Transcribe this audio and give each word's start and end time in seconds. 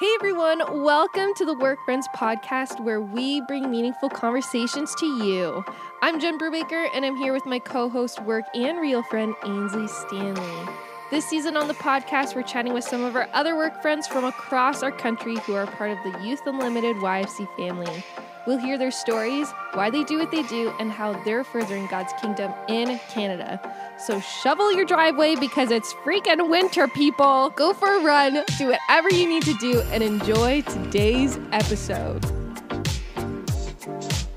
Hey 0.00 0.08
everyone, 0.14 0.82
welcome 0.82 1.34
to 1.34 1.44
the 1.44 1.52
Work 1.52 1.84
Friends 1.84 2.08
podcast 2.16 2.82
where 2.82 3.02
we 3.02 3.42
bring 3.42 3.70
meaningful 3.70 4.08
conversations 4.08 4.94
to 4.94 5.04
you. 5.04 5.62
I'm 6.00 6.18
Jen 6.18 6.38
Brubaker 6.38 6.88
and 6.94 7.04
I'm 7.04 7.16
here 7.16 7.34
with 7.34 7.44
my 7.44 7.58
co 7.58 7.90
host, 7.90 8.22
work 8.22 8.46
and 8.54 8.80
real 8.80 9.02
friend, 9.02 9.34
Ainsley 9.44 9.86
Stanley. 9.88 10.72
This 11.10 11.26
season 11.26 11.54
on 11.54 11.68
the 11.68 11.74
podcast, 11.74 12.34
we're 12.34 12.44
chatting 12.44 12.72
with 12.72 12.84
some 12.84 13.04
of 13.04 13.14
our 13.14 13.28
other 13.34 13.54
work 13.54 13.82
friends 13.82 14.06
from 14.06 14.24
across 14.24 14.82
our 14.82 14.90
country 14.90 15.36
who 15.40 15.52
are 15.54 15.66
part 15.66 15.90
of 15.90 15.98
the 16.02 16.18
Youth 16.24 16.46
Unlimited 16.46 16.96
YFC 16.96 17.46
family. 17.58 18.02
We'll 18.46 18.58
hear 18.58 18.78
their 18.78 18.90
stories, 18.90 19.50
why 19.74 19.90
they 19.90 20.02
do 20.04 20.18
what 20.18 20.30
they 20.30 20.42
do, 20.44 20.72
and 20.80 20.90
how 20.90 21.12
they're 21.24 21.44
furthering 21.44 21.86
God's 21.86 22.12
kingdom 22.20 22.52
in 22.68 22.98
Canada. 23.10 23.60
So 23.98 24.18
shovel 24.20 24.72
your 24.72 24.84
driveway 24.84 25.36
because 25.36 25.70
it's 25.70 25.92
freaking 26.04 26.48
winter, 26.48 26.88
people. 26.88 27.50
Go 27.50 27.74
for 27.74 27.88
a 27.88 28.00
run, 28.02 28.42
do 28.58 28.68
whatever 28.68 29.10
you 29.10 29.28
need 29.28 29.42
to 29.44 29.54
do, 29.58 29.80
and 29.92 30.02
enjoy 30.02 30.62
today's 30.62 31.38
episode. 31.52 32.39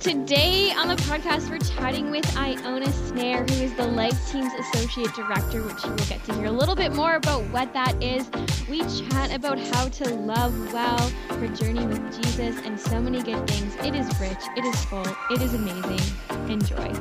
Today 0.04 0.70
on 0.74 0.90
the 0.90 0.98
podcast, 0.98 1.50
we're 1.50 1.60
chatting 1.60 2.12
with 2.12 2.36
Iona 2.36 2.92
Snare, 2.92 3.46
who 3.46 3.64
is 3.64 3.74
the 3.76 3.88
Life 3.88 4.30
Team's 4.30 4.52
Associate 4.56 5.08
Director, 5.16 5.64
which 5.64 5.82
you 5.82 5.92
will 5.92 5.98
get 6.10 6.22
to 6.26 6.34
hear 6.34 6.48
a 6.48 6.52
little 6.52 6.76
bit 6.76 6.94
more 6.94 7.16
about 7.16 7.42
what 7.52 7.72
that 7.72 8.04
is. 8.04 8.30
We 8.70 8.80
chat 9.08 9.34
about 9.34 9.58
how 9.58 9.88
to 9.88 10.14
love 10.14 10.74
well, 10.74 11.10
her 11.40 11.48
journey 11.48 11.86
with 11.86 12.22
Jesus, 12.22 12.60
and 12.66 12.78
so 12.78 13.00
many 13.00 13.24
good 13.24 13.48
things. 13.50 13.76
It 13.76 13.96
is 13.96 14.06
rich, 14.20 14.44
it 14.58 14.66
is 14.66 14.84
full, 14.84 15.06
it 15.32 15.42
is 15.42 15.54
amazing. 15.54 16.02
Enjoy. 16.52 16.94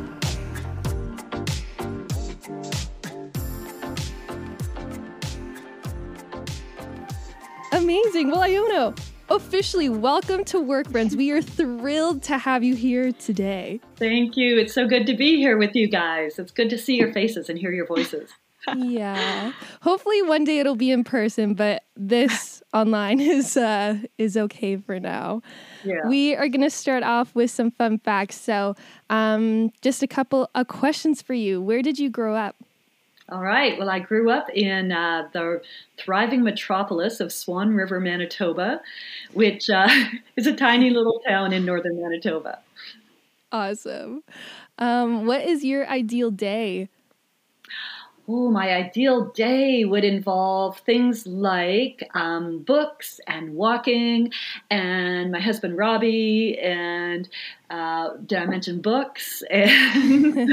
Amazing. 7.73 8.31
Well, 8.31 8.43
Iona, 8.43 8.95
officially 9.29 9.89
welcome 9.89 10.45
to 10.45 10.61
Work 10.61 10.91
Friends. 10.91 11.17
We 11.17 11.31
are 11.31 11.43
thrilled 11.43 12.23
to 12.25 12.39
have 12.39 12.63
you 12.63 12.75
here 12.75 13.13
today. 13.13 13.81
Thank 13.97 14.37
you. 14.37 14.59
It's 14.59 14.75
so 14.75 14.87
good 14.87 15.07
to 15.07 15.15
be 15.15 15.37
here 15.37 15.57
with 15.57 15.75
you 15.75 15.89
guys. 15.89 16.39
It's 16.39 16.53
good 16.53 16.71
to 16.71 16.79
see 16.79 16.97
your 16.97 17.13
faces 17.13 17.49
and 17.49 17.59
hear 17.59 17.73
your 17.73 17.87
voices. 17.87 18.31
yeah. 18.77 19.53
Hopefully 19.81 20.23
one 20.23 20.45
day 20.45 20.59
it'll 20.59 20.77
be 20.77 20.91
in 20.91 21.05
person, 21.05 21.55
but 21.55 21.83
this 21.97 22.63
online 22.73 23.21
is 23.21 23.57
uh 23.57 23.99
is 24.19 24.37
okay 24.37 24.77
for 24.77 25.01
now. 25.01 25.43
Yeah. 25.85 26.07
We 26.07 26.35
are 26.37 26.49
going 26.49 26.63
to 26.63 26.71
start 26.71 27.03
off 27.03 27.35
with 27.35 27.51
some 27.51 27.71
fun 27.71 27.99
facts. 27.99 28.41
So, 28.41 28.77
um 29.11 29.71
just 29.81 30.03
a 30.03 30.07
couple 30.07 30.51
of 30.55 30.69
questions 30.69 31.23
for 31.23 31.35
you. 31.35 31.61
Where 31.61 31.83
did 31.83 31.99
you 31.99 32.09
grow 32.09 32.37
up? 32.37 32.57
All 33.29 33.41
right. 33.41 33.79
Well, 33.79 33.89
I 33.89 34.01
grew 34.01 34.31
up 34.31 34.51
in 34.51 34.93
uh, 34.93 35.29
the 35.33 35.63
thriving 35.97 36.43
metropolis 36.43 37.21
of 37.21 37.33
Swan 37.33 37.75
River, 37.75 38.01
Manitoba, 38.01 38.81
which 39.33 39.71
uh, 39.71 39.89
is 40.37 40.47
a 40.47 40.55
tiny 40.55 40.91
little 40.91 41.21
town 41.27 41.53
in 41.53 41.65
northern 41.65 42.01
Manitoba. 42.01 42.59
Awesome. 43.53 44.23
Um, 44.79 45.27
what 45.27 45.43
is 45.43 45.65
your 45.65 45.87
ideal 45.89 46.31
day? 46.31 46.89
My 48.51 48.71
ideal 48.71 49.27
day 49.31 49.85
would 49.85 50.05
involve 50.05 50.79
things 50.79 51.27
like 51.27 52.09
um, 52.15 52.61
books 52.61 53.21
and 53.27 53.55
walking, 53.55 54.33
and 54.71 55.33
my 55.33 55.41
husband 55.41 55.77
Robbie, 55.77 56.59
and 56.59 57.29
uh, 57.71 58.11
did 58.27 58.39
I 58.39 58.47
mention 58.47 58.81
books 58.81 59.43
and, 59.51 60.53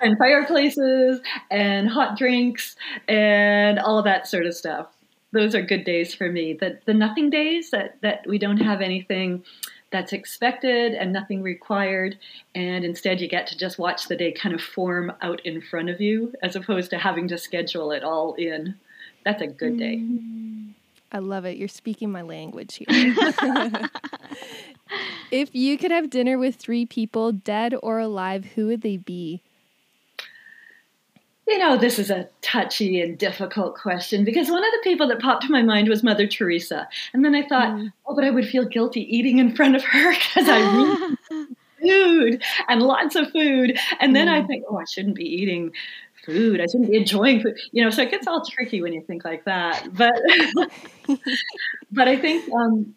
and 0.00 0.18
fireplaces 0.18 1.20
and 1.50 1.88
hot 1.88 2.16
drinks 2.16 2.76
and 3.08 3.78
all 3.78 4.02
that 4.02 4.26
sort 4.26 4.46
of 4.46 4.54
stuff. 4.54 4.88
Those 5.32 5.54
are 5.54 5.62
good 5.62 5.84
days 5.84 6.14
for 6.14 6.30
me. 6.30 6.52
The 6.52 6.78
the 6.84 6.94
nothing 6.94 7.30
days 7.30 7.70
that 7.70 7.96
that 8.02 8.26
we 8.26 8.38
don't 8.38 8.58
have 8.58 8.80
anything 8.82 9.44
that's 9.92 10.12
expected 10.12 10.94
and 10.94 11.12
nothing 11.12 11.42
required. 11.42 12.18
And 12.54 12.84
instead, 12.84 13.20
you 13.20 13.28
get 13.28 13.46
to 13.48 13.58
just 13.58 13.78
watch 13.78 14.08
the 14.08 14.16
day 14.16 14.32
kind 14.32 14.54
of 14.54 14.60
form 14.60 15.12
out 15.22 15.40
in 15.44 15.60
front 15.60 15.90
of 15.90 16.00
you 16.00 16.32
as 16.42 16.56
opposed 16.56 16.90
to 16.90 16.98
having 16.98 17.28
to 17.28 17.38
schedule 17.38 17.92
it 17.92 18.02
all 18.02 18.34
in. 18.34 18.74
That's 19.24 19.42
a 19.42 19.46
good 19.46 19.78
day. 19.78 19.96
Mm. 19.96 20.72
I 21.12 21.18
love 21.18 21.44
it. 21.44 21.58
You're 21.58 21.68
speaking 21.68 22.10
my 22.10 22.22
language 22.22 22.76
here. 22.76 22.88
if 25.30 25.54
you 25.54 25.76
could 25.76 25.90
have 25.90 26.08
dinner 26.08 26.38
with 26.38 26.56
three 26.56 26.86
people, 26.86 27.32
dead 27.32 27.74
or 27.82 27.98
alive, 27.98 28.46
who 28.54 28.68
would 28.68 28.80
they 28.80 28.96
be? 28.96 29.42
You 31.48 31.58
know, 31.58 31.76
this 31.76 31.98
is 31.98 32.10
a 32.10 32.28
touchy 32.40 33.00
and 33.00 33.18
difficult 33.18 33.74
question 33.74 34.24
because 34.24 34.48
one 34.48 34.64
of 34.64 34.70
the 34.70 34.80
people 34.84 35.08
that 35.08 35.20
popped 35.20 35.44
to 35.44 35.50
my 35.50 35.62
mind 35.62 35.88
was 35.88 36.02
Mother 36.02 36.26
Teresa. 36.26 36.88
And 37.12 37.24
then 37.24 37.34
I 37.34 37.46
thought, 37.46 37.70
mm. 37.70 37.92
oh, 38.06 38.14
but 38.14 38.24
I 38.24 38.30
would 38.30 38.46
feel 38.46 38.64
guilty 38.64 39.00
eating 39.00 39.38
in 39.38 39.54
front 39.54 39.74
of 39.74 39.82
her 39.82 40.12
because 40.12 40.48
I 40.48 40.60
really 40.60 41.46
food 41.82 42.42
and 42.68 42.82
lots 42.82 43.16
of 43.16 43.30
food. 43.32 43.76
And 44.00 44.14
then 44.14 44.28
mm. 44.28 44.42
I 44.42 44.46
think, 44.46 44.64
oh, 44.68 44.78
I 44.78 44.84
shouldn't 44.84 45.16
be 45.16 45.24
eating 45.24 45.72
food. 46.24 46.60
I 46.60 46.66
shouldn't 46.66 46.90
be 46.90 46.96
enjoying 46.96 47.40
food. 47.42 47.58
You 47.72 47.84
know, 47.84 47.90
so 47.90 48.02
it 48.02 48.10
gets 48.10 48.26
all 48.26 48.44
tricky 48.44 48.80
when 48.80 48.92
you 48.92 49.02
think 49.02 49.24
like 49.24 49.44
that. 49.44 49.88
But 49.92 50.14
but 51.92 52.08
I 52.08 52.16
think 52.16 52.50
um, 52.52 52.94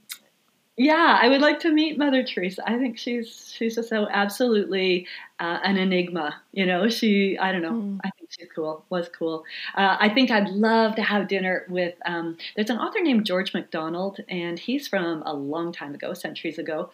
yeah, 0.78 1.20
I 1.22 1.30
would 1.30 1.42
like 1.42 1.60
to 1.62 1.72
meet 1.72 1.98
Mother 1.98 2.24
Teresa. 2.24 2.62
I 2.70 2.78
think 2.78 2.98
she's 2.98 3.54
she's 3.56 3.76
just 3.76 3.90
so 3.90 4.08
absolutely 4.10 5.08
uh, 5.40 5.60
an 5.64 5.78
enigma. 5.78 6.36
You 6.52 6.66
know, 6.66 6.90
she 6.90 7.38
I 7.38 7.52
don't 7.52 7.62
know. 7.62 7.72
Mm. 7.72 8.00
I 8.04 8.10
she's 8.30 8.47
cool. 8.53 8.86
Was 8.90 9.09
cool. 9.09 9.44
Uh, 9.75 9.97
I 10.00 10.09
think 10.09 10.31
I'd 10.31 10.50
love 10.50 10.96
to 10.96 11.03
have 11.03 11.28
dinner 11.28 11.66
with. 11.69 11.96
Um, 12.06 12.38
there's 12.56 12.69
an 12.69 12.78
author 12.78 13.02
named 13.02 13.25
George 13.25 13.53
MacDonald, 13.53 14.19
and 14.30 14.58
he's 14.59 14.88
from 14.88 15.24
a 15.24 15.34
long 15.34 15.72
time 15.72 15.94
ago, 15.94 16.13
centuries 16.13 16.58
ago, 16.58 16.91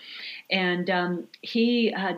and 0.50 0.90
um, 0.90 1.28
he. 1.42 1.94
Uh, 1.94 2.14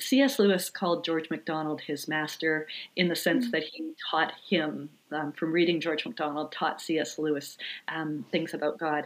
C.S. 0.00 0.38
Lewis 0.38 0.70
called 0.70 1.04
George 1.04 1.28
MacDonald 1.28 1.80
his 1.80 2.08
master 2.08 2.66
in 2.96 3.08
the 3.08 3.16
sense 3.16 3.48
mm. 3.48 3.50
that 3.50 3.64
he 3.64 3.92
taught 4.10 4.32
him 4.48 4.88
um, 5.12 5.32
from 5.32 5.52
reading 5.52 5.80
George 5.80 6.06
MacDonald, 6.06 6.52
taught 6.52 6.80
C.S. 6.80 7.18
Lewis 7.18 7.58
um, 7.88 8.24
things 8.32 8.54
about 8.54 8.78
God. 8.78 9.04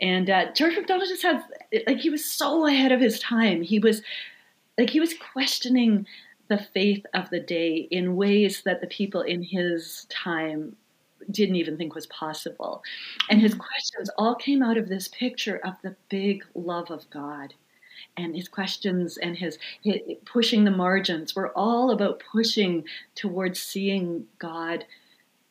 And 0.00 0.30
uh, 0.30 0.52
George 0.52 0.76
MacDonald 0.76 1.08
just 1.08 1.22
had, 1.22 1.42
like, 1.86 1.98
he 1.98 2.10
was 2.10 2.24
so 2.24 2.66
ahead 2.66 2.92
of 2.92 3.00
his 3.00 3.20
time. 3.20 3.62
He 3.62 3.78
was, 3.78 4.02
like, 4.78 4.90
he 4.90 5.00
was 5.00 5.14
questioning 5.32 6.06
the 6.50 6.58
faith 6.58 7.06
of 7.14 7.30
the 7.30 7.40
day 7.40 7.88
in 7.90 8.16
ways 8.16 8.62
that 8.64 8.80
the 8.80 8.86
people 8.88 9.22
in 9.22 9.40
his 9.42 10.06
time 10.10 10.76
didn't 11.30 11.56
even 11.56 11.76
think 11.76 11.94
was 11.94 12.08
possible. 12.08 12.82
And 13.30 13.40
his 13.40 13.54
questions 13.54 14.10
all 14.18 14.34
came 14.34 14.62
out 14.62 14.76
of 14.76 14.88
this 14.88 15.08
picture 15.08 15.60
of 15.64 15.74
the 15.82 15.94
big 16.08 16.44
love 16.54 16.90
of 16.90 17.08
God. 17.08 17.54
And 18.16 18.34
his 18.34 18.48
questions 18.48 19.16
and 19.16 19.36
his, 19.36 19.58
his 19.82 19.98
pushing 20.24 20.64
the 20.64 20.70
margins 20.72 21.36
were 21.36 21.56
all 21.56 21.92
about 21.92 22.22
pushing 22.32 22.84
towards 23.14 23.60
seeing 23.60 24.26
God 24.38 24.84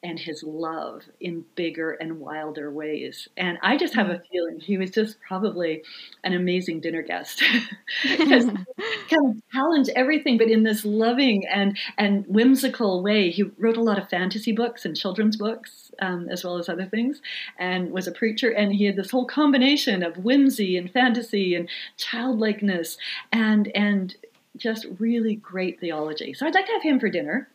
and 0.02 0.18
his 0.18 0.44
love 0.44 1.04
in 1.20 1.44
bigger 1.56 1.92
and 1.92 2.20
wilder 2.20 2.72
ways. 2.72 3.28
And 3.36 3.58
I 3.62 3.76
just 3.76 3.96
have 3.96 4.10
a 4.10 4.16
mm. 4.16 4.28
feeling 4.32 4.60
he 4.60 4.78
was 4.78 4.92
just 4.92 5.18
probably 5.28 5.84
an 6.24 6.34
amazing 6.34 6.80
dinner 6.80 7.02
guest 7.02 7.44
because 8.04 8.46
kind 9.10 9.26
of 9.26 9.42
challenge 9.52 9.90
everything, 9.96 10.38
but 10.38 10.50
in 10.50 10.64
this 10.64 10.86
loving 10.86 11.46
and 11.48 11.78
and 11.98 12.26
whimsical 12.28 13.04
way. 13.04 13.30
He 13.30 13.44
wrote 13.58 13.78
a 13.78 13.84
lot 13.84 14.00
of 14.00 14.10
fantasy 14.10 14.54
books 14.54 14.86
and 14.86 14.96
children's 14.96 15.36
books, 15.36 15.92
um, 16.02 16.30
as 16.30 16.44
well 16.44 16.58
as 16.58 16.70
other 16.70 16.86
things, 16.86 17.22
and 17.58 17.92
was 17.92 18.08
a 18.08 18.12
preacher. 18.12 18.50
And 18.52 18.74
he 18.74 18.86
had 18.86 18.96
this 18.96 19.12
whole 19.12 19.26
combination 19.26 20.02
of 20.02 20.24
whimsy 20.24 20.78
and 20.78 20.90
fantasy 20.92 21.56
and 21.56 21.68
childlikeness 21.98 22.98
and 23.34 23.68
and 23.76 24.16
just 24.56 24.88
really 24.98 25.36
great 25.36 25.80
theology. 25.80 26.34
So 26.34 26.46
I'd 26.46 26.56
like 26.56 26.66
to 26.68 26.72
have 26.74 26.84
him 26.84 27.00
for 27.00 27.10
dinner. 27.10 27.50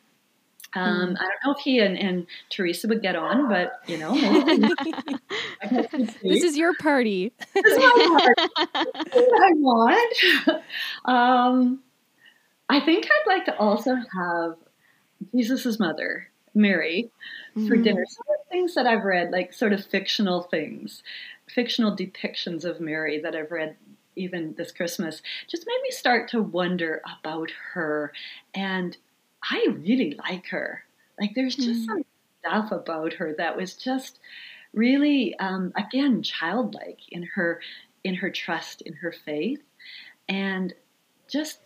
Um, 0.75 1.11
mm. 1.11 1.17
I 1.19 1.23
don't 1.23 1.45
know 1.45 1.53
if 1.53 1.59
he 1.59 1.79
and, 1.79 1.97
and, 1.97 2.27
Teresa 2.51 2.89
would 2.89 3.03
get 3.03 3.17
on, 3.17 3.49
but 3.49 3.81
you 3.87 3.99
know, 3.99 4.15
this 5.71 6.43
is 6.43 6.57
your 6.57 6.75
party. 6.75 7.33
this 7.55 7.65
is 7.65 7.79
my 7.79 8.33
party. 8.37 8.51
I 8.75 9.51
want. 9.57 10.17
Um, 11.05 11.81
I 12.69 12.81
think 12.81 13.07
I'd 13.07 13.29
like 13.29 13.45
to 13.45 13.57
also 13.59 13.95
have 13.95 14.57
Jesus's 15.35 15.79
mother, 15.79 16.29
Mary, 16.55 17.11
for 17.53 17.77
mm. 17.77 17.85
dinner. 17.85 18.05
Some 18.09 18.25
of 18.29 18.37
the 18.45 18.51
things 18.51 18.75
that 18.75 18.87
I've 18.87 19.05
read, 19.05 19.31
like 19.31 19.53
sort 19.53 19.73
of 19.73 19.85
fictional 19.85 20.43
things, 20.43 21.03
fictional 21.47 21.95
depictions 21.95 22.65
of 22.65 22.81
Mary 22.81 23.21
that 23.21 23.37
I've 23.37 23.51
read 23.51 23.77
even 24.17 24.55
this 24.57 24.73
Christmas, 24.73 25.23
just 25.49 25.67
made 25.67 25.81
me 25.83 25.91
start 25.91 26.29
to 26.31 26.41
wonder 26.43 27.03
about 27.21 27.51
her 27.75 28.13
and 28.55 28.97
I 29.51 29.69
really 29.71 30.19
like 30.29 30.47
her. 30.49 30.85
Like 31.21 31.33
there's 31.35 31.57
just 31.57 31.83
mm. 31.83 31.87
some 31.87 32.05
stuff 32.41 32.73
about 32.73 33.15
her 33.15 33.35
that 33.39 33.57
was 33.57 33.75
just 33.75 34.19
really 34.73 35.35
um, 35.39 35.73
again 35.77 36.23
childlike 36.23 37.01
in 37.11 37.23
her 37.35 37.61
in 38.03 38.17
her 38.17 38.31
trust 38.31 38.83
in 38.83 38.95
her 38.95 39.13
faith 39.13 39.63
and 40.29 40.75
just 41.31 41.61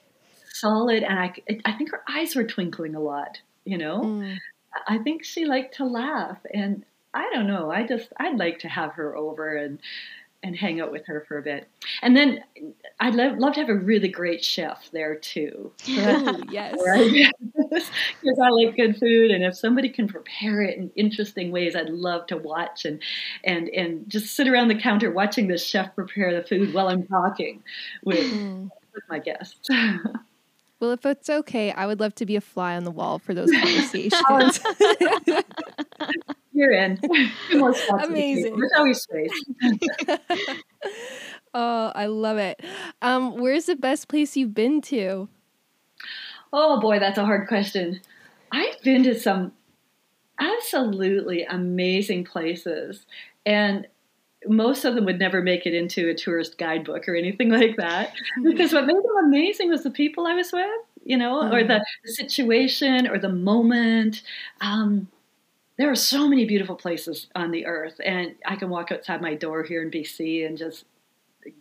solid 0.52 1.02
and 1.02 1.18
I, 1.18 1.34
I 1.64 1.72
think 1.72 1.90
her 1.90 2.02
eyes 2.08 2.36
were 2.36 2.44
twinkling 2.44 2.94
a 2.94 3.00
lot 3.00 3.40
you 3.64 3.78
know 3.78 4.00
mm. 4.00 4.36
i 4.86 4.98
think 4.98 5.24
she 5.24 5.44
liked 5.44 5.76
to 5.76 5.84
laugh 5.84 6.38
and 6.52 6.84
i 7.14 7.30
don't 7.32 7.46
know 7.46 7.70
i 7.70 7.86
just 7.86 8.12
i'd 8.18 8.38
like 8.38 8.60
to 8.60 8.68
have 8.68 8.92
her 8.92 9.16
over 9.16 9.56
and 9.56 9.78
and 10.42 10.56
hang 10.56 10.80
out 10.80 10.92
with 10.92 11.04
her 11.06 11.24
for 11.26 11.38
a 11.38 11.42
bit. 11.42 11.68
And 12.00 12.16
then 12.16 12.44
I'd 13.00 13.14
love, 13.14 13.38
love 13.38 13.54
to 13.54 13.60
have 13.60 13.68
a 13.68 13.74
really 13.74 14.08
great 14.08 14.44
chef 14.44 14.88
there 14.92 15.16
too. 15.16 15.72
Ooh, 15.88 16.42
yes. 16.50 16.76
Because 17.56 18.38
I 18.42 18.48
like 18.50 18.76
good 18.76 18.96
food, 18.98 19.30
and 19.30 19.44
if 19.44 19.56
somebody 19.56 19.88
can 19.88 20.06
prepare 20.06 20.62
it 20.62 20.78
in 20.78 20.90
interesting 20.94 21.50
ways, 21.50 21.74
I'd 21.74 21.90
love 21.90 22.26
to 22.28 22.36
watch 22.36 22.84
and 22.84 23.02
and 23.44 23.68
and 23.68 24.08
just 24.08 24.36
sit 24.36 24.48
around 24.48 24.68
the 24.68 24.78
counter 24.78 25.10
watching 25.10 25.48
the 25.48 25.58
chef 25.58 25.94
prepare 25.94 26.34
the 26.34 26.46
food 26.46 26.72
while 26.72 26.88
I'm 26.88 27.06
talking 27.06 27.62
with, 28.04 28.32
mm. 28.32 28.70
with 28.94 29.04
my 29.08 29.18
guests. 29.18 29.68
Well, 30.80 30.92
if 30.92 31.04
it's 31.04 31.28
okay, 31.28 31.72
I 31.72 31.86
would 31.86 31.98
love 31.98 32.14
to 32.14 32.24
be 32.24 32.36
a 32.36 32.40
fly 32.40 32.76
on 32.76 32.84
the 32.84 32.92
wall 32.92 33.18
for 33.18 33.34
those 33.34 33.50
conversations. 33.50 34.60
You're 36.58 36.72
in. 36.72 36.98
Amazing. 38.02 38.58
There's 38.58 38.72
always 38.76 39.00
space. 39.00 39.30
oh, 41.54 41.92
I 41.94 42.06
love 42.06 42.36
it. 42.38 42.60
Um, 43.00 43.36
where's 43.36 43.66
the 43.66 43.76
best 43.76 44.08
place 44.08 44.36
you've 44.36 44.54
been 44.54 44.80
to? 44.82 45.28
Oh 46.52 46.80
boy, 46.80 46.98
that's 46.98 47.16
a 47.16 47.24
hard 47.24 47.46
question. 47.46 48.00
I've 48.50 48.82
been 48.82 49.04
to 49.04 49.16
some 49.16 49.52
absolutely 50.40 51.44
amazing 51.44 52.24
places, 52.24 53.06
and 53.46 53.86
most 54.48 54.84
of 54.84 54.96
them 54.96 55.04
would 55.04 55.20
never 55.20 55.40
make 55.40 55.64
it 55.64 55.74
into 55.74 56.08
a 56.08 56.14
tourist 56.14 56.58
guidebook 56.58 57.08
or 57.08 57.14
anything 57.14 57.50
like 57.50 57.76
that. 57.76 58.12
Because 58.42 58.72
what 58.72 58.84
made 58.84 58.96
them 58.96 59.26
amazing 59.26 59.70
was 59.70 59.84
the 59.84 59.92
people 59.92 60.26
I 60.26 60.34
was 60.34 60.52
with, 60.52 60.68
you 61.04 61.16
know, 61.16 61.40
mm. 61.40 61.52
or 61.52 61.62
the, 61.62 61.84
the, 62.04 62.12
situation 62.14 63.06
or 63.06 63.20
the 63.20 63.28
moment. 63.28 64.22
Um, 64.60 65.06
there 65.78 65.90
are 65.90 65.96
so 65.96 66.28
many 66.28 66.44
beautiful 66.44 66.74
places 66.74 67.28
on 67.34 67.50
the 67.50 67.64
earth, 67.66 68.00
and 68.04 68.34
I 68.44 68.56
can 68.56 68.68
walk 68.68 68.92
outside 68.92 69.22
my 69.22 69.34
door 69.34 69.62
here 69.62 69.82
in 69.82 69.90
BC 69.90 70.46
and 70.46 70.58
just 70.58 70.84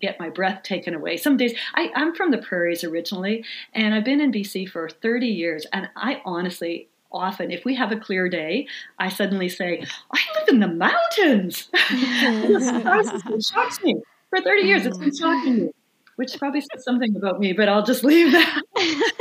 get 0.01 0.19
my 0.19 0.29
breath 0.29 0.63
taken 0.63 0.93
away. 0.93 1.17
Some 1.17 1.37
days 1.37 1.53
I, 1.75 1.91
I'm 1.95 2.13
from 2.15 2.31
the 2.31 2.39
prairies 2.39 2.83
originally, 2.83 3.45
and 3.73 3.93
I've 3.93 4.03
been 4.03 4.19
in 4.19 4.31
BC 4.31 4.69
for 4.69 4.89
30 4.89 5.27
years, 5.27 5.65
and 5.71 5.89
I 5.95 6.21
honestly 6.25 6.89
often 7.09 7.51
if 7.51 7.63
we 7.63 7.73
have 7.73 7.93
a 7.93 7.95
clear 7.95 8.27
day 8.27 8.67
i 8.99 9.07
suddenly 9.07 9.47
say 9.47 9.81
i 10.11 10.19
live 10.37 10.49
in 10.49 10.59
the 10.59 10.67
mountains. 10.67 11.69
It 11.73 13.43
shocks 13.45 13.81
me. 13.81 13.95
For 14.29 14.41
30 14.41 14.67
years 14.67 14.85
it's 14.85 14.97
been 14.97 15.15
shocking 15.15 15.55
me 15.57 15.69
which 16.17 16.37
probably 16.37 16.59
says 16.59 16.83
something 16.83 17.15
about 17.15 17.39
me 17.39 17.53
but 17.53 17.69
i'll 17.69 17.85
just 17.85 18.03
leave 18.03 18.33
that. 18.33 18.61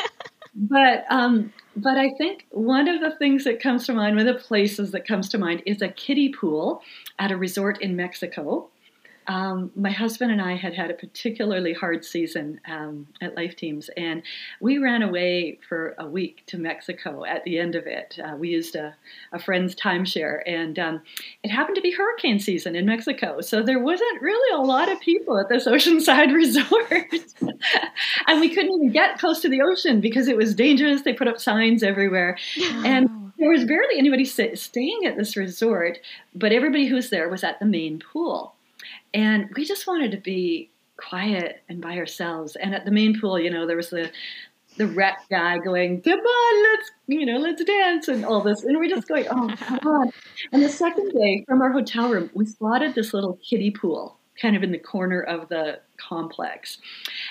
But 0.57 1.05
um, 1.11 1.53
but 1.77 1.99
I 1.99 2.11
think 2.11 2.47
one 2.51 2.89
of 2.89 3.01
the 3.01 3.17
things 3.17 3.45
that 3.45 3.61
comes 3.61 3.87
to 3.87 3.93
mind, 3.93 4.17
one 4.17 4.27
of 4.27 4.35
the 4.35 4.43
places 4.43 4.93
that 4.93 5.07
comes 5.07 5.29
to 5.31 5.39
mind, 5.39 5.63
is 5.67 5.83
a 5.83 5.89
kiddie 5.89 6.31
pool 6.31 6.83
at 7.19 7.31
a 7.31 7.37
resort 7.37 7.81
in 7.83 7.95
Mexico. 7.95 8.69
Um, 9.29 9.71
my 9.75 9.91
husband 9.91 10.31
and 10.31 10.41
I 10.41 10.55
had 10.55 10.75
had 10.75 10.91
a 10.91 10.95
particularly 10.95 11.73
hard 11.73 12.05
season 12.05 12.61
um, 12.69 13.07
at 13.21 13.37
Life 13.37 13.57
Teams, 13.57 13.91
and 13.97 14.23
we 14.61 14.79
ran 14.79 15.03
away 15.03 15.59
for 15.69 15.95
a 15.99 16.07
week 16.07 16.45
to 16.47 16.59
Mexico 16.59 17.25
at 17.25 17.45
the 17.45 17.59
end 17.59 17.75
of 17.75 17.87
it. 17.87 18.19
Uh, 18.23 18.37
we 18.37 18.51
used 18.51 18.77
a, 18.77 18.95
a 19.33 19.39
friend's 19.39 19.75
timeshare, 19.75 20.41
and 20.47 20.79
um, 20.79 21.03
it 21.43 21.49
happened 21.49 21.77
to 21.77 21.83
be 21.83 21.91
hurricane 21.91 22.39
season 22.39 22.77
in 22.77 22.87
Mexico, 22.87 23.41
so 23.41 23.63
there 23.63 23.81
wasn't 23.81 24.23
really 24.23 24.57
a 24.57 24.63
lot 24.63 24.91
of 24.91 25.01
people 25.01 25.39
at 25.39 25.49
this 25.49 25.67
oceanside 25.67 26.33
resort. 26.35 27.13
and 28.27 28.41
we 28.41 28.49
couldn't 28.49 28.73
even 28.73 28.93
get 28.93 29.19
close 29.19 29.41
to 29.41 29.49
the 29.49 29.63
ocean 29.63 30.01
because 30.01 30.29
it 30.29 30.37
was 30.37 30.55
dangerous. 30.55 31.03
They 31.03 31.13
put 31.13 31.29
up 31.29 31.41
signs 31.41 31.83
everywhere. 31.83 32.39
And 32.85 33.33
there 33.39 33.51
was 33.51 33.65
barely 33.65 33.99
anybody 33.99 34.25
staying 34.25 35.01
at 35.07 35.17
this 35.17 35.37
resort, 35.37 35.99
but 36.35 36.53
everybody 36.53 36.87
who 36.87 36.95
was 36.95 37.11
there 37.11 37.29
was 37.29 37.45
at 37.45 37.61
the 37.61 37.67
main 37.67 37.99
pool. 37.99 38.56
And 39.17 39.49
we 39.57 39.65
just 39.65 39.87
wanted 39.87 40.11
to 40.11 40.19
be 40.19 40.71
quiet 40.99 41.63
and 41.71 41.81
by 41.81 41.97
ourselves. 41.97 42.55
And 42.55 42.75
at 42.75 42.85
the 42.85 42.91
main 42.91 43.19
pool, 43.19 43.41
you 43.41 43.51
know, 43.51 43.67
there 43.67 43.77
was 43.77 43.91
the 43.91 44.11
the 44.77 44.87
rec 44.87 45.27
guy 45.31 45.57
going, 45.57 46.03
"Come 46.03 46.21
on, 46.21 46.63
let's 46.63 46.91
you 47.07 47.25
know, 47.25 47.39
let's 47.39 47.65
dance," 47.65 48.09
and 48.09 48.27
all 48.27 48.43
this, 48.43 48.63
and 48.63 48.77
we're 48.77 48.91
just 48.91 49.09
going, 49.09 49.27
"Oh, 49.31 49.49
come 49.57 49.79
on!" 49.87 50.13
And 50.53 50.63
the 50.63 50.69
second 50.69 51.13
day, 51.13 51.45
from 51.49 51.63
our 51.63 51.73
hotel 51.73 52.11
room, 52.11 52.29
we 52.35 52.45
spotted 52.45 52.95
this 52.95 53.15
little 53.15 53.39
kiddie 53.43 53.71
pool, 53.71 54.19
kind 54.39 54.55
of 54.55 54.63
in 54.63 54.73
the 54.73 54.79
corner 54.79 55.23
of 55.23 55.49
the 55.49 55.81
complex, 55.97 56.77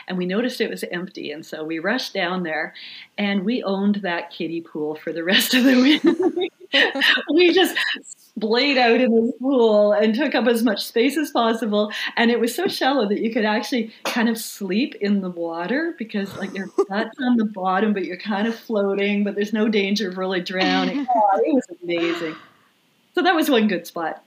and 0.07 0.17
we 0.17 0.25
noticed 0.25 0.59
it 0.59 0.71
was 0.71 0.83
empty, 0.91 1.29
and 1.31 1.45
so 1.45 1.63
we 1.63 1.77
rushed 1.77 2.15
down 2.15 2.41
there, 2.41 2.73
and 3.19 3.45
we 3.45 3.61
owned 3.61 3.97
that 3.97 4.31
kiddie 4.31 4.61
pool 4.61 4.95
for 4.95 5.13
the 5.13 5.23
rest 5.23 5.53
of 5.53 5.63
the 5.65 5.79
week. 6.35 6.51
we 7.33 7.53
just 7.53 7.75
splayed 8.37 8.77
out 8.77 8.99
in 8.99 9.13
this 9.13 9.33
pool 9.39 9.93
and 9.93 10.13
took 10.13 10.35
up 10.35 10.47
as 10.47 10.63
much 10.63 10.85
space 10.85 11.17
as 11.17 11.31
possible. 11.31 11.91
And 12.17 12.31
it 12.31 12.39
was 12.39 12.53
so 12.53 12.67
shallow 12.67 13.07
that 13.07 13.21
you 13.21 13.31
could 13.31 13.45
actually 13.45 13.93
kind 14.03 14.29
of 14.29 14.37
sleep 14.37 14.95
in 14.95 15.21
the 15.21 15.29
water 15.29 15.95
because, 15.97 16.35
like, 16.37 16.53
your 16.53 16.67
butt's 16.89 17.17
on 17.21 17.37
the 17.37 17.45
bottom, 17.45 17.93
but 17.93 18.05
you're 18.05 18.17
kind 18.17 18.47
of 18.47 18.55
floating, 18.55 19.23
but 19.23 19.35
there's 19.35 19.53
no 19.53 19.69
danger 19.69 20.09
of 20.09 20.17
really 20.17 20.41
drowning. 20.41 21.07
Oh, 21.15 21.41
it 21.43 21.53
was 21.53 21.65
amazing. 21.81 22.35
So 23.13 23.21
that 23.21 23.35
was 23.35 23.49
one 23.49 23.67
good 23.67 23.87
spot. 23.87 24.21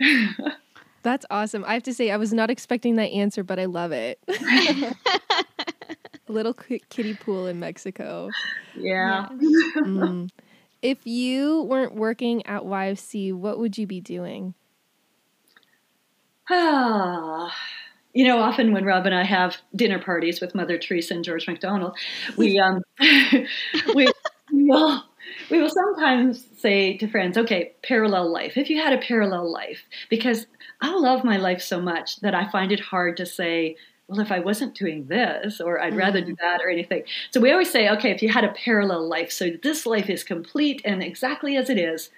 That's 1.02 1.26
awesome. 1.30 1.64
I 1.66 1.74
have 1.74 1.82
to 1.84 1.94
say, 1.94 2.10
I 2.10 2.16
was 2.16 2.32
not 2.32 2.50
expecting 2.50 2.96
that 2.96 3.10
answer, 3.10 3.44
but 3.44 3.58
I 3.58 3.66
love 3.66 3.92
it. 3.92 4.18
A 4.28 4.94
little 6.28 6.54
kiddie 6.54 7.14
pool 7.14 7.46
in 7.46 7.60
Mexico. 7.60 8.30
Yeah. 8.76 9.28
Mm. 9.76 10.30
If 10.82 11.06
you 11.06 11.62
weren't 11.62 11.94
working 11.94 12.46
at 12.46 12.62
YFC, 12.62 13.32
what 13.32 13.58
would 13.58 13.76
you 13.78 13.86
be 13.86 14.00
doing? 14.00 14.54
Ah, 16.50 17.54
you 18.12 18.26
know, 18.26 18.38
often 18.38 18.72
when 18.72 18.84
Rob 18.84 19.06
and 19.06 19.14
I 19.14 19.24
have 19.24 19.56
dinner 19.76 19.98
parties 19.98 20.40
with 20.40 20.54
Mother 20.54 20.78
Teresa 20.78 21.14
and 21.14 21.24
George 21.24 21.46
MacDonald, 21.46 21.96
we 22.36 22.58
um, 22.60 22.82
we 23.94 24.08
will 24.52 25.04
we 25.50 25.60
will 25.60 25.70
sometimes 25.70 26.46
say 26.56 26.96
to 26.98 27.08
friends, 27.08 27.36
"Okay, 27.36 27.74
parallel 27.82 28.32
life. 28.32 28.56
If 28.56 28.70
you 28.70 28.80
had 28.80 28.92
a 28.92 28.98
parallel 28.98 29.50
life," 29.52 29.84
because 30.08 30.46
I 30.80 30.94
love 30.94 31.24
my 31.24 31.36
life 31.36 31.60
so 31.60 31.80
much 31.80 32.20
that 32.20 32.34
I 32.34 32.50
find 32.50 32.72
it 32.72 32.80
hard 32.80 33.16
to 33.18 33.26
say 33.26 33.76
well, 34.08 34.20
if 34.20 34.32
I 34.32 34.40
wasn't 34.40 34.74
doing 34.74 35.06
this, 35.06 35.60
or 35.60 35.80
I'd 35.80 35.94
rather 35.94 36.22
do 36.22 36.32
mm. 36.32 36.38
that, 36.38 36.60
or 36.62 36.70
anything. 36.70 37.04
So 37.30 37.40
we 37.40 37.52
always 37.52 37.70
say, 37.70 37.88
okay, 37.90 38.10
if 38.10 38.22
you 38.22 38.30
had 38.30 38.44
a 38.44 38.52
parallel 38.52 39.06
life, 39.06 39.30
so 39.30 39.50
this 39.62 39.84
life 39.84 40.08
is 40.08 40.24
complete 40.24 40.80
and 40.84 41.02
exactly 41.02 41.56
as 41.56 41.68
it 41.68 41.78
is, 41.78 42.10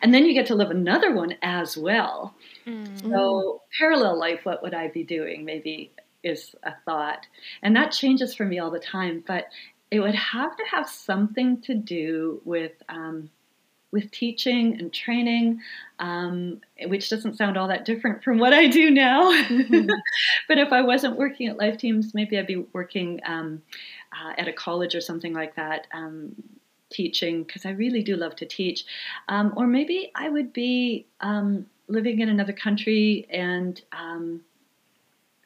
and 0.00 0.14
then 0.14 0.24
you 0.24 0.34
get 0.34 0.46
to 0.46 0.54
live 0.54 0.70
another 0.70 1.12
one 1.12 1.34
as 1.42 1.76
well. 1.76 2.34
Mm. 2.64 3.00
So, 3.02 3.62
parallel 3.76 4.16
life, 4.16 4.40
what 4.44 4.62
would 4.62 4.74
I 4.74 4.88
be 4.88 5.02
doing? 5.02 5.44
Maybe 5.44 5.90
is 6.22 6.54
a 6.62 6.74
thought. 6.84 7.26
And 7.62 7.74
that 7.74 7.90
changes 7.90 8.34
for 8.34 8.44
me 8.44 8.60
all 8.60 8.70
the 8.70 8.78
time, 8.78 9.24
but 9.26 9.46
it 9.90 9.98
would 9.98 10.14
have 10.14 10.56
to 10.56 10.62
have 10.70 10.88
something 10.88 11.60
to 11.62 11.74
do 11.74 12.40
with 12.44 12.72
um, 12.88 13.28
with 13.92 14.10
teaching 14.10 14.80
and 14.80 14.92
training, 14.92 15.60
um, 15.98 16.60
which 16.86 17.10
doesn't 17.10 17.36
sound 17.36 17.56
all 17.56 17.68
that 17.68 17.84
different 17.84 18.24
from 18.24 18.38
what 18.38 18.52
I 18.52 18.66
do 18.66 18.90
now. 18.90 19.30
Mm-hmm. 19.30 19.90
but 20.48 20.58
if 20.58 20.72
I 20.72 20.80
wasn't 20.80 21.18
working 21.18 21.48
at 21.48 21.58
Life 21.58 21.76
Teams, 21.76 22.14
maybe 22.14 22.38
I'd 22.38 22.46
be 22.46 22.64
working 22.72 23.20
um, 23.24 23.62
uh, 24.12 24.32
at 24.38 24.48
a 24.48 24.52
college 24.52 24.94
or 24.94 25.00
something 25.00 25.34
like 25.34 25.54
that, 25.56 25.86
um, 25.92 26.34
teaching, 26.90 27.44
because 27.44 27.66
I 27.66 27.70
really 27.70 28.02
do 28.02 28.16
love 28.16 28.34
to 28.36 28.46
teach. 28.46 28.84
Um, 29.28 29.52
or 29.56 29.66
maybe 29.66 30.10
I 30.14 30.28
would 30.28 30.52
be 30.52 31.06
um, 31.20 31.66
living 31.86 32.20
in 32.20 32.30
another 32.30 32.52
country 32.54 33.26
and 33.30 33.80
um, 33.92 34.40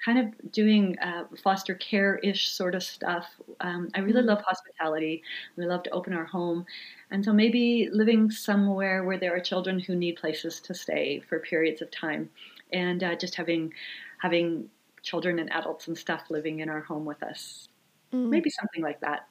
kind 0.06 0.20
of 0.20 0.52
doing 0.52 0.96
uh, 1.00 1.24
foster 1.42 1.74
care 1.74 2.18
ish 2.18 2.48
sort 2.48 2.76
of 2.76 2.82
stuff. 2.82 3.26
Um, 3.60 3.88
I 3.92 3.98
really 3.98 4.20
mm-hmm. 4.20 4.28
love 4.28 4.42
hospitality. 4.46 5.24
We 5.56 5.66
love 5.66 5.82
to 5.82 5.90
open 5.90 6.12
our 6.12 6.24
home. 6.24 6.64
And 7.10 7.24
so 7.24 7.32
maybe 7.32 7.88
living 7.92 8.30
somewhere 8.30 9.02
where 9.02 9.18
there 9.18 9.34
are 9.34 9.40
children 9.40 9.80
who 9.80 9.96
need 9.96 10.14
places 10.14 10.60
to 10.60 10.74
stay 10.74 11.20
for 11.28 11.40
periods 11.40 11.82
of 11.82 11.90
time 11.90 12.30
and 12.72 13.02
uh, 13.02 13.16
just 13.16 13.34
having 13.34 13.72
having 14.18 14.70
children 15.02 15.40
and 15.40 15.52
adults 15.52 15.88
and 15.88 15.98
stuff 15.98 16.22
living 16.30 16.60
in 16.60 16.68
our 16.68 16.80
home 16.80 17.04
with 17.04 17.22
us. 17.24 17.68
Mm. 18.12 18.28
Maybe 18.28 18.50
something 18.50 18.82
like 18.82 19.00
that. 19.00 19.26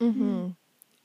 Mm-hmm. 0.00 0.48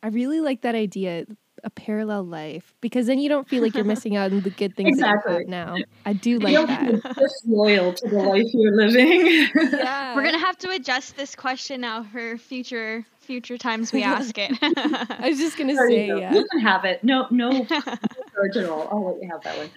I 0.02 0.08
really 0.08 0.40
like 0.40 0.62
that 0.62 0.76
idea 0.76 1.26
a 1.64 1.70
parallel 1.70 2.24
life 2.24 2.74
because 2.82 3.08
then 3.08 3.20
you 3.20 3.30
don't 3.30 3.48
feel 3.48 3.62
like 3.62 3.76
you're 3.76 3.84
missing 3.96 4.16
out 4.16 4.32
on 4.32 4.42
the 4.42 4.50
good 4.50 4.76
things 4.76 4.98
exactly. 4.98 5.34
that 5.34 5.40
you 5.48 5.54
have 5.54 5.78
now. 5.78 5.78
I 6.06 6.14
do 6.14 6.40
like 6.40 6.68
that. 6.68 7.16
Just 7.18 7.48
loyal 7.48 7.94
to 7.94 8.08
the 8.08 8.18
life 8.18 8.46
you're 8.54 8.76
living. 8.76 9.48
yeah. 9.56 10.16
We're 10.16 10.24
gonna 10.24 10.40
have 10.40 10.58
to 10.60 10.70
adjust 10.72 11.18
this 11.18 11.36
question 11.36 11.82
now 11.82 12.04
for 12.04 12.38
future 12.38 13.06
future 13.30 13.60
times 13.60 13.94
we 13.94 14.02
ask 14.02 14.40
it. 14.40 14.58
I 14.62 15.30
was 15.30 15.38
just 15.38 15.56
gonna 15.56 15.76
there 15.76 15.88
say, 15.88 16.08
you 16.08 16.18
yeah. 16.18 16.34
You 16.34 16.48
can 16.50 16.62
have 16.62 16.84
it. 16.84 17.04
No, 17.04 17.28
no 17.30 17.64
charge 17.64 18.58
at 18.58 18.68
all. 18.68 18.88
I'll 18.92 19.14
let 19.14 19.22
you 19.22 19.30
have 19.30 19.44
that 19.44 19.56
one. 19.56 19.70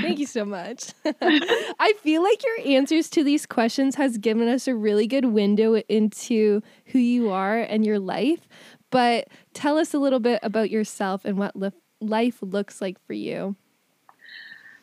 Thank 0.00 0.20
you 0.20 0.26
so 0.26 0.44
much. 0.44 0.92
I 1.04 1.92
feel 2.02 2.22
like 2.22 2.40
your 2.44 2.76
answers 2.76 3.10
to 3.10 3.24
these 3.24 3.46
questions 3.46 3.96
has 3.96 4.16
given 4.16 4.46
us 4.46 4.68
a 4.68 4.76
really 4.76 5.08
good 5.08 5.24
window 5.24 5.74
into 5.88 6.62
who 6.86 7.00
you 7.00 7.30
are 7.30 7.58
and 7.58 7.84
your 7.84 7.98
life. 7.98 8.46
But 8.90 9.28
tell 9.54 9.78
us 9.78 9.94
a 9.94 9.98
little 9.98 10.20
bit 10.20 10.40
about 10.42 10.70
yourself 10.70 11.24
and 11.24 11.38
what 11.38 11.54
li- 11.56 11.72
life 12.00 12.38
looks 12.42 12.80
like 12.80 12.98
for 13.06 13.12
you. 13.12 13.56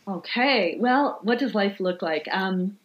Okay, 0.07 0.77
well, 0.79 1.19
what 1.23 1.37
does 1.37 1.53
life 1.53 1.79
look 1.79 2.01
like? 2.01 2.27
Um, 2.31 2.77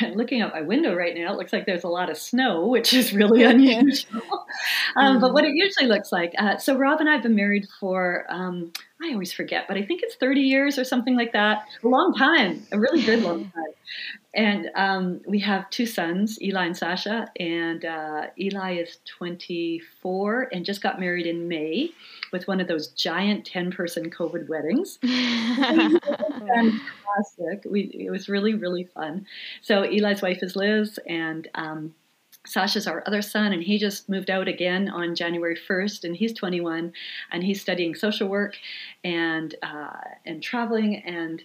looking 0.14 0.40
out 0.40 0.52
my 0.52 0.62
window 0.62 0.94
right 0.94 1.14
now, 1.14 1.32
it 1.32 1.36
looks 1.36 1.52
like 1.52 1.66
there's 1.66 1.84
a 1.84 1.88
lot 1.88 2.10
of 2.10 2.16
snow, 2.16 2.66
which 2.66 2.92
is 2.92 3.12
really 3.12 3.42
unusual. 3.42 4.46
um, 4.96 5.20
but 5.20 5.32
what 5.32 5.44
it 5.44 5.54
usually 5.54 5.86
looks 5.86 6.12
like. 6.12 6.34
Uh, 6.38 6.56
so 6.56 6.76
Rob 6.76 7.00
and 7.00 7.08
I 7.08 7.14
have 7.14 7.22
been 7.22 7.36
married 7.36 7.68
for 7.78 8.26
um, 8.28 8.72
I 9.02 9.12
always 9.12 9.32
forget, 9.32 9.66
but 9.68 9.76
I 9.76 9.82
think 9.84 10.02
it's 10.02 10.16
30 10.16 10.40
years 10.40 10.78
or 10.78 10.84
something 10.84 11.16
like 11.16 11.32
that. 11.32 11.66
A 11.84 11.88
long 11.88 12.14
time, 12.14 12.66
a 12.72 12.78
really 12.78 13.02
good 13.04 13.22
long 13.22 13.44
time. 13.54 13.72
And 14.34 14.70
um, 14.74 15.20
we 15.26 15.38
have 15.40 15.70
two 15.70 15.86
sons, 15.86 16.40
Eli 16.42 16.66
and 16.66 16.76
Sasha. 16.76 17.28
And 17.38 17.84
uh, 17.84 18.26
Eli 18.38 18.76
is 18.76 18.98
24 19.16 20.48
and 20.52 20.64
just 20.64 20.82
got 20.82 21.00
married 21.00 21.26
in 21.26 21.48
May 21.48 21.90
with 22.32 22.46
one 22.48 22.60
of 22.60 22.68
those 22.68 22.88
giant 22.88 23.46
10 23.46 23.70
person 23.72 24.10
COVID 24.10 24.48
weddings. 24.48 24.98
Fantastic. 25.00 26.82
We, 27.68 27.90
it 27.94 28.10
was 28.10 28.28
really, 28.28 28.54
really 28.54 28.84
fun. 28.84 29.26
So 29.62 29.82
Eli's 29.82 30.22
wife 30.22 30.42
is 30.42 30.54
Liz, 30.54 30.98
and 31.06 31.48
um, 31.54 31.94
Sasha's 32.48 32.86
our 32.86 33.02
other 33.06 33.20
son, 33.20 33.52
and 33.52 33.62
he 33.62 33.78
just 33.78 34.08
moved 34.08 34.30
out 34.30 34.48
again 34.48 34.88
on 34.88 35.14
January 35.14 35.56
1st, 35.56 36.04
and 36.04 36.16
he's 36.16 36.32
21, 36.32 36.92
and 37.30 37.44
he's 37.44 37.60
studying 37.60 37.94
social 37.94 38.28
work 38.28 38.56
and 39.04 39.54
uh, 39.62 40.00
and 40.24 40.42
traveling 40.42 40.96
and 41.04 41.42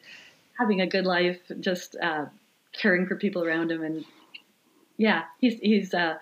having 0.57 0.81
a 0.81 0.87
good 0.87 1.05
life, 1.05 1.39
just 1.59 1.95
uh, 2.01 2.25
caring 2.71 3.05
for 3.05 3.15
people 3.15 3.43
around 3.43 3.71
him, 3.71 3.83
and 3.83 4.05
yeah, 4.97 5.23
he's 5.39 5.59
he's 5.59 5.93
uh, 5.93 6.15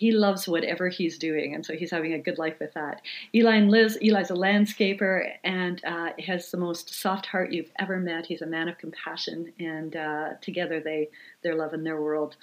he 0.00 0.12
loves 0.12 0.48
whatever 0.48 0.88
he's 0.88 1.18
doing, 1.18 1.54
and 1.54 1.66
so 1.66 1.74
he's 1.74 1.90
having 1.90 2.14
a 2.14 2.18
good 2.18 2.38
life 2.38 2.58
with 2.58 2.72
that. 2.72 3.02
Eli 3.34 3.56
and 3.56 3.70
Liz, 3.70 3.98
Eli's 4.00 4.30
a 4.30 4.34
landscaper 4.34 5.30
and 5.44 5.84
uh, 5.84 6.12
has 6.26 6.50
the 6.50 6.56
most 6.56 6.94
soft 6.94 7.26
heart 7.26 7.52
you've 7.52 7.70
ever 7.78 7.98
met. 7.98 8.24
He's 8.24 8.40
a 8.40 8.46
man 8.46 8.70
of 8.70 8.78
compassion, 8.78 9.52
and 9.60 9.94
uh, 9.94 10.28
together 10.40 10.80
they 10.80 11.10
they're 11.42 11.54
loving 11.54 11.84
their 11.84 12.00
world. 12.00 12.36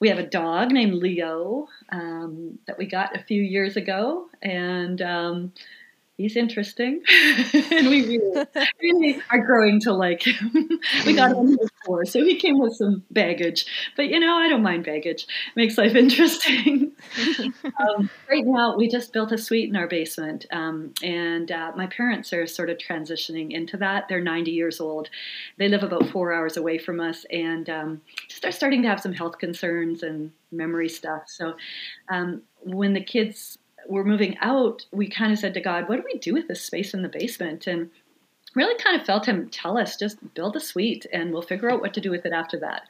We 0.00 0.08
have 0.08 0.18
a 0.18 0.26
dog 0.26 0.72
named 0.72 0.94
Leo 0.94 1.68
um, 1.90 2.58
that 2.66 2.76
we 2.76 2.86
got 2.86 3.14
a 3.14 3.22
few 3.22 3.40
years 3.40 3.76
ago, 3.76 4.28
and 4.42 5.00
um, 5.00 5.52
he's 6.16 6.36
interesting, 6.36 7.02
and 7.52 7.88
we 7.88 8.06
really, 8.06 8.46
really 8.82 9.22
are 9.30 9.44
growing 9.44 9.80
to 9.80 9.92
like 9.92 10.26
him. 10.26 10.68
we 11.04 11.14
got 11.14 11.32
him 11.32 11.56
before, 11.56 12.04
so 12.04 12.24
he 12.24 12.36
came 12.36 12.58
with 12.58 12.74
some 12.74 13.04
baggage, 13.10 13.66
but 13.96 14.08
you 14.08 14.18
know, 14.18 14.36
I 14.36 14.48
don't 14.48 14.62
mind 14.62 14.84
baggage. 14.84 15.26
makes 15.54 15.78
life 15.78 15.94
interesting. 15.96 16.92
um, 17.64 18.10
right 18.30 18.44
now, 18.44 18.76
we 18.76 18.88
just 18.88 19.12
built 19.12 19.32
a 19.32 19.38
suite 19.38 19.68
in 19.68 19.76
our 19.76 19.88
basement, 19.88 20.46
um, 20.50 20.92
and 21.02 21.50
uh, 21.52 21.72
my 21.76 21.86
parents 21.86 22.32
are 22.32 22.46
sort 22.46 22.70
of 22.70 22.78
transitioning 22.78 23.52
into 23.52 23.76
that. 23.78 24.08
They're 24.08 24.20
90 24.20 24.50
years 24.50 24.80
old. 24.80 25.10
They 25.58 25.68
live 25.68 25.82
about 25.82 26.08
four 26.08 26.32
hours 26.32 26.56
away 26.56 26.78
from 26.78 27.00
us, 27.00 27.24
and 27.30 27.68
um, 27.68 28.00
just 28.28 28.44
are 28.44 28.52
starting 28.52 28.82
to 28.82 28.88
have 28.88 29.00
some 29.00 29.12
health 29.12 29.38
concerns 29.38 30.02
and 30.02 30.32
memory 30.50 30.88
stuff. 30.88 31.24
So, 31.26 31.54
um, 32.08 32.42
when 32.62 32.94
the 32.94 33.04
kids 33.04 33.58
we're 33.88 34.04
moving 34.04 34.36
out, 34.38 34.84
we 34.92 35.08
kind 35.08 35.32
of 35.32 35.38
said 35.38 35.54
to 35.54 35.60
God, 35.60 35.88
what 35.88 35.96
do 35.96 36.02
we 36.04 36.18
do 36.18 36.32
with 36.32 36.48
this 36.48 36.62
space 36.62 36.94
in 36.94 37.02
the 37.02 37.08
basement? 37.08 37.66
And 37.66 37.90
really 38.56 38.82
kind 38.82 38.98
of 38.98 39.06
felt 39.06 39.26
him 39.26 39.48
tell 39.50 39.78
us 39.78 39.96
just 39.96 40.18
build 40.34 40.56
a 40.56 40.60
suite 40.60 41.06
and 41.12 41.30
we'll 41.30 41.42
figure 41.42 41.70
out 41.70 41.80
what 41.80 41.92
to 41.92 42.00
do 42.00 42.10
with 42.10 42.24
it 42.24 42.32
after 42.32 42.58
that. 42.58 42.84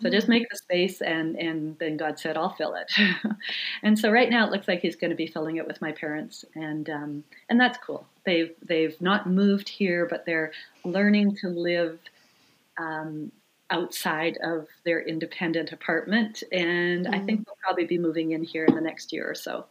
So 0.00 0.10
just 0.10 0.28
make 0.28 0.48
the 0.48 0.58
space 0.58 1.00
and 1.00 1.36
and 1.36 1.76
then 1.78 1.96
god 1.96 2.18
said 2.20 2.36
i'll 2.36 2.54
fill 2.54 2.74
it. 2.74 2.92
And 3.82 3.98
so 3.98 4.12
right 4.12 4.28
now 4.30 4.46
it 4.46 4.52
looks 4.52 4.68
like 4.68 4.80
he's 4.80 4.94
going 4.94 5.10
to 5.10 5.16
be 5.16 5.26
filling 5.26 5.56
it 5.56 5.66
with 5.66 5.80
my 5.80 5.90
parents 5.90 6.44
and 6.54 6.88
um, 6.90 7.24
and 7.48 7.58
that's 7.58 7.78
cool. 7.78 8.06
They've 8.24 8.52
they've 8.62 9.00
not 9.00 9.28
moved 9.28 9.68
here 9.68 10.06
but 10.06 10.26
they're 10.26 10.52
learning 10.84 11.36
to 11.36 11.48
live 11.48 11.98
um, 12.78 13.32
outside 13.70 14.38
of 14.44 14.68
their 14.84 15.00
independent 15.00 15.72
apartment. 15.72 16.42
And 16.52 17.06
mm. 17.06 17.14
i 17.14 17.18
think 17.24 17.46
they'll 17.46 17.56
probably 17.62 17.86
be 17.86 17.98
moving 17.98 18.32
in 18.32 18.44
here 18.44 18.66
in 18.66 18.74
the 18.74 18.82
next 18.82 19.12
year 19.14 19.28
or 19.28 19.34
so 19.34 19.64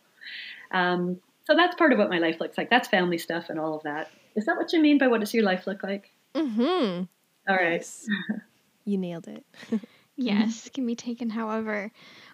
um, 0.72 1.20
so 1.46 1.56
that's 1.56 1.76
part 1.76 1.94
of 1.94 2.00
what 2.00 2.10
my 2.10 2.20
life 2.20 2.40
looks 2.40 2.58
like. 2.58 2.70
That's 2.70 2.88
family 2.88 3.18
stuff 3.18 3.50
and 3.50 3.60
all 3.60 3.76
of 3.76 3.84
that. 3.84 4.10
Is 4.36 4.46
that 4.46 4.58
what 4.58 4.74
you 4.74 4.82
mean 4.82 4.98
by 4.98 5.08
what 5.08 5.20
does 5.20 5.34
your 5.34 5.44
life 5.44 5.68
look 5.68 5.84
like? 5.84 6.12
Mm-hmm. 6.34 7.04
All 7.48 7.56
right. 7.56 7.74
Yes. 7.74 8.08
you 8.86 8.98
nailed 8.98 9.28
it. 9.28 9.46
yes, 10.16 10.70
can 10.74 10.86
be 10.86 10.96
taken 10.96 11.30
however. 11.30 11.92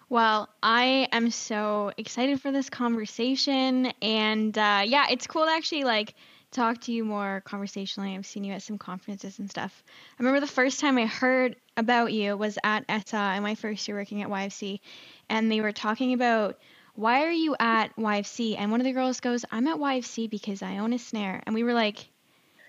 Well, 0.08 0.48
I 0.62 1.08
am 1.12 1.30
so 1.30 1.92
excited 1.96 2.40
for 2.40 2.52
this 2.52 2.68
conversation, 2.68 3.92
and 4.02 4.56
uh, 4.56 4.82
yeah, 4.84 5.06
it's 5.10 5.26
cool 5.26 5.44
to 5.44 5.50
actually 5.50 5.84
like 5.84 6.14
talk 6.50 6.82
to 6.82 6.92
you 6.92 7.04
more 7.04 7.42
conversationally. 7.46 8.14
I've 8.14 8.26
seen 8.26 8.44
you 8.44 8.52
at 8.52 8.62
some 8.62 8.78
conferences 8.78 9.38
and 9.38 9.50
stuff. 9.50 9.82
I 10.18 10.22
remember 10.22 10.40
the 10.40 10.52
first 10.52 10.80
time 10.80 10.98
I 10.98 11.06
heard 11.06 11.56
about 11.76 12.12
you 12.12 12.36
was 12.36 12.58
at 12.62 12.84
ETA 12.88 13.34
in 13.36 13.42
my 13.42 13.54
first 13.54 13.88
year 13.88 13.96
working 13.96 14.22
at 14.22 14.28
YFC, 14.28 14.80
and 15.30 15.50
they 15.50 15.60
were 15.60 15.72
talking 15.72 16.12
about 16.12 16.58
why 16.94 17.24
are 17.24 17.32
you 17.32 17.56
at 17.58 17.96
YFC? 17.96 18.56
And 18.58 18.70
one 18.70 18.80
of 18.80 18.84
the 18.84 18.92
girls 18.92 19.20
goes, 19.20 19.44
I'm 19.50 19.66
at 19.66 19.78
YFC 19.78 20.28
because 20.28 20.62
I 20.62 20.78
own 20.78 20.92
a 20.92 20.98
snare. 20.98 21.42
And 21.46 21.54
we 21.54 21.64
were 21.64 21.72
like, 21.72 22.08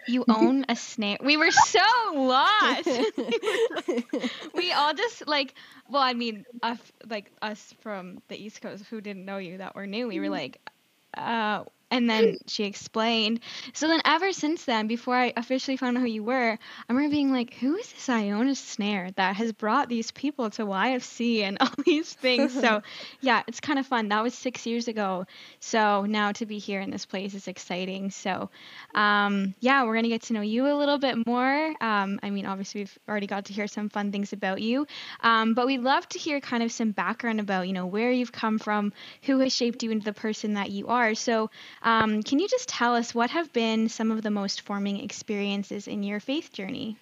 you 0.08 0.26
own 0.30 0.66
a 0.70 0.76
snare. 0.76 1.18
We 1.22 1.38
were 1.38 1.52
so 1.52 1.80
lost. 2.14 2.86
we 4.54 4.72
all 4.72 4.94
just 4.94 5.28
like, 5.28 5.56
well, 5.90 6.02
I 6.02 6.14
mean, 6.14 6.46
us, 6.62 6.80
like 7.10 7.32
us 7.42 7.74
from 7.82 8.22
the 8.30 8.42
East 8.42 8.62
Coast 8.62 8.86
who 8.90 9.02
didn't 9.02 9.26
know 9.26 9.38
you 9.38 9.58
that 9.58 9.76
were 9.76 9.88
new, 9.88 10.08
we 10.08 10.20
were 10.20 10.26
mm-hmm. 10.26 10.34
like, 10.34 10.70
uh, 11.18 11.64
and 11.94 12.10
then 12.10 12.38
she 12.48 12.64
explained. 12.64 13.40
So 13.74 13.88
then, 13.88 14.02
ever 14.04 14.34
since 14.34 14.66
then, 14.66 14.88
before 14.88 15.16
I 15.16 15.32
officially 15.38 15.78
found 15.78 15.96
out 15.96 16.02
who 16.02 16.08
you 16.08 16.24
were, 16.24 16.58
I 16.58 16.92
remember 16.92 17.12
being 17.12 17.32
like, 17.32 17.54
"Who 17.56 17.76
is 17.76 17.94
this 17.94 18.10
Iona 18.10 18.56
Snare 18.56 19.12
that 19.16 19.36
has 19.36 19.52
brought 19.52 19.90
these 19.90 20.10
people 20.10 20.50
to 20.52 20.66
YFC 20.66 21.44
and 21.44 21.58
all 21.62 21.70
these 21.86 22.12
things?" 22.12 22.60
so, 22.60 22.82
yeah, 23.22 23.44
it's 23.48 23.60
kind 23.60 23.78
of 23.78 23.86
fun. 23.86 24.10
That 24.10 24.24
was 24.24 24.34
six 24.34 24.66
years 24.66 24.88
ago. 24.88 25.28
So 25.60 26.06
now 26.06 26.32
to 26.34 26.48
be 26.48 26.58
here 26.58 26.82
in 26.82 26.90
this 26.90 27.06
place 27.06 27.36
is 27.36 27.48
exciting. 27.48 28.10
So, 28.10 28.50
um, 28.96 29.54
yeah, 29.60 29.84
we're 29.84 29.94
gonna 29.94 30.10
get 30.10 30.24
to 30.24 30.34
know 30.34 30.42
you 30.42 30.66
a 30.66 30.74
little 30.74 30.98
bit 30.98 31.28
more. 31.28 31.76
Um, 31.80 32.20
I 32.24 32.32
mean, 32.32 32.48
obviously, 32.48 32.82
we've 32.82 33.00
already 33.08 33.28
got 33.28 33.46
to 33.46 33.54
hear 33.54 33.68
some 33.68 33.90
fun 33.90 34.12
things 34.12 34.34
about 34.34 34.62
you, 34.62 34.88
um, 35.22 35.54
but 35.54 35.68
we'd 35.68 35.82
love 35.82 36.10
to 36.10 36.18
hear 36.18 36.42
kind 36.42 36.64
of 36.64 36.72
some 36.72 36.90
background 36.90 37.40
about 37.40 37.68
you 37.68 37.74
know 37.74 37.86
where 37.86 38.12
you've 38.12 38.32
come 38.32 38.58
from, 38.58 38.94
who 39.22 39.38
has 39.40 39.54
shaped 39.54 39.84
you 39.84 39.92
into 39.92 40.06
the 40.06 40.14
person 40.14 40.56
that 40.56 40.72
you 40.72 40.88
are. 40.88 41.14
So. 41.14 41.52
Um, 41.84 42.24
can 42.24 42.40
you 42.40 42.48
just 42.48 42.70
tell 42.70 42.96
us 42.96 43.14
what 43.14 43.30
have 43.30 43.52
been 43.54 43.90
some 43.90 44.12
of 44.12 44.22
the 44.22 44.32
most 44.32 44.62
forming 44.62 45.00
experiences 45.00 45.88
in 45.88 46.02
your 46.02 46.20
faith 46.20 46.52
journey? 46.54 46.98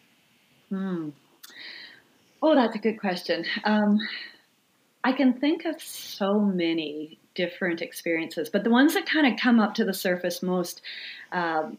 Hmm. 0.69 1.09
Oh, 2.41 2.55
that's 2.55 2.75
a 2.75 2.79
good 2.79 2.99
question. 2.99 3.45
Um, 3.63 3.99
I 5.03 5.11
can 5.11 5.33
think 5.33 5.65
of 5.65 5.81
so 5.81 6.39
many 6.39 7.19
different 7.35 7.81
experiences, 7.81 8.49
but 8.49 8.63
the 8.63 8.71
ones 8.71 8.93
that 8.95 9.05
kind 9.05 9.31
of 9.31 9.39
come 9.39 9.59
up 9.59 9.75
to 9.75 9.85
the 9.85 9.93
surface 9.93 10.41
most 10.41 10.81
um, 11.31 11.77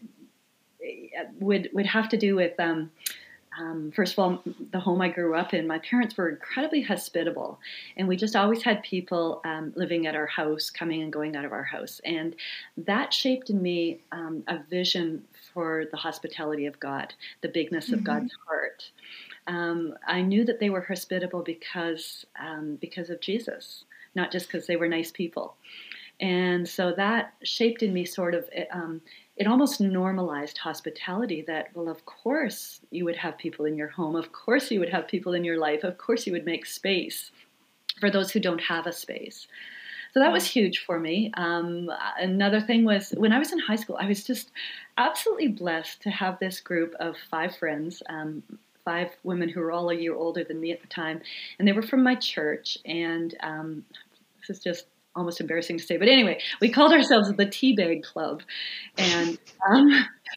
would 1.40 1.68
would 1.72 1.86
have 1.86 2.08
to 2.10 2.16
do 2.16 2.36
with 2.36 2.58
um, 2.60 2.90
um, 3.58 3.92
first 3.94 4.14
of 4.14 4.18
all, 4.18 4.42
the 4.70 4.80
home 4.80 5.02
I 5.02 5.08
grew 5.08 5.34
up 5.34 5.52
in, 5.52 5.66
my 5.66 5.78
parents 5.78 6.16
were 6.16 6.28
incredibly 6.28 6.82
hospitable, 6.82 7.58
and 7.96 8.08
we 8.08 8.16
just 8.16 8.34
always 8.34 8.62
had 8.62 8.82
people 8.82 9.40
um, 9.44 9.72
living 9.76 10.06
at 10.06 10.14
our 10.14 10.26
house, 10.26 10.70
coming 10.70 11.02
and 11.02 11.12
going 11.12 11.36
out 11.36 11.44
of 11.44 11.52
our 11.52 11.64
house, 11.64 12.00
and 12.04 12.34
that 12.76 13.12
shaped 13.12 13.50
in 13.50 13.60
me 13.60 14.00
um, 14.10 14.42
a 14.48 14.58
vision 14.70 15.24
for 15.52 15.84
the 15.90 15.96
hospitality 15.98 16.66
of 16.66 16.80
God, 16.80 17.12
the 17.42 17.48
bigness 17.48 17.86
mm-hmm. 17.86 17.94
of 17.94 18.04
God's 18.04 18.32
heart. 18.48 18.90
Um, 19.46 19.94
I 20.06 20.22
knew 20.22 20.44
that 20.44 20.60
they 20.60 20.70
were 20.70 20.80
hospitable 20.80 21.42
because 21.42 22.24
um, 22.40 22.76
because 22.80 23.10
of 23.10 23.20
Jesus, 23.20 23.84
not 24.14 24.32
just 24.32 24.46
because 24.46 24.66
they 24.66 24.76
were 24.76 24.88
nice 24.88 25.10
people, 25.10 25.56
and 26.20 26.68
so 26.68 26.92
that 26.92 27.34
shaped 27.42 27.82
in 27.82 27.92
me 27.92 28.04
sort 28.04 28.34
of 28.34 28.48
um, 28.70 29.02
it 29.36 29.46
almost 29.46 29.80
normalized 29.80 30.58
hospitality 30.58 31.42
that, 31.46 31.68
well, 31.74 31.88
of 31.88 32.04
course 32.04 32.80
you 32.90 33.04
would 33.04 33.16
have 33.16 33.38
people 33.38 33.64
in 33.64 33.76
your 33.76 33.88
home. 33.88 34.14
Of 34.14 34.32
course 34.32 34.70
you 34.70 34.80
would 34.80 34.90
have 34.90 35.08
people 35.08 35.32
in 35.32 35.44
your 35.44 35.58
life. 35.58 35.84
Of 35.84 35.98
course 35.98 36.26
you 36.26 36.32
would 36.32 36.44
make 36.44 36.66
space 36.66 37.30
for 37.98 38.10
those 38.10 38.30
who 38.30 38.40
don't 38.40 38.60
have 38.60 38.86
a 38.86 38.92
space. 38.92 39.46
So 40.12 40.20
that 40.20 40.32
was 40.32 40.46
huge 40.46 40.84
for 40.84 41.00
me. 41.00 41.32
Um, 41.34 41.90
another 42.18 42.60
thing 42.60 42.84
was 42.84 43.14
when 43.16 43.32
I 43.32 43.38
was 43.38 43.52
in 43.52 43.58
high 43.58 43.76
school, 43.76 43.96
I 43.98 44.06
was 44.06 44.24
just 44.24 44.50
absolutely 44.98 45.48
blessed 45.48 46.02
to 46.02 46.10
have 46.10 46.38
this 46.38 46.60
group 46.60 46.94
of 47.00 47.16
five 47.30 47.56
friends. 47.56 48.02
Um, 48.08 48.42
five 48.84 49.10
women 49.22 49.48
who 49.48 49.60
were 49.60 49.70
all 49.70 49.90
a 49.90 49.94
year 49.94 50.14
older 50.14 50.44
than 50.44 50.60
me 50.60 50.72
at 50.72 50.80
the 50.80 50.88
time, 50.88 51.20
and 51.58 51.66
they 51.66 51.72
were 51.72 51.82
from 51.82 52.02
my 52.02 52.16
church. 52.16 52.78
And 52.84 53.34
um, 53.40 53.84
this 54.40 54.58
is 54.58 54.62
just 54.62 54.86
almost 55.14 55.40
embarrassing 55.40 55.78
to 55.78 55.84
say, 55.84 55.96
but 55.96 56.08
anyway, 56.08 56.40
we 56.60 56.68
called 56.68 56.92
ourselves 56.92 57.32
the 57.32 57.46
Teabag 57.46 58.02
Club, 58.02 58.42
and 58.98 59.38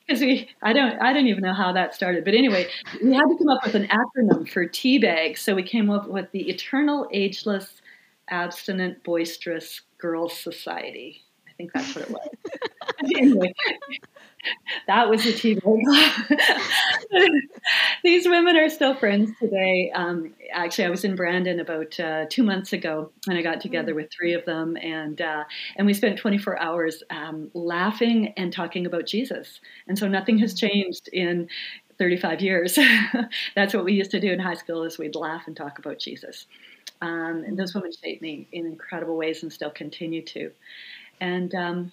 because 0.07 0.21
um, 0.21 0.27
we, 0.27 0.49
I 0.61 0.73
don't, 0.73 1.01
I 1.01 1.13
don't 1.13 1.27
even 1.27 1.43
know 1.43 1.53
how 1.53 1.71
that 1.73 1.93
started, 1.93 2.25
but 2.25 2.33
anyway, 2.33 2.67
we 3.03 3.13
had 3.13 3.23
to 3.23 3.37
come 3.37 3.49
up 3.49 3.65
with 3.65 3.75
an 3.75 3.87
acronym 3.87 4.47
for 4.47 4.67
Teabag, 4.67 5.37
so 5.37 5.55
we 5.55 5.63
came 5.63 5.89
up 5.89 6.07
with 6.07 6.31
the 6.31 6.49
Eternal 6.49 7.07
Ageless 7.11 7.81
Abstinent 8.29 9.03
Boisterous 9.03 9.81
Girls 9.97 10.37
Society. 10.37 11.24
I 11.55 11.57
think 11.57 11.71
that's 11.71 11.95
what 11.95 12.03
it 12.03 12.11
was. 12.11 12.27
anyway, 13.15 13.53
that 14.87 15.09
was 15.09 15.23
the. 15.23 15.31
These 18.03 18.27
women 18.27 18.57
are 18.57 18.69
still 18.69 18.93
friends 18.93 19.31
today. 19.39 19.89
Um, 19.95 20.33
actually, 20.51 20.85
I 20.85 20.89
was 20.89 21.05
in 21.05 21.15
Brandon 21.15 21.61
about 21.61 21.97
uh, 21.97 22.25
two 22.29 22.43
months 22.43 22.73
ago, 22.73 23.11
and 23.29 23.37
I 23.37 23.41
got 23.41 23.61
together 23.61 23.93
mm. 23.93 23.95
with 23.95 24.11
three 24.11 24.33
of 24.33 24.43
them, 24.43 24.75
and 24.75 25.21
uh, 25.21 25.45
and 25.77 25.87
we 25.87 25.93
spent 25.93 26.19
24 26.19 26.61
hours 26.61 27.03
um, 27.09 27.49
laughing 27.53 28.33
and 28.35 28.51
talking 28.51 28.85
about 28.85 29.05
Jesus. 29.05 29.61
And 29.87 29.97
so 29.97 30.09
nothing 30.09 30.37
has 30.39 30.53
changed 30.53 31.07
in 31.13 31.47
35 31.97 32.41
years. 32.41 32.77
That's 33.55 33.73
what 33.73 33.85
we 33.85 33.93
used 33.93 34.11
to 34.11 34.19
do 34.19 34.33
in 34.33 34.39
high 34.39 34.55
school 34.55 34.83
is 34.83 34.97
we'd 34.97 35.15
laugh 35.15 35.43
and 35.47 35.55
talk 35.55 35.79
about 35.79 35.99
Jesus. 35.99 36.47
Um, 37.01 37.43
and 37.45 37.57
those 37.57 37.73
women 37.73 37.91
shaped 37.91 38.21
me 38.21 38.47
in 38.51 38.65
incredible 38.65 39.15
ways 39.15 39.43
and 39.43 39.51
still 39.51 39.69
continue 39.69 40.21
to. 40.23 40.51
And 41.19 41.53
um, 41.55 41.91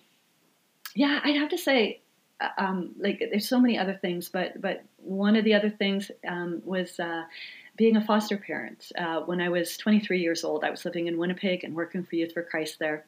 yeah, 0.94 1.20
I'd 1.22 1.36
have 1.36 1.50
to 1.50 1.58
say, 1.58 2.00
uh, 2.40 2.48
um, 2.58 2.94
like 2.98 3.22
there's 3.30 3.48
so 3.48 3.60
many 3.60 3.78
other 3.78 3.94
things, 3.94 4.28
but 4.28 4.60
but 4.60 4.84
one 4.98 5.36
of 5.36 5.44
the 5.44 5.54
other 5.54 5.70
things 5.70 6.10
um, 6.26 6.62
was 6.64 6.98
uh, 6.98 7.24
being 7.76 7.96
a 7.96 8.04
foster 8.04 8.36
parent. 8.36 8.90
Uh, 8.96 9.20
when 9.20 9.40
I 9.40 9.48
was 9.48 9.76
23 9.76 10.20
years 10.20 10.44
old, 10.44 10.64
I 10.64 10.70
was 10.70 10.84
living 10.84 11.06
in 11.06 11.18
Winnipeg 11.18 11.64
and 11.64 11.74
working 11.74 12.04
for 12.04 12.16
Youth 12.16 12.32
for 12.32 12.42
Christ 12.42 12.78
there. 12.78 13.04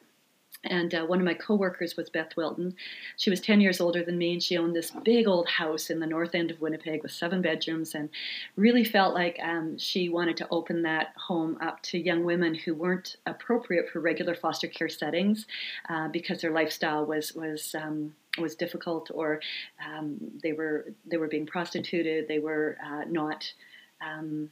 And 0.65 0.93
uh, 0.93 1.05
one 1.05 1.19
of 1.19 1.25
my 1.25 1.33
coworkers 1.33 1.95
was 1.95 2.09
Beth 2.09 2.35
Wilton. 2.35 2.75
She 3.17 3.29
was 3.29 3.41
10 3.41 3.61
years 3.61 3.79
older 3.79 4.03
than 4.03 4.17
me, 4.17 4.33
and 4.33 4.43
she 4.43 4.57
owned 4.57 4.75
this 4.75 4.91
big 5.03 5.27
old 5.27 5.47
house 5.47 5.89
in 5.89 5.99
the 5.99 6.07
north 6.07 6.35
end 6.35 6.51
of 6.51 6.61
Winnipeg 6.61 7.03
with 7.03 7.11
seven 7.11 7.41
bedrooms, 7.41 7.95
and 7.95 8.09
really 8.55 8.83
felt 8.83 9.13
like 9.13 9.39
um, 9.43 9.77
she 9.77 10.09
wanted 10.09 10.37
to 10.37 10.47
open 10.49 10.81
that 10.83 11.13
home 11.17 11.57
up 11.61 11.81
to 11.83 11.97
young 11.97 12.23
women 12.23 12.55
who 12.55 12.73
weren't 12.73 13.15
appropriate 13.25 13.89
for 13.89 13.99
regular 13.99 14.35
foster 14.35 14.67
care 14.67 14.89
settings 14.89 15.45
uh, 15.89 16.07
because 16.09 16.41
their 16.41 16.51
lifestyle 16.51 17.05
was 17.05 17.33
was 17.33 17.75
um, 17.75 18.13
was 18.39 18.55
difficult, 18.55 19.11
or 19.13 19.39
um, 19.85 20.17
they 20.43 20.53
were 20.53 20.93
they 21.05 21.17
were 21.17 21.27
being 21.27 21.45
prostituted, 21.45 22.27
they 22.27 22.39
were 22.39 22.77
uh, 22.85 23.03
not 23.07 23.51
um, 24.01 24.49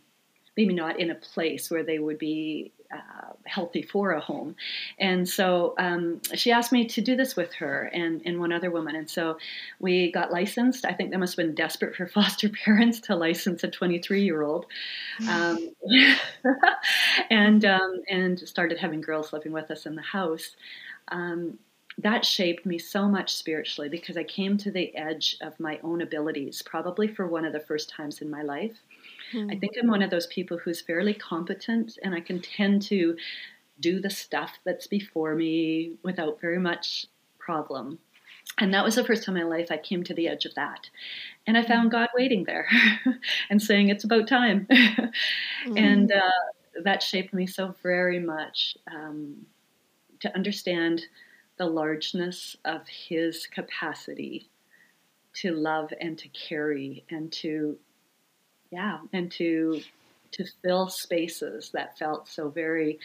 maybe 0.55 0.73
not 0.73 0.99
in 0.99 1.11
a 1.11 1.15
place 1.15 1.71
where 1.71 1.83
they 1.83 1.99
would 1.99 2.17
be 2.17 2.71
uh, 2.97 3.33
healthy 3.45 3.81
for 3.81 4.11
a 4.11 4.19
home. 4.19 4.55
And 4.99 5.27
so 5.27 5.73
um, 5.77 6.21
she 6.33 6.51
asked 6.51 6.71
me 6.71 6.85
to 6.85 7.01
do 7.01 7.15
this 7.15 7.35
with 7.35 7.53
her 7.53 7.83
and, 7.93 8.21
and 8.25 8.39
one 8.39 8.51
other 8.51 8.71
woman. 8.71 8.95
And 8.95 9.09
so 9.09 9.37
we 9.79 10.11
got 10.11 10.31
licensed. 10.31 10.85
I 10.85 10.93
think 10.93 11.11
they 11.11 11.17
must 11.17 11.37
have 11.37 11.45
been 11.45 11.55
desperate 11.55 11.95
for 11.95 12.07
foster 12.13 12.49
parents 12.49 12.99
to 13.01 13.15
license 13.15 13.63
a 13.63 13.69
23 13.69 14.23
year 14.23 14.41
old. 14.43 14.65
Um, 15.29 15.69
and, 17.29 17.65
um, 17.65 18.01
and 18.09 18.39
started 18.39 18.77
having 18.77 19.01
girls 19.01 19.33
living 19.33 19.51
with 19.51 19.71
us 19.71 19.85
in 19.85 19.95
the 19.95 20.01
house. 20.01 20.55
Um, 21.09 21.59
that 21.99 22.25
shaped 22.25 22.65
me 22.65 22.79
so 22.79 23.07
much 23.07 23.35
spiritually 23.35 23.89
because 23.89 24.17
I 24.17 24.23
came 24.23 24.57
to 24.57 24.71
the 24.71 24.95
edge 24.95 25.37
of 25.41 25.59
my 25.59 25.79
own 25.83 26.01
abilities, 26.01 26.61
probably 26.61 27.07
for 27.07 27.27
one 27.27 27.45
of 27.45 27.53
the 27.53 27.59
first 27.59 27.89
times 27.89 28.21
in 28.21 28.29
my 28.29 28.41
life. 28.41 28.81
Mm. 29.33 29.55
I 29.55 29.59
think 29.59 29.73
I'm 29.79 29.87
one 29.87 30.01
of 30.01 30.09
those 30.09 30.27
people 30.27 30.57
who's 30.57 30.81
fairly 30.81 31.13
competent 31.13 31.97
and 32.03 32.13
I 32.13 32.19
can 32.19 32.41
tend 32.41 32.81
to 32.83 33.15
do 33.79 33.99
the 33.99 34.09
stuff 34.09 34.59
that's 34.63 34.87
before 34.87 35.35
me 35.35 35.97
without 36.03 36.39
very 36.39 36.59
much 36.59 37.07
problem. 37.39 37.99
And 38.59 38.73
that 38.73 38.83
was 38.83 38.95
the 38.95 39.03
first 39.03 39.23
time 39.23 39.37
in 39.37 39.43
my 39.49 39.57
life 39.57 39.71
I 39.71 39.77
came 39.77 40.03
to 40.03 40.13
the 40.13 40.27
edge 40.27 40.45
of 40.45 40.55
that. 40.55 40.89
And 41.47 41.57
I 41.57 41.63
found 41.63 41.91
God 41.91 42.09
waiting 42.15 42.43
there 42.43 42.67
and 43.49 43.61
saying, 43.61 43.89
It's 43.89 44.03
about 44.03 44.27
time. 44.27 44.67
mm. 44.71 45.79
And 45.79 46.11
uh, 46.11 46.81
that 46.83 47.01
shaped 47.01 47.33
me 47.33 47.47
so 47.47 47.73
very 47.81 48.19
much 48.19 48.77
um, 48.93 49.45
to 50.19 50.33
understand 50.35 51.03
the 51.57 51.65
largeness 51.65 52.55
of 52.63 52.87
His 52.87 53.47
capacity 53.47 54.49
to 55.35 55.51
love 55.51 55.91
and 55.99 56.17
to 56.19 56.27
carry 56.29 57.03
and 57.09 57.31
to 57.31 57.77
yeah, 58.73 58.97
and 59.13 59.31
to 59.33 59.81
to 60.31 60.45
fill 60.63 60.89
spaces 60.89 61.69
that 61.73 61.97
felt 61.99 62.27
so 62.27 62.49
very 62.49 62.99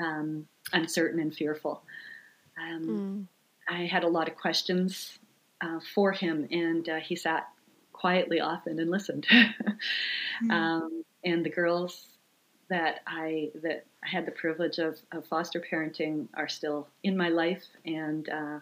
um, 0.00 0.44
uncertain 0.72 1.20
and 1.20 1.32
fearful. 1.32 1.82
Um, 2.60 3.28
mm. 3.70 3.74
I 3.76 3.84
had 3.84 4.02
a 4.02 4.08
lot 4.08 4.28
of 4.28 4.36
questions 4.36 5.20
uh, 5.60 5.78
for 5.94 6.10
him, 6.10 6.48
and 6.50 6.88
uh, 6.88 6.96
he 6.96 7.14
sat 7.14 7.48
quietly 7.92 8.40
often 8.40 8.80
and 8.80 8.90
listened. 8.90 9.26
mm. 10.42 10.50
um, 10.50 11.04
and 11.24 11.44
the 11.44 11.50
girls 11.50 12.08
that 12.68 13.00
I 13.06 13.50
that 13.62 13.86
I 14.02 14.08
had 14.08 14.26
the 14.26 14.32
privilege 14.32 14.78
of, 14.78 14.98
of 15.12 15.24
foster 15.26 15.60
parenting 15.60 16.26
are 16.34 16.48
still 16.48 16.88
in 17.04 17.16
my 17.16 17.28
life, 17.28 17.64
and 17.86 18.28
uh, 18.28 18.58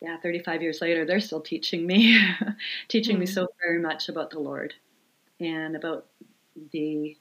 yeah, 0.00 0.16
35 0.20 0.62
years 0.62 0.80
later, 0.80 1.04
they're 1.04 1.20
still 1.20 1.40
teaching 1.40 1.86
me, 1.86 2.18
teaching 2.88 3.16
mm. 3.16 3.20
me 3.20 3.26
so 3.26 3.46
very 3.64 3.78
much 3.78 4.08
about 4.08 4.30
the 4.30 4.40
Lord 4.40 4.74
and 5.40 5.76
about 5.76 6.06
the 6.72 7.16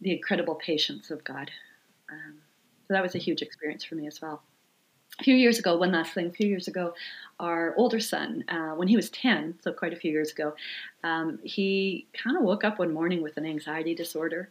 the 0.00 0.12
incredible 0.12 0.56
patience 0.56 1.10
of 1.10 1.22
God. 1.22 1.50
Um, 2.10 2.34
so 2.86 2.94
that 2.94 3.02
was 3.02 3.14
a 3.14 3.18
huge 3.18 3.40
experience 3.40 3.84
for 3.84 3.94
me 3.94 4.06
as 4.06 4.20
well. 4.20 4.42
A 5.20 5.24
few 5.24 5.36
years 5.36 5.58
ago, 5.58 5.76
one 5.76 5.92
last 5.92 6.14
thing, 6.14 6.26
a 6.26 6.32
few 6.32 6.48
years 6.48 6.68
ago, 6.68 6.94
our 7.38 7.74
older 7.76 8.00
son, 8.00 8.44
uh, 8.48 8.70
when 8.70 8.88
he 8.88 8.96
was 8.96 9.10
10, 9.10 9.58
so 9.62 9.72
quite 9.72 9.92
a 9.92 9.96
few 9.96 10.10
years 10.10 10.32
ago, 10.32 10.54
um, 11.04 11.38
he 11.44 12.06
kind 12.14 12.36
of 12.36 12.42
woke 12.42 12.64
up 12.64 12.78
one 12.78 12.92
morning 12.92 13.22
with 13.22 13.36
an 13.36 13.44
anxiety 13.44 13.94
disorder. 13.94 14.50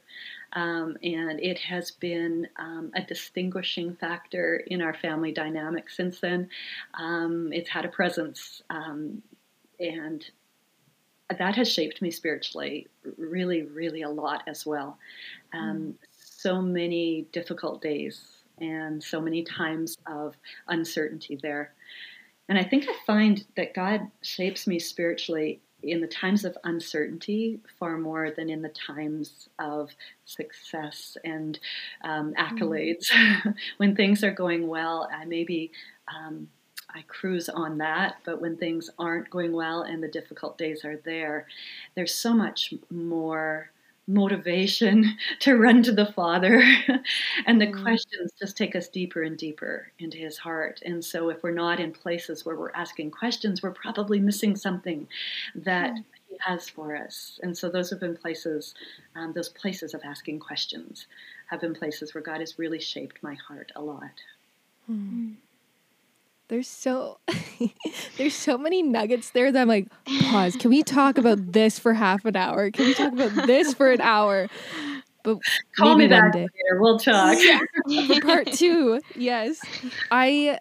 Um, 0.53 0.97
and 1.03 1.39
it 1.39 1.57
has 1.59 1.91
been 1.91 2.47
um, 2.57 2.91
a 2.95 3.01
distinguishing 3.01 3.95
factor 3.95 4.57
in 4.67 4.81
our 4.81 4.93
family 4.93 5.31
dynamic 5.31 5.89
since 5.89 6.19
then. 6.19 6.47
Um, 6.93 7.51
it's 7.51 7.69
had 7.69 7.85
a 7.85 7.89
presence 7.89 8.61
um, 8.69 9.23
and 9.79 10.23
that 11.37 11.55
has 11.55 11.71
shaped 11.71 12.01
me 12.01 12.11
spiritually 12.11 12.87
really, 13.17 13.63
really 13.63 14.01
a 14.01 14.09
lot 14.09 14.43
as 14.47 14.65
well. 14.65 14.97
Um, 15.53 15.77
mm. 15.77 15.93
So 16.17 16.61
many 16.61 17.27
difficult 17.31 17.81
days 17.81 18.21
and 18.59 19.03
so 19.03 19.19
many 19.19 19.43
times 19.43 19.97
of 20.07 20.35
uncertainty 20.67 21.37
there. 21.41 21.73
And 22.49 22.57
I 22.57 22.63
think 22.63 22.85
I 22.87 22.93
find 23.05 23.43
that 23.55 23.73
God 23.73 24.01
shapes 24.21 24.67
me 24.67 24.79
spiritually 24.79 25.61
in 25.83 26.01
the 26.01 26.07
times 26.07 26.45
of 26.45 26.57
uncertainty 26.63 27.59
far 27.79 27.97
more 27.97 28.31
than 28.31 28.49
in 28.49 28.61
the 28.61 28.69
times 28.69 29.49
of 29.57 29.89
success 30.25 31.17
and 31.23 31.59
um, 32.03 32.33
mm. 32.33 32.35
accolades. 32.35 33.09
Mm. 33.11 33.55
when 33.77 33.95
things 33.95 34.23
are 34.23 34.31
going 34.31 34.67
well, 34.67 35.09
I 35.11 35.25
maybe 35.25 35.71
um, 36.13 36.47
I 36.93 37.03
cruise 37.07 37.49
on 37.49 37.77
that. 37.79 38.17
But 38.25 38.41
when 38.41 38.57
things 38.57 38.89
aren't 38.99 39.29
going 39.29 39.53
well 39.53 39.83
and 39.83 40.01
the 40.01 40.07
difficult 40.07 40.57
days 40.57 40.83
are 40.85 40.97
there, 40.97 41.47
there's 41.95 42.13
so 42.13 42.33
much 42.33 42.73
more 42.89 43.71
motivation 44.07 45.17
to 45.39 45.57
run 45.57 45.83
to 45.83 45.91
the 45.91 46.11
Father. 46.13 46.63
and 47.45 47.61
the 47.61 47.67
mm. 47.67 47.81
questions 47.81 48.31
just 48.39 48.57
take 48.57 48.75
us 48.75 48.87
deeper 48.87 49.23
and 49.23 49.37
deeper 49.37 49.91
into 49.99 50.17
His 50.17 50.37
heart. 50.37 50.81
And 50.85 51.03
so 51.03 51.29
if 51.29 51.43
we're 51.43 51.51
not 51.51 51.79
in 51.79 51.91
places 51.91 52.45
where 52.45 52.55
we're 52.55 52.71
asking 52.71 53.11
questions, 53.11 53.61
we're 53.61 53.71
probably 53.71 54.19
missing 54.19 54.55
something 54.55 55.07
that. 55.55 55.91
Mm. 55.91 56.03
He 56.29 56.37
has 56.47 56.69
for 56.69 56.95
us, 56.95 57.41
and 57.43 57.57
so 57.57 57.69
those 57.69 57.89
have 57.89 57.99
been 57.99 58.15
places. 58.15 58.73
Um, 59.17 59.33
those 59.33 59.49
places 59.49 59.93
of 59.93 59.99
asking 60.05 60.39
questions 60.39 61.07
have 61.47 61.59
been 61.59 61.73
places 61.73 62.13
where 62.13 62.23
God 62.23 62.39
has 62.39 62.57
really 62.57 62.79
shaped 62.79 63.21
my 63.21 63.33
heart 63.33 63.73
a 63.75 63.81
lot. 63.81 64.21
Mm. 64.89 65.35
There's 66.51 66.67
so 66.67 67.17
there's 68.17 68.33
so 68.33 68.57
many 68.57 68.83
nuggets 68.83 69.29
there 69.29 69.53
that 69.53 69.61
I'm 69.61 69.69
like, 69.69 69.87
pause. 70.23 70.57
Can 70.57 70.69
we 70.69 70.83
talk 70.83 71.17
about 71.17 71.37
this 71.53 71.79
for 71.79 71.93
half 71.93 72.25
an 72.25 72.35
hour? 72.35 72.69
Can 72.71 72.87
we 72.87 72.93
talk 72.93 73.13
about 73.13 73.47
this 73.47 73.73
for 73.73 73.89
an 73.89 74.01
hour? 74.01 74.49
But 75.23 75.37
call 75.77 75.95
me 75.95 76.07
back 76.07 76.33
day. 76.33 76.41
later. 76.41 76.81
We'll 76.81 76.99
talk. 76.99 77.37
for 77.39 78.21
part 78.21 78.51
two. 78.51 78.99
Yes. 79.15 79.61
I 80.11 80.59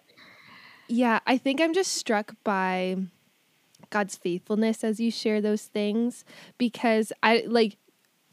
yeah, 0.86 1.18
I 1.26 1.36
think 1.38 1.60
I'm 1.60 1.74
just 1.74 1.94
struck 1.94 2.36
by 2.44 2.96
God's 3.90 4.16
faithfulness 4.16 4.84
as 4.84 5.00
you 5.00 5.10
share 5.10 5.40
those 5.40 5.64
things 5.64 6.24
because 6.56 7.12
I 7.20 7.42
like 7.48 7.78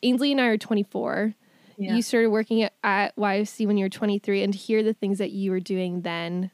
Ainsley 0.03 0.31
and 0.31 0.39
I 0.39 0.45
are 0.45 0.57
24. 0.59 1.33
Yeah. 1.79 1.95
You 1.95 2.03
started 2.03 2.29
working 2.29 2.61
at, 2.61 2.73
at 2.83 3.15
YFC 3.15 3.65
when 3.65 3.77
you 3.77 3.85
were 3.85 3.89
23 3.89 4.43
and 4.43 4.53
to 4.53 4.59
hear 4.59 4.83
the 4.83 4.93
things 4.93 5.17
that 5.17 5.31
you 5.31 5.49
were 5.49 5.59
doing 5.59 6.03
then 6.03 6.51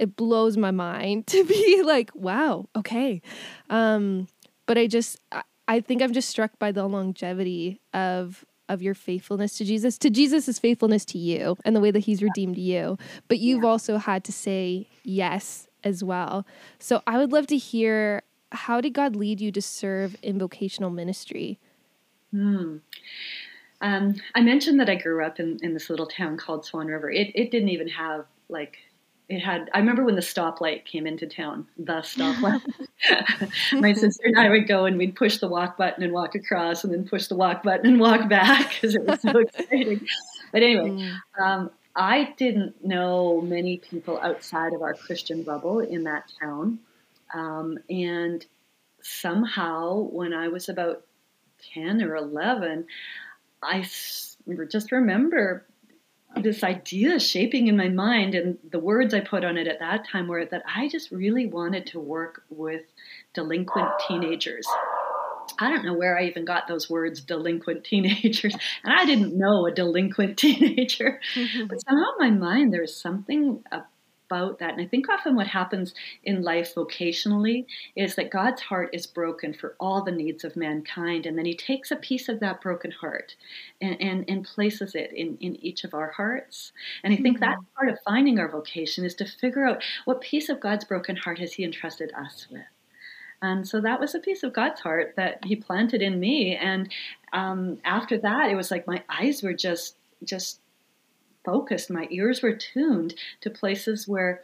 it 0.00 0.16
blows 0.16 0.56
my 0.56 0.72
mind 0.72 1.26
to 1.28 1.44
be 1.44 1.82
like, 1.84 2.10
wow, 2.14 2.66
okay. 2.74 3.22
Um, 3.68 4.26
but 4.66 4.78
I 4.78 4.88
just, 4.88 5.20
I, 5.30 5.42
I 5.68 5.80
think 5.80 6.02
I'm 6.02 6.12
just 6.12 6.28
struck 6.28 6.58
by 6.58 6.72
the 6.72 6.86
longevity 6.88 7.80
of 7.94 8.44
of 8.68 8.80
your 8.80 8.94
faithfulness 8.94 9.58
to 9.58 9.64
Jesus, 9.64 9.98
to 9.98 10.08
Jesus' 10.08 10.60
faithfulness 10.60 11.04
to 11.06 11.18
you 11.18 11.56
and 11.64 11.74
the 11.74 11.80
way 11.80 11.90
that 11.90 11.98
he's 11.98 12.22
redeemed 12.22 12.56
you. 12.56 12.96
But 13.26 13.40
you've 13.40 13.64
yeah. 13.64 13.68
also 13.68 13.96
had 13.96 14.22
to 14.22 14.32
say 14.32 14.86
yes 15.02 15.66
as 15.82 16.04
well. 16.04 16.46
So 16.78 17.02
I 17.04 17.18
would 17.18 17.32
love 17.32 17.48
to 17.48 17.56
hear 17.56 18.22
how 18.52 18.80
did 18.80 18.94
God 18.94 19.16
lead 19.16 19.40
you 19.40 19.50
to 19.50 19.60
serve 19.60 20.16
in 20.22 20.38
vocational 20.38 20.90
ministry? 20.90 21.58
Hmm. 22.30 22.76
Um, 23.80 24.14
I 24.36 24.40
mentioned 24.40 24.78
that 24.78 24.88
I 24.88 24.94
grew 24.94 25.24
up 25.24 25.40
in, 25.40 25.58
in 25.62 25.74
this 25.74 25.90
little 25.90 26.06
town 26.06 26.36
called 26.36 26.64
Swan 26.64 26.86
River. 26.86 27.10
It, 27.10 27.32
it 27.34 27.50
didn't 27.50 27.70
even 27.70 27.88
have 27.88 28.24
like 28.48 28.78
it 29.30 29.38
had. 29.38 29.70
I 29.72 29.78
remember 29.78 30.04
when 30.04 30.16
the 30.16 30.20
stoplight 30.20 30.84
came 30.84 31.06
into 31.06 31.24
town. 31.24 31.68
The 31.78 32.02
stoplight. 32.02 32.62
My 33.80 33.92
sister 33.92 34.24
and 34.24 34.38
I 34.38 34.50
would 34.50 34.66
go 34.66 34.86
and 34.86 34.98
we'd 34.98 35.14
push 35.14 35.38
the 35.38 35.48
walk 35.48 35.76
button 35.76 36.02
and 36.02 36.12
walk 36.12 36.34
across, 36.34 36.82
and 36.82 36.92
then 36.92 37.06
push 37.06 37.28
the 37.28 37.36
walk 37.36 37.62
button 37.62 37.86
and 37.86 38.00
walk 38.00 38.28
back 38.28 38.70
because 38.74 38.96
it 38.96 39.04
was 39.04 39.22
so 39.22 39.38
exciting. 39.38 40.04
But 40.52 40.64
anyway, 40.64 40.90
mm. 40.90 41.16
um, 41.40 41.70
I 41.94 42.34
didn't 42.36 42.84
know 42.84 43.40
many 43.40 43.78
people 43.78 44.18
outside 44.20 44.72
of 44.72 44.82
our 44.82 44.94
Christian 44.94 45.44
bubble 45.44 45.78
in 45.78 46.04
that 46.04 46.24
town. 46.42 46.80
Um, 47.32 47.78
and 47.88 48.44
somehow, 49.00 50.08
when 50.10 50.34
I 50.34 50.48
was 50.48 50.68
about 50.68 51.04
10 51.72 52.02
or 52.02 52.16
11, 52.16 52.84
I 53.62 53.82
just 53.82 54.90
remember 54.90 55.64
this 56.36 56.62
idea 56.62 57.18
shaping 57.18 57.68
in 57.68 57.76
my 57.76 57.88
mind, 57.88 58.34
and 58.34 58.58
the 58.70 58.78
words 58.78 59.14
I 59.14 59.20
put 59.20 59.44
on 59.44 59.56
it 59.56 59.66
at 59.66 59.80
that 59.80 60.06
time 60.08 60.28
were 60.28 60.44
that 60.44 60.62
I 60.66 60.88
just 60.88 61.10
really 61.10 61.46
wanted 61.46 61.86
to 61.86 62.00
work 62.00 62.42
with 62.50 62.82
delinquent 63.34 63.88
teenagers. 64.06 64.66
I 65.58 65.68
don't 65.68 65.84
know 65.84 65.94
where 65.94 66.16
I 66.16 66.24
even 66.24 66.44
got 66.44 66.68
those 66.68 66.88
words, 66.88 67.20
delinquent 67.20 67.84
teenagers. 67.90 68.54
And 68.84 68.92
I 68.92 69.04
didn't 69.04 69.36
know 69.36 69.66
a 69.66 69.72
delinquent 69.72 70.38
teenager. 70.38 71.20
Mm-hmm. 71.34 71.66
but 71.66 71.78
somehow 71.82 72.06
in 72.20 72.38
my 72.38 72.46
mind, 72.46 72.72
there 72.72 72.82
was 72.82 72.96
something 72.96 73.62
about 74.30 74.58
that. 74.58 74.72
And 74.72 74.80
I 74.80 74.86
think 74.86 75.08
often 75.08 75.34
what 75.34 75.46
happens 75.46 75.94
in 76.24 76.42
life 76.42 76.74
vocationally 76.74 77.66
is 77.96 78.14
that 78.14 78.30
God's 78.30 78.62
heart 78.62 78.90
is 78.92 79.06
broken 79.06 79.52
for 79.52 79.74
all 79.80 80.02
the 80.02 80.12
needs 80.12 80.44
of 80.44 80.56
mankind. 80.56 81.26
And 81.26 81.36
then 81.36 81.46
He 81.46 81.56
takes 81.56 81.90
a 81.90 81.96
piece 81.96 82.28
of 82.28 82.40
that 82.40 82.60
broken 82.60 82.90
heart 82.90 83.34
and, 83.80 84.00
and, 84.00 84.24
and 84.28 84.44
places 84.44 84.94
it 84.94 85.12
in, 85.12 85.36
in 85.40 85.56
each 85.56 85.84
of 85.84 85.94
our 85.94 86.12
hearts. 86.12 86.72
And 87.02 87.12
I 87.12 87.16
think 87.16 87.38
mm-hmm. 87.38 87.50
that's 87.50 87.64
part 87.76 87.90
of 87.90 87.98
finding 88.04 88.38
our 88.38 88.50
vocation 88.50 89.04
is 89.04 89.14
to 89.16 89.24
figure 89.24 89.66
out 89.66 89.82
what 90.04 90.20
piece 90.20 90.48
of 90.48 90.60
God's 90.60 90.84
broken 90.84 91.16
heart 91.16 91.38
has 91.38 91.52
He 91.52 91.64
entrusted 91.64 92.12
us 92.14 92.46
with. 92.50 92.62
And 93.42 93.66
so 93.66 93.80
that 93.80 94.00
was 94.00 94.14
a 94.14 94.20
piece 94.20 94.42
of 94.42 94.52
God's 94.52 94.80
heart 94.80 95.14
that 95.16 95.44
He 95.44 95.56
planted 95.56 96.02
in 96.02 96.20
me. 96.20 96.56
And 96.56 96.90
um, 97.32 97.78
after 97.84 98.18
that, 98.18 98.50
it 98.50 98.54
was 98.54 98.70
like 98.70 98.86
my 98.86 99.02
eyes 99.08 99.42
were 99.42 99.54
just 99.54 99.96
just 100.22 100.60
focused. 101.44 101.90
My 101.90 102.06
ears 102.10 102.42
were 102.42 102.54
tuned 102.54 103.14
to 103.40 103.50
places 103.50 104.06
where 104.06 104.42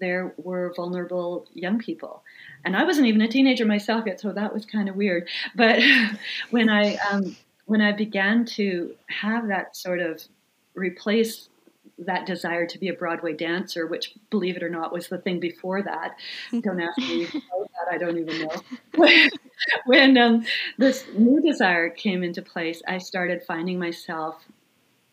there 0.00 0.34
were 0.36 0.72
vulnerable 0.74 1.46
young 1.54 1.78
people. 1.78 2.22
And 2.64 2.76
I 2.76 2.84
wasn't 2.84 3.06
even 3.06 3.20
a 3.20 3.28
teenager 3.28 3.64
myself 3.64 4.04
yet, 4.06 4.20
so 4.20 4.32
that 4.32 4.52
was 4.52 4.66
kind 4.66 4.88
of 4.88 4.96
weird. 4.96 5.28
But 5.54 5.80
when 6.50 6.68
I 6.68 6.96
um, 6.96 7.36
when 7.66 7.80
I 7.80 7.92
began 7.92 8.44
to 8.56 8.94
have 9.08 9.48
that 9.48 9.76
sort 9.76 10.00
of 10.00 10.22
replace 10.74 11.48
that 11.98 12.26
desire 12.26 12.66
to 12.66 12.78
be 12.78 12.88
a 12.88 12.92
Broadway 12.92 13.32
dancer, 13.32 13.86
which, 13.86 14.14
believe 14.30 14.56
it 14.56 14.62
or 14.62 14.68
not, 14.68 14.92
was 14.92 15.08
the 15.08 15.18
thing 15.18 15.40
before 15.40 15.82
that. 15.82 16.16
Don't 16.60 16.80
ask 16.80 16.98
me 16.98 17.24
about 17.24 17.70
that; 17.70 17.92
I 17.92 17.98
don't 17.98 18.18
even 18.18 18.48
know. 18.48 19.28
when 19.86 20.18
um, 20.18 20.44
this 20.78 21.06
new 21.16 21.40
desire 21.40 21.88
came 21.88 22.22
into 22.22 22.42
place, 22.42 22.82
I 22.86 22.98
started 22.98 23.42
finding 23.44 23.78
myself 23.78 24.44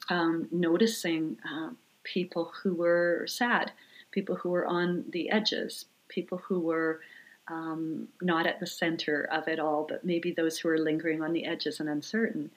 um, 0.10 0.48
noticing 0.52 1.38
uh, 1.50 1.70
people 2.04 2.52
who 2.62 2.74
were 2.76 3.26
sad, 3.28 3.72
people 4.12 4.36
who 4.36 4.50
were 4.50 4.66
on 4.66 5.06
the 5.10 5.30
edges, 5.30 5.86
people 6.08 6.38
who 6.38 6.60
were 6.60 7.00
um, 7.48 8.08
not 8.22 8.48
at 8.48 8.60
the 8.60 8.68
center 8.68 9.28
of 9.32 9.48
it 9.48 9.60
all, 9.60 9.86
but 9.88 10.06
maybe 10.06 10.32
those 10.32 10.58
who 10.58 10.70
were 10.70 10.78
lingering 10.78 11.22
on 11.22 11.34
the 11.34 11.46
edges 11.46 11.80
and 11.80 11.90
uncertain. 11.90 12.50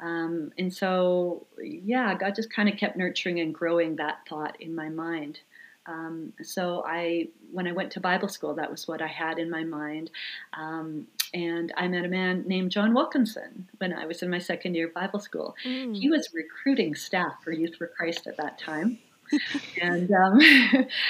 Um, 0.00 0.52
and 0.58 0.72
so, 0.72 1.46
yeah, 1.62 2.14
God 2.14 2.34
just 2.34 2.52
kind 2.52 2.68
of 2.68 2.76
kept 2.76 2.96
nurturing 2.96 3.40
and 3.40 3.54
growing 3.54 3.96
that 3.96 4.20
thought 4.28 4.60
in 4.60 4.74
my 4.74 4.88
mind. 4.88 5.40
Um, 5.86 6.32
so 6.42 6.84
I, 6.86 7.28
when 7.50 7.66
I 7.66 7.72
went 7.72 7.92
to 7.92 8.00
Bible 8.00 8.28
school, 8.28 8.54
that 8.54 8.70
was 8.70 8.88
what 8.88 9.02
I 9.02 9.06
had 9.06 9.38
in 9.38 9.50
my 9.50 9.64
mind. 9.64 10.10
Um, 10.52 11.06
and 11.34 11.72
I 11.76 11.88
met 11.88 12.04
a 12.04 12.08
man 12.08 12.44
named 12.46 12.70
John 12.70 12.94
Wilkinson 12.94 13.68
when 13.78 13.92
I 13.92 14.06
was 14.06 14.22
in 14.22 14.30
my 14.30 14.38
second 14.38 14.74
year 14.74 14.88
of 14.88 14.94
Bible 14.94 15.20
school. 15.20 15.54
Mm. 15.64 15.96
He 15.96 16.10
was 16.10 16.28
recruiting 16.34 16.94
staff 16.94 17.42
for 17.42 17.52
Youth 17.52 17.76
for 17.76 17.86
Christ 17.86 18.26
at 18.26 18.36
that 18.36 18.58
time. 18.58 18.98
and 19.82 20.10
um, 20.12 20.40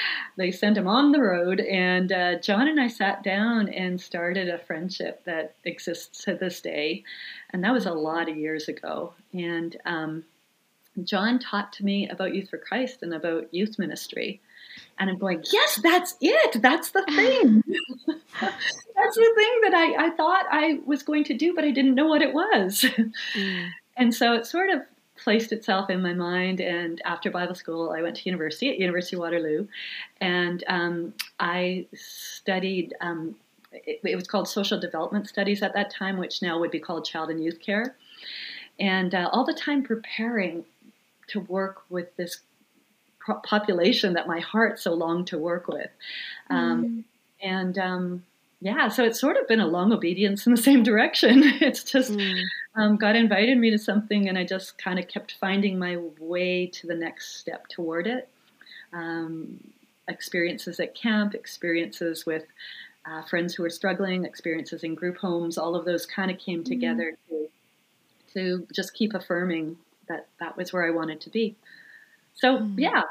they 0.37 0.51
sent 0.51 0.77
him 0.77 0.87
on 0.87 1.11
the 1.11 1.21
road, 1.21 1.59
and 1.59 2.11
uh, 2.11 2.39
John 2.39 2.67
and 2.67 2.79
I 2.79 2.87
sat 2.87 3.23
down 3.23 3.69
and 3.69 3.99
started 3.99 4.49
a 4.49 4.59
friendship 4.59 5.23
that 5.25 5.55
exists 5.65 6.23
to 6.23 6.35
this 6.35 6.61
day, 6.61 7.03
and 7.49 7.63
that 7.63 7.73
was 7.73 7.85
a 7.85 7.93
lot 7.93 8.29
of 8.29 8.37
years 8.37 8.67
ago. 8.67 9.13
And 9.33 9.75
um, 9.85 10.23
John 11.03 11.39
taught 11.39 11.73
to 11.73 11.85
me 11.85 12.07
about 12.07 12.33
Youth 12.33 12.49
for 12.49 12.57
Christ 12.57 13.01
and 13.01 13.13
about 13.13 13.53
youth 13.53 13.77
ministry. 13.77 14.41
And 14.99 15.09
I'm 15.09 15.17
going, 15.17 15.43
yes, 15.51 15.79
that's 15.81 16.15
it. 16.21 16.61
That's 16.61 16.91
the 16.91 17.03
thing. 17.03 17.63
that's 18.41 19.15
the 19.15 19.33
thing 19.35 19.59
that 19.63 19.73
I, 19.73 20.07
I 20.07 20.09
thought 20.11 20.45
I 20.51 20.79
was 20.85 21.03
going 21.03 21.23
to 21.25 21.33
do, 21.33 21.53
but 21.53 21.63
I 21.63 21.71
didn't 21.71 21.95
know 21.95 22.07
what 22.07 22.21
it 22.21 22.33
was. 22.33 22.85
Mm. 23.35 23.69
And 23.95 24.11
so 24.11 24.33
it 24.33 24.47
sort 24.47 24.71
of 24.71 24.81
placed 25.17 25.51
itself 25.51 25.89
in 25.89 26.01
my 26.01 26.13
mind. 26.13 26.59
And 26.59 27.01
after 27.05 27.29
Bible 27.29 27.55
school, 27.55 27.91
I 27.91 28.01
went 28.01 28.17
to 28.17 28.25
university 28.25 28.69
at 28.69 28.79
University 28.79 29.15
of 29.15 29.21
Waterloo, 29.21 29.67
and 30.19 30.63
um, 30.67 31.13
I 31.39 31.85
studied. 31.93 32.93
Um, 33.01 33.35
it, 33.71 34.01
it, 34.03 34.15
was 34.15 34.27
called 34.27 34.47
social 34.47 34.79
development 34.79 35.27
studies 35.27 35.63
at 35.63 35.73
that 35.73 35.91
time, 35.91 36.17
which 36.17 36.41
now 36.41 36.59
would 36.59 36.71
be 36.71 36.79
called 36.79 37.05
child 37.05 37.29
and 37.29 37.43
youth 37.43 37.59
care. 37.59 37.95
And 38.79 39.15
uh, 39.15 39.29
all 39.31 39.45
the 39.45 39.53
time 39.53 39.83
preparing 39.83 40.65
to 41.27 41.39
work 41.39 41.83
with 41.89 42.15
this 42.15 42.41
population 43.25 44.13
that 44.13 44.27
my 44.27 44.39
heart 44.39 44.79
so 44.79 44.93
longed 44.93 45.27
to 45.27 45.37
work 45.37 45.67
with. 45.67 45.89
Um, 46.49 46.85
mm. 46.85 47.03
And 47.41 47.77
um, 47.77 48.23
yeah, 48.61 48.87
so 48.87 49.03
it's 49.03 49.19
sort 49.19 49.37
of 49.37 49.47
been 49.47 49.59
a 49.59 49.67
long 49.67 49.91
obedience 49.91 50.47
in 50.47 50.53
the 50.55 50.61
same 50.69 50.83
direction. 50.83 51.43
it's 51.43 51.83
just 51.83 52.13
mm. 52.13 52.41
um, 52.75 52.97
God 52.97 53.15
invited 53.15 53.57
me 53.57 53.69
to 53.71 53.77
something, 53.77 54.29
and 54.29 54.37
I 54.37 54.45
just 54.45 54.77
kind 54.77 54.99
of 54.99 55.07
kept 55.07 55.35
finding 55.39 55.77
my 55.77 55.97
way 56.19 56.67
to 56.67 56.87
the 56.87 56.95
next 56.95 57.37
step 57.37 57.67
toward 57.67 58.07
it. 58.07 58.29
Um, 58.93 59.59
experiences 60.07 60.79
at 60.79 60.95
camp, 60.95 61.33
experiences 61.33 62.25
with 62.25 62.43
uh, 63.05 63.21
friends 63.23 63.53
who 63.53 63.63
are 63.65 63.69
struggling, 63.69 64.23
experiences 64.23 64.83
in 64.83 64.95
group 64.95 65.17
homes, 65.17 65.57
all 65.57 65.75
of 65.75 65.85
those 65.85 66.05
kind 66.05 66.31
of 66.31 66.37
came 66.37 66.61
mm. 66.61 66.65
together 66.65 67.17
to, 67.29 67.47
to 68.33 68.67
just 68.73 68.93
keep 68.93 69.13
affirming 69.13 69.77
that 70.07 70.27
that 70.39 70.55
was 70.57 70.71
where 70.71 70.85
I 70.85 70.91
wanted 70.91 71.21
to 71.21 71.29
be. 71.29 71.55
So 72.33 72.59
mm. 72.59 72.75
yeah, 72.77 73.03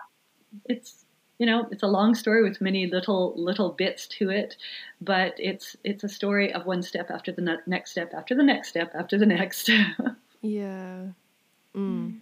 it's 0.66 1.04
you 1.38 1.46
know 1.46 1.66
it's 1.70 1.82
a 1.82 1.88
long 1.88 2.14
story 2.14 2.42
with 2.42 2.60
many 2.60 2.86
little 2.86 3.34
little 3.36 3.70
bits 3.70 4.06
to 4.18 4.30
it, 4.30 4.56
but 5.00 5.34
it's 5.38 5.76
it's 5.84 6.04
a 6.04 6.08
story 6.08 6.52
of 6.52 6.66
one 6.66 6.82
step 6.82 7.10
after 7.10 7.32
the 7.32 7.58
next 7.66 7.90
step 7.92 8.12
after 8.14 8.34
the 8.34 8.42
next 8.42 8.68
step 8.68 8.92
after 8.94 9.18
the 9.18 9.26
next. 9.36 9.70
yeah, 10.40 11.06
mm. 11.74 12.20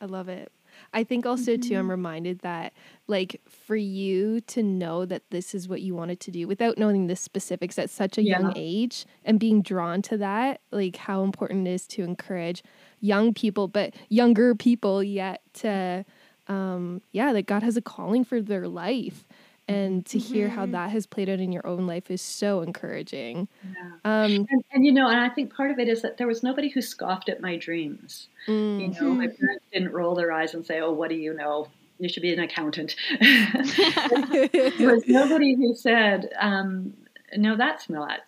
I 0.00 0.04
love 0.04 0.28
it. 0.28 0.50
I 0.92 1.04
think 1.04 1.26
also 1.26 1.52
mm-hmm. 1.52 1.68
too, 1.68 1.74
I'm 1.74 1.82
mm-hmm. 1.82 1.90
reminded 1.90 2.38
that 2.40 2.72
like 3.06 3.40
for 3.48 3.76
you 3.76 4.40
to 4.42 4.62
know 4.62 5.04
that 5.04 5.22
this 5.30 5.54
is 5.54 5.68
what 5.68 5.82
you 5.82 5.94
wanted 5.94 6.20
to 6.20 6.30
do 6.30 6.46
without 6.46 6.78
knowing 6.78 7.06
the 7.06 7.16
specifics 7.16 7.78
at 7.78 7.90
such 7.90 8.18
a 8.18 8.22
yeah. 8.22 8.38
young 8.38 8.52
age 8.56 9.06
and 9.24 9.38
being 9.38 9.62
drawn 9.62 10.02
to 10.02 10.16
that, 10.18 10.60
like 10.70 10.96
how 10.96 11.22
important 11.22 11.66
it 11.66 11.72
is 11.72 11.86
to 11.88 12.02
encourage 12.02 12.62
young 13.00 13.34
people, 13.34 13.68
but 13.68 13.94
younger 14.08 14.54
people 14.54 15.02
yet 15.02 15.42
to, 15.54 16.04
um, 16.48 17.02
yeah, 17.12 17.32
that 17.32 17.46
God 17.46 17.62
has 17.62 17.76
a 17.76 17.82
calling 17.82 18.24
for 18.24 18.40
their 18.40 18.66
life. 18.68 19.24
And 19.68 20.06
to 20.06 20.18
mm-hmm. 20.18 20.32
hear 20.32 20.48
how 20.48 20.62
mm-hmm. 20.62 20.72
that 20.72 20.90
has 20.90 21.06
played 21.06 21.28
out 21.28 21.40
in 21.40 21.52
your 21.52 21.66
own 21.66 21.86
life 21.86 22.10
is 22.10 22.22
so 22.22 22.62
encouraging. 22.62 23.48
Yeah. 23.62 23.90
Um, 24.04 24.46
and, 24.50 24.64
and, 24.72 24.86
you 24.86 24.92
know, 24.92 25.08
and 25.08 25.20
I 25.20 25.28
think 25.28 25.54
part 25.54 25.70
of 25.70 25.78
it 25.78 25.88
is 25.88 26.00
that 26.02 26.16
there 26.16 26.26
was 26.26 26.42
nobody 26.42 26.70
who 26.70 26.80
scoffed 26.80 27.28
at 27.28 27.42
my 27.42 27.56
dreams. 27.56 28.28
Mm-hmm. 28.46 28.80
You 28.80 29.00
know, 29.00 29.14
my 29.14 29.26
parents 29.26 29.64
didn't 29.72 29.92
roll 29.92 30.14
their 30.14 30.32
eyes 30.32 30.54
and 30.54 30.64
say, 30.64 30.80
"Oh, 30.80 30.92
what 30.92 31.10
do 31.10 31.16
you 31.16 31.34
know? 31.34 31.68
You 31.98 32.08
should 32.08 32.22
be 32.22 32.32
an 32.32 32.40
accountant." 32.40 32.96
there 33.20 34.90
was 34.90 35.06
nobody 35.06 35.54
who 35.54 35.74
said, 35.74 36.32
um, 36.40 36.94
"No, 37.36 37.56
that's 37.56 37.90
not. 37.90 38.20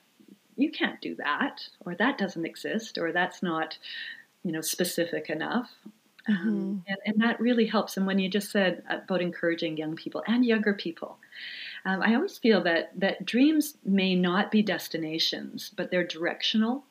You 0.56 0.70
can't 0.70 1.00
do 1.00 1.14
that, 1.14 1.66
or 1.86 1.94
that 1.94 2.18
doesn't 2.18 2.44
exist, 2.44 2.98
or 2.98 3.12
that's 3.12 3.42
not." 3.42 3.78
you 4.42 4.52
know, 4.52 4.60
specific 4.60 5.28
enough. 5.28 5.70
Um. 6.30 6.48
Um, 6.48 6.84
and, 6.86 6.96
and, 7.06 7.20
that 7.22 7.40
really 7.40 7.66
helps. 7.66 7.96
And 7.96 8.06
when 8.06 8.18
you 8.18 8.28
just 8.28 8.50
said 8.50 8.82
about 8.88 9.20
encouraging 9.20 9.76
young 9.76 9.96
people 9.96 10.22
and 10.26 10.44
younger 10.44 10.74
people, 10.74 11.18
um, 11.84 12.02
I 12.02 12.14
always 12.14 12.38
feel 12.38 12.62
that 12.64 12.92
that 13.00 13.24
dreams 13.24 13.76
may 13.84 14.14
not 14.14 14.50
be 14.50 14.62
destinations, 14.62 15.70
but 15.76 15.90
they're 15.90 16.06
directional. 16.06 16.84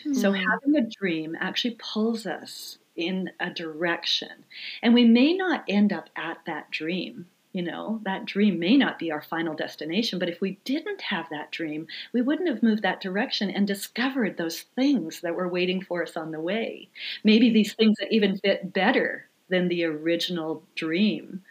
Mm-hmm. 0.00 0.14
So 0.14 0.32
having 0.32 0.76
a 0.76 0.88
dream 0.88 1.36
actually 1.40 1.76
pulls 1.78 2.26
us 2.26 2.78
in 2.96 3.30
a 3.40 3.50
direction, 3.50 4.44
and 4.82 4.94
we 4.94 5.04
may 5.04 5.34
not 5.34 5.64
end 5.68 5.92
up 5.92 6.10
at 6.16 6.38
that 6.46 6.70
dream 6.70 7.26
you 7.54 7.62
know, 7.62 8.00
that 8.02 8.26
dream 8.26 8.58
may 8.58 8.76
not 8.76 8.98
be 8.98 9.12
our 9.12 9.22
final 9.22 9.54
destination, 9.54 10.18
but 10.18 10.28
if 10.28 10.40
we 10.40 10.58
didn't 10.64 11.00
have 11.00 11.28
that 11.30 11.52
dream, 11.52 11.86
we 12.12 12.20
wouldn't 12.20 12.48
have 12.48 12.64
moved 12.64 12.82
that 12.82 13.00
direction 13.00 13.48
and 13.48 13.64
discovered 13.64 14.36
those 14.36 14.62
things 14.74 15.20
that 15.20 15.36
were 15.36 15.48
waiting 15.48 15.80
for 15.80 16.02
us 16.02 16.16
on 16.16 16.32
the 16.32 16.40
way. 16.40 16.88
Maybe 17.22 17.50
these 17.50 17.72
things 17.72 17.96
that 18.00 18.12
even 18.12 18.38
fit 18.38 18.72
better 18.72 19.28
than 19.48 19.68
the 19.68 19.84
original 19.84 20.64
dream. 20.74 21.42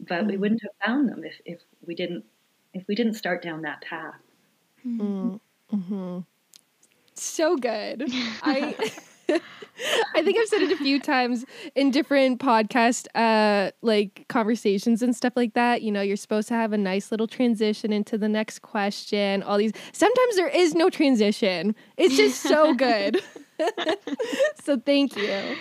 but 0.00 0.24
mm. 0.24 0.30
we 0.30 0.36
wouldn't 0.36 0.62
have 0.62 0.72
found 0.84 1.08
them 1.08 1.24
if, 1.24 1.40
if 1.46 1.60
we 1.86 1.94
didn't 1.94 2.24
if 2.74 2.86
we 2.88 2.94
didn't 2.96 3.14
start 3.14 3.40
down 3.40 3.62
that 3.62 3.80
path. 3.82 4.20
Mm. 4.84 5.40
Mm-hmm. 5.72 6.18
So 7.14 7.56
good. 7.56 8.04
I 8.42 8.74
I 9.28 10.22
think 10.22 10.38
I've 10.38 10.48
said 10.48 10.62
it 10.62 10.72
a 10.72 10.76
few 10.76 11.00
times 11.00 11.44
in 11.74 11.90
different 11.90 12.40
podcast 12.40 13.06
uh 13.14 13.72
like 13.82 14.24
conversations 14.28 15.02
and 15.02 15.14
stuff 15.14 15.34
like 15.36 15.54
that. 15.54 15.82
You 15.82 15.92
know, 15.92 16.00
you're 16.00 16.16
supposed 16.16 16.48
to 16.48 16.54
have 16.54 16.72
a 16.72 16.78
nice 16.78 17.10
little 17.10 17.26
transition 17.26 17.92
into 17.92 18.16
the 18.16 18.28
next 18.28 18.62
question. 18.62 19.42
All 19.42 19.58
these 19.58 19.72
sometimes 19.92 20.36
there 20.36 20.48
is 20.48 20.74
no 20.74 20.90
transition. 20.90 21.74
It's 21.96 22.16
just 22.16 22.42
so 22.42 22.74
good. 22.86 23.20
so 24.64 24.78
thank 24.78 25.16
you. 25.16 25.56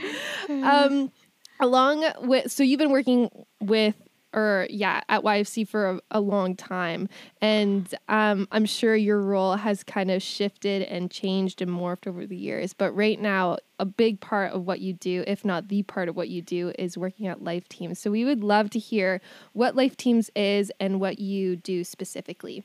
Um 0.49 1.12
along 1.60 2.06
with 2.21 2.51
so 2.51 2.63
you've 2.63 2.80
been 2.80 2.91
working 2.91 3.30
with 3.62 3.95
or 4.36 4.67
yeah, 4.69 5.02
at 5.08 5.24
YFC 5.24 5.67
for 5.67 5.89
a, 5.89 6.00
a 6.12 6.19
long 6.19 6.56
time. 6.56 7.08
And 7.41 7.91
um, 8.10 8.48
I'm 8.52 8.65
sure 8.65 8.95
your 8.95 9.21
role 9.21 9.56
has 9.56 9.84
kind 9.84 10.12
of 10.12 10.21
shifted 10.21 10.84
and 10.84 11.10
changed 11.10 11.62
and 11.62 11.71
morphed 11.71 12.06
over 12.06 12.28
the 12.28 12.36
years. 12.36 12.74
But 12.74 12.91
right 12.91 13.19
now, 13.19 13.58
a 13.80 13.86
big 13.86 14.19
part 14.19 14.52
of 14.52 14.67
what 14.67 14.82
you 14.82 14.93
do, 14.93 15.24
if 15.26 15.45
not 15.45 15.69
the 15.69 15.84
part 15.84 16.10
of 16.10 16.17
what 16.17 16.28
you 16.28 16.41
do, 16.41 16.74
is 16.78 16.98
working 16.98 17.28
at 17.28 17.43
Life 17.43 17.69
Teams. 17.69 17.98
So 17.98 18.12
we 18.12 18.26
would 18.26 18.43
love 18.43 18.69
to 18.71 18.80
hear 18.80 19.21
what 19.54 19.76
Life 19.76 19.95
Teams 19.95 20.30
is 20.36 20.71
and 20.80 21.00
what 21.00 21.17
you 21.19 21.56
do 21.56 21.86
specifically. 21.86 22.63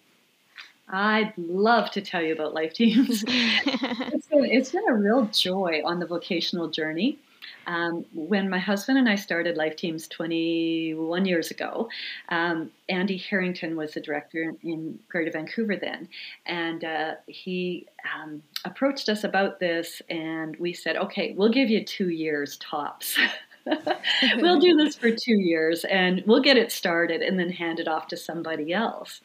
I'd 0.92 1.32
love 1.36 1.92
to 1.92 2.00
tell 2.00 2.20
you 2.20 2.32
about 2.32 2.52
Life 2.52 2.74
Teams. 2.74 3.24
it's, 3.28 4.26
been, 4.26 4.44
it's 4.44 4.72
been 4.72 4.88
a 4.88 4.94
real 4.94 5.26
joy 5.26 5.82
on 5.84 6.00
the 6.00 6.06
vocational 6.06 6.68
journey. 6.68 7.18
Um, 7.66 8.04
when 8.12 8.48
my 8.48 8.58
husband 8.58 8.98
and 8.98 9.08
I 9.08 9.14
started 9.14 9.56
Life 9.56 9.76
Teams 9.76 10.08
21 10.08 11.24
years 11.24 11.50
ago, 11.50 11.88
um, 12.28 12.70
Andy 12.88 13.16
Harrington 13.16 13.76
was 13.76 13.94
the 13.94 14.00
director 14.00 14.42
in, 14.42 14.58
in 14.62 14.98
Greater 15.08 15.30
Vancouver 15.30 15.76
then, 15.76 16.08
and 16.46 16.84
uh, 16.84 17.14
he 17.26 17.86
um, 18.14 18.42
approached 18.64 19.08
us 19.08 19.24
about 19.24 19.60
this, 19.60 20.02
and 20.08 20.56
we 20.56 20.72
said, 20.72 20.96
"Okay, 20.96 21.34
we'll 21.36 21.52
give 21.52 21.70
you 21.70 21.84
two 21.84 22.10
years 22.10 22.56
tops." 22.58 23.18
we'll 24.36 24.58
do 24.58 24.74
this 24.74 24.96
for 24.96 25.10
two 25.10 25.38
years 25.38 25.84
and 25.84 26.22
we'll 26.26 26.40
get 26.40 26.56
it 26.56 26.72
started 26.72 27.20
and 27.20 27.38
then 27.38 27.50
hand 27.50 27.78
it 27.78 27.86
off 27.86 28.06
to 28.08 28.16
somebody 28.16 28.72
else. 28.72 29.20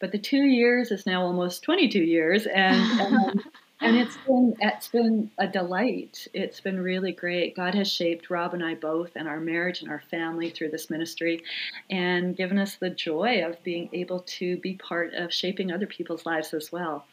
But 0.00 0.12
the 0.12 0.18
two 0.18 0.44
years 0.44 0.90
is 0.90 1.06
now 1.06 1.22
almost 1.22 1.62
22 1.62 1.98
years, 1.98 2.46
and 2.46 3.00
um, 3.00 3.40
and 3.80 3.96
it's 3.96 4.16
been 4.26 4.54
it's 4.60 4.88
been 4.88 5.30
a 5.38 5.46
delight. 5.46 6.26
It's 6.32 6.60
been 6.60 6.80
really 6.80 7.12
great. 7.12 7.56
God 7.56 7.74
has 7.74 7.90
shaped 7.90 8.30
Rob 8.30 8.54
and 8.54 8.64
I 8.64 8.74
both 8.74 9.12
and 9.16 9.28
our 9.28 9.40
marriage 9.40 9.82
and 9.82 9.90
our 9.90 10.02
family 10.10 10.50
through 10.50 10.70
this 10.70 10.90
ministry 10.90 11.42
and 11.90 12.36
given 12.36 12.58
us 12.58 12.76
the 12.76 12.90
joy 12.90 13.42
of 13.44 13.62
being 13.62 13.90
able 13.92 14.20
to 14.20 14.56
be 14.58 14.74
part 14.74 15.14
of 15.14 15.32
shaping 15.32 15.72
other 15.72 15.86
people's 15.86 16.24
lives 16.24 16.54
as 16.54 16.70
well. 16.70 17.06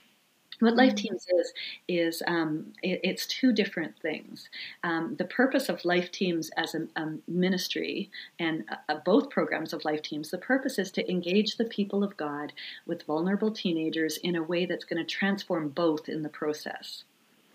What 0.62 0.76
Life 0.76 0.89
mm-hmm. 0.89 1.08
Teams 1.08 1.28
is 1.39 1.54
is 1.88 2.24
um, 2.28 2.67
it, 2.84 3.00
it's 3.04 3.26
two 3.26 3.52
different 3.52 3.97
things. 4.00 4.47
Um, 4.84 5.15
the 5.17 5.26
purpose 5.26 5.69
of 5.69 5.84
Life 5.84 6.12
Teams 6.12 6.52
as 6.56 6.76
a, 6.76 6.88
a 6.95 7.17
ministry 7.28 8.12
and 8.38 8.63
uh, 8.88 8.95
both 9.04 9.32
programs 9.32 9.74
of 9.74 9.84
Life 9.86 10.04
Teams, 10.04 10.30
the 10.30 10.38
purpose 10.38 10.78
is 10.78 10.91
to 10.91 11.12
engage 11.12 11.58
the 11.58 11.65
people 11.65 12.04
of 12.04 12.15
God 12.15 12.54
with 12.86 13.04
vulnerable 13.04 13.52
teenagers 13.52 14.17
in 14.17 14.36
a 14.36 14.43
way 14.43 14.65
that's 14.65 14.86
going 14.86 15.04
to 15.04 15.15
transform 15.15 15.69
both 15.69 16.08
in 16.08 16.21
the 16.21 16.30
process. 16.30 17.06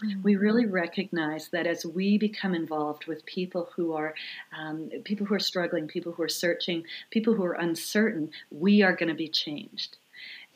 Mm-hmm. 0.02 0.22
We 0.22 0.36
really 0.36 0.66
recognize 0.66 1.48
that 1.48 1.66
as 1.66 1.86
we 1.86 2.18
become 2.18 2.54
involved 2.54 3.06
with 3.06 3.24
people 3.24 3.70
who 3.76 3.94
are 3.94 4.14
um, 4.56 4.90
people 5.04 5.26
who 5.26 5.34
are 5.34 5.40
struggling, 5.40 5.86
people 5.86 6.12
who 6.12 6.22
are 6.24 6.28
searching, 6.28 6.84
people 7.10 7.34
who 7.34 7.44
are 7.44 7.54
uncertain, 7.54 8.30
we 8.50 8.82
are 8.82 8.94
going 8.94 9.08
to 9.08 9.14
be 9.14 9.28
changed. 9.28 9.96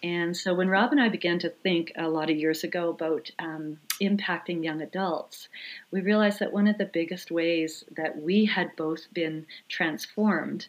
And 0.02 0.34
so 0.34 0.54
when 0.54 0.68
Rob 0.68 0.92
and 0.92 1.00
I 1.00 1.10
began 1.10 1.38
to 1.40 1.50
think 1.50 1.92
a 1.96 2.08
lot 2.08 2.30
of 2.30 2.36
years 2.36 2.64
ago 2.64 2.88
about 2.88 3.30
um, 3.38 3.78
impacting 4.00 4.64
young 4.64 4.80
adults, 4.80 5.48
we 5.90 6.00
realized 6.00 6.38
that 6.38 6.52
one 6.52 6.68
of 6.68 6.78
the 6.78 6.86
biggest 6.86 7.30
ways 7.30 7.84
that 7.96 8.20
we 8.20 8.46
had 8.46 8.74
both 8.76 9.12
been 9.12 9.46
transformed 9.68 10.68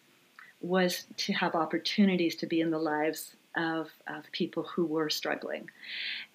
was 0.60 1.06
to 1.18 1.34
have 1.34 1.56
opportunities 1.56 2.36
to 2.36 2.46
be 2.46 2.60
in 2.60 2.72
the 2.72 2.78
lives 2.78 3.36
of, 3.56 3.90
of 4.08 4.32
people 4.32 4.64
who 4.64 4.86
were 4.86 5.10
struggling. 5.10 5.70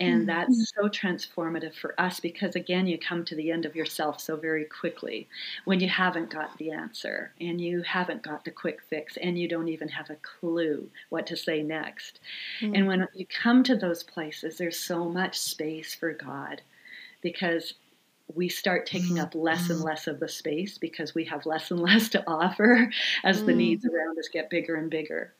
And 0.01 0.27
mm-hmm. 0.27 0.27
that's 0.27 0.73
so 0.75 0.89
transformative 0.89 1.75
for 1.75 1.99
us 2.01 2.21
because, 2.21 2.57
again, 2.57 2.87
you 2.87 2.99
come 2.99 3.25
to 3.25 3.35
the 3.35 3.51
end 3.51 3.65
of 3.65 3.77
yourself 3.77 4.21
so 4.21 4.37
very 4.37 4.65
quickly 4.65 5.29
when 5.65 5.81
you 5.81 5.89
haven't 5.89 6.31
got 6.31 6.57
the 6.59 6.71
answer 6.71 7.33
and 7.41 7.61
you 7.61 7.83
haven't 7.83 8.23
got 8.23 8.45
the 8.45 8.51
quick 8.51 8.81
fix 8.89 9.17
and 9.17 9.39
you 9.39 9.49
don't 9.49 9.69
even 9.69 9.89
have 9.89 10.11
a 10.11 10.17
clue 10.17 10.89
what 11.09 11.27
to 11.27 11.37
say 11.37 11.63
next. 11.63 12.21
Mm-hmm. 12.61 12.75
And 12.75 12.87
when 12.87 13.09
you 13.15 13.27
come 13.27 13.63
to 13.65 13.77
those 13.77 14.03
places, 14.03 14.59
there's 14.59 14.79
so 14.79 15.05
much 15.09 15.39
space 15.39 15.95
for 15.95 16.13
God 16.13 16.63
because 17.23 17.75
we 18.35 18.49
start 18.49 18.87
taking 18.87 19.19
up 19.19 19.35
less 19.35 19.69
and 19.71 19.79
mm-hmm. 19.79 19.89
less 19.89 20.07
of 20.07 20.21
the 20.21 20.29
space 20.29 20.79
because 20.79 21.15
we 21.15 21.25
have 21.25 21.47
less 21.47 21.71
and 21.71 21.81
less 21.89 22.09
to 22.11 22.25
offer 22.27 22.91
as 23.25 23.45
the 23.45 23.55
needs 23.55 23.85
mm. 23.85 23.93
around 23.93 24.19
us 24.19 24.29
get 24.33 24.51
bigger 24.51 24.75
and 24.75 24.91
bigger. 24.91 25.33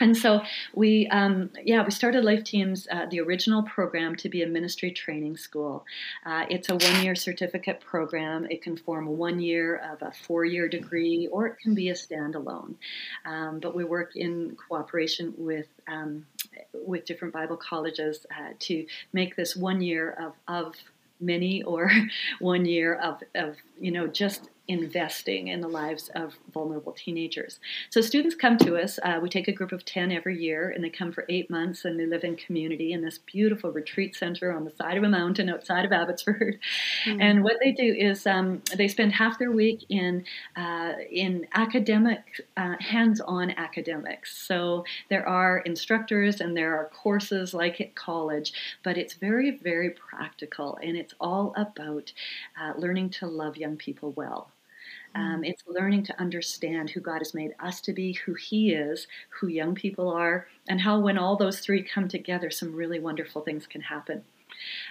And 0.00 0.16
so 0.16 0.42
we, 0.74 1.06
um, 1.08 1.50
yeah, 1.62 1.84
we 1.84 1.90
started 1.90 2.24
Life 2.24 2.42
Teams, 2.42 2.88
uh, 2.90 3.06
the 3.10 3.20
original 3.20 3.62
program, 3.62 4.16
to 4.16 4.28
be 4.28 4.42
a 4.42 4.46
ministry 4.46 4.90
training 4.90 5.36
school. 5.36 5.84
Uh, 6.24 6.46
it's 6.48 6.70
a 6.70 6.74
one-year 6.74 7.14
certificate 7.14 7.80
program. 7.80 8.46
It 8.50 8.62
can 8.62 8.76
form 8.76 9.06
one 9.06 9.40
year 9.40 9.76
of 9.76 10.00
a 10.00 10.10
four-year 10.10 10.68
degree, 10.68 11.28
or 11.30 11.46
it 11.46 11.58
can 11.58 11.74
be 11.74 11.90
a 11.90 11.94
standalone. 11.94 12.74
Um, 13.26 13.60
but 13.60 13.74
we 13.74 13.84
work 13.84 14.16
in 14.16 14.56
cooperation 14.68 15.34
with 15.36 15.68
um, 15.86 16.26
with 16.72 17.04
different 17.04 17.34
Bible 17.34 17.56
colleges 17.56 18.26
uh, 18.30 18.54
to 18.60 18.86
make 19.12 19.36
this 19.36 19.54
one 19.54 19.80
year 19.80 20.12
of 20.18 20.32
of 20.48 20.76
many, 21.20 21.62
or 21.62 21.90
one 22.40 22.64
year 22.64 22.94
of 22.94 23.22
of 23.34 23.56
you 23.78 23.90
know 23.90 24.06
just 24.06 24.48
investing 24.70 25.48
in 25.48 25.60
the 25.60 25.68
lives 25.68 26.10
of 26.14 26.36
vulnerable 26.54 26.92
teenagers. 26.92 27.58
So 27.90 28.00
students 28.00 28.36
come 28.36 28.56
to 28.58 28.76
us. 28.76 29.00
Uh, 29.02 29.18
we 29.20 29.28
take 29.28 29.48
a 29.48 29.52
group 29.52 29.72
of 29.72 29.84
10 29.84 30.12
every 30.12 30.40
year, 30.40 30.70
and 30.70 30.84
they 30.84 30.90
come 30.90 31.10
for 31.10 31.24
eight 31.28 31.50
months, 31.50 31.84
and 31.84 31.98
they 31.98 32.06
live 32.06 32.22
in 32.22 32.36
community 32.36 32.92
in 32.92 33.02
this 33.02 33.18
beautiful 33.18 33.72
retreat 33.72 34.14
center 34.14 34.52
on 34.52 34.64
the 34.64 34.70
side 34.70 34.96
of 34.96 35.02
a 35.02 35.08
mountain 35.08 35.48
outside 35.48 35.84
of 35.84 35.90
Abbotsford. 35.92 36.60
Mm-hmm. 37.04 37.20
And 37.20 37.42
what 37.42 37.56
they 37.62 37.72
do 37.72 37.92
is 37.92 38.26
um, 38.26 38.62
they 38.76 38.86
spend 38.86 39.12
half 39.12 39.38
their 39.38 39.50
week 39.50 39.84
in 39.88 40.24
uh, 40.56 40.92
in 41.10 41.46
academic, 41.54 42.46
uh, 42.56 42.76
hands-on 42.78 43.50
academics. 43.52 44.36
So 44.46 44.84
there 45.08 45.26
are 45.28 45.58
instructors 45.58 46.40
and 46.40 46.56
there 46.56 46.76
are 46.76 46.90
courses 46.94 47.54
like 47.54 47.80
at 47.80 47.94
college, 47.94 48.52
but 48.84 48.96
it's 48.96 49.14
very, 49.14 49.58
very 49.62 49.90
practical, 49.90 50.78
and 50.82 50.96
it's 50.96 51.14
all 51.20 51.54
about 51.56 52.12
uh, 52.60 52.74
learning 52.76 53.10
to 53.10 53.26
love 53.26 53.56
young 53.56 53.76
people 53.76 54.12
well. 54.12 54.52
Um, 55.14 55.42
mm. 55.42 55.48
it's 55.48 55.62
learning 55.66 56.04
to 56.04 56.20
understand 56.20 56.90
who 56.90 57.00
God 57.00 57.18
has 57.18 57.34
made 57.34 57.52
us 57.60 57.80
to 57.82 57.92
be, 57.92 58.12
who 58.12 58.34
He 58.34 58.72
is, 58.72 59.06
who 59.28 59.48
young 59.48 59.74
people 59.74 60.10
are, 60.10 60.46
and 60.68 60.80
how 60.80 61.00
when 61.00 61.18
all 61.18 61.36
those 61.36 61.60
three 61.60 61.82
come 61.82 62.08
together, 62.08 62.50
some 62.50 62.74
really 62.74 63.00
wonderful 63.00 63.42
things 63.42 63.66
can 63.66 63.80
happen. 63.80 64.24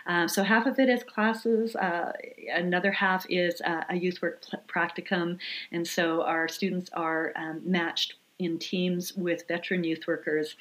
Uh, 0.08 0.28
so 0.28 0.44
half 0.44 0.66
of 0.66 0.80
it 0.80 0.90
is 0.90 1.04
classes, 1.04 1.76
uh, 1.76 2.12
another 2.54 2.92
half 2.92 3.26
is 3.30 3.62
uh, 3.62 3.84
a 3.90 3.96
youth 3.96 4.22
work 4.22 4.42
practicum, 4.68 5.38
and 5.72 5.88
so 5.88 6.24
our 6.24 6.48
students 6.48 6.90
are 6.94 7.34
um, 7.36 7.62
matched 7.64 8.16
in 8.40 8.58
teams 8.58 9.14
with 9.16 9.48
veteran 9.48 9.84
youth 9.84 10.08
workers 10.08 10.56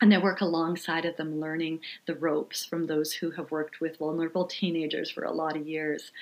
and 0.00 0.14
I 0.14 0.18
work 0.18 0.40
alongside 0.40 1.04
of 1.04 1.16
them 1.16 1.40
learning 1.40 1.80
the 2.06 2.14
ropes 2.14 2.64
from 2.64 2.86
those 2.86 3.12
who 3.12 3.32
have 3.32 3.50
worked 3.50 3.80
with 3.80 3.98
vulnerable 3.98 4.46
teenagers 4.46 5.10
for 5.10 5.24
a 5.24 5.32
lot 5.32 5.56
of 5.56 5.66
years. 5.66 6.12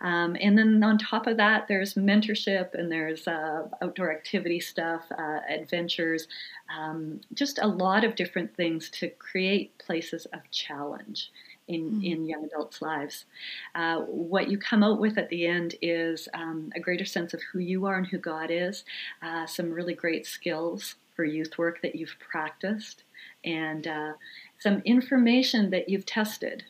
Um, 0.00 0.36
and 0.40 0.56
then 0.56 0.82
on 0.82 0.96
top 0.96 1.26
of 1.26 1.36
that, 1.36 1.68
there's 1.68 1.94
mentorship 1.94 2.74
and 2.74 2.90
there's 2.90 3.28
uh, 3.28 3.68
outdoor 3.82 4.12
activity 4.12 4.60
stuff, 4.60 5.02
uh, 5.10 5.40
adventures, 5.48 6.26
um, 6.74 7.20
just 7.34 7.58
a 7.58 7.66
lot 7.66 8.02
of 8.02 8.14
different 8.14 8.56
things 8.56 8.88
to 8.90 9.08
create 9.08 9.76
places 9.78 10.26
of 10.32 10.40
challenge. 10.50 11.30
In, 11.68 11.90
mm-hmm. 11.90 12.02
in 12.02 12.26
young 12.26 12.44
adults' 12.46 12.80
lives. 12.80 13.26
Uh, 13.74 13.98
what 14.00 14.48
you 14.48 14.56
come 14.56 14.82
out 14.82 14.98
with 14.98 15.18
at 15.18 15.28
the 15.28 15.46
end 15.46 15.74
is 15.82 16.26
um, 16.32 16.72
a 16.74 16.80
greater 16.80 17.04
sense 17.04 17.34
of 17.34 17.42
who 17.52 17.58
you 17.58 17.84
are 17.84 17.96
and 17.96 18.06
who 18.06 18.16
God 18.16 18.50
is, 18.50 18.84
uh, 19.20 19.44
some 19.44 19.70
really 19.70 19.92
great 19.92 20.24
skills 20.24 20.94
for 21.14 21.24
youth 21.24 21.58
work 21.58 21.82
that 21.82 21.94
you've 21.94 22.16
practiced, 22.20 23.02
and 23.44 23.86
uh, 23.86 24.12
some 24.58 24.82
information 24.84 25.70
that 25.70 25.88
you've 25.88 26.06
tested 26.06 26.64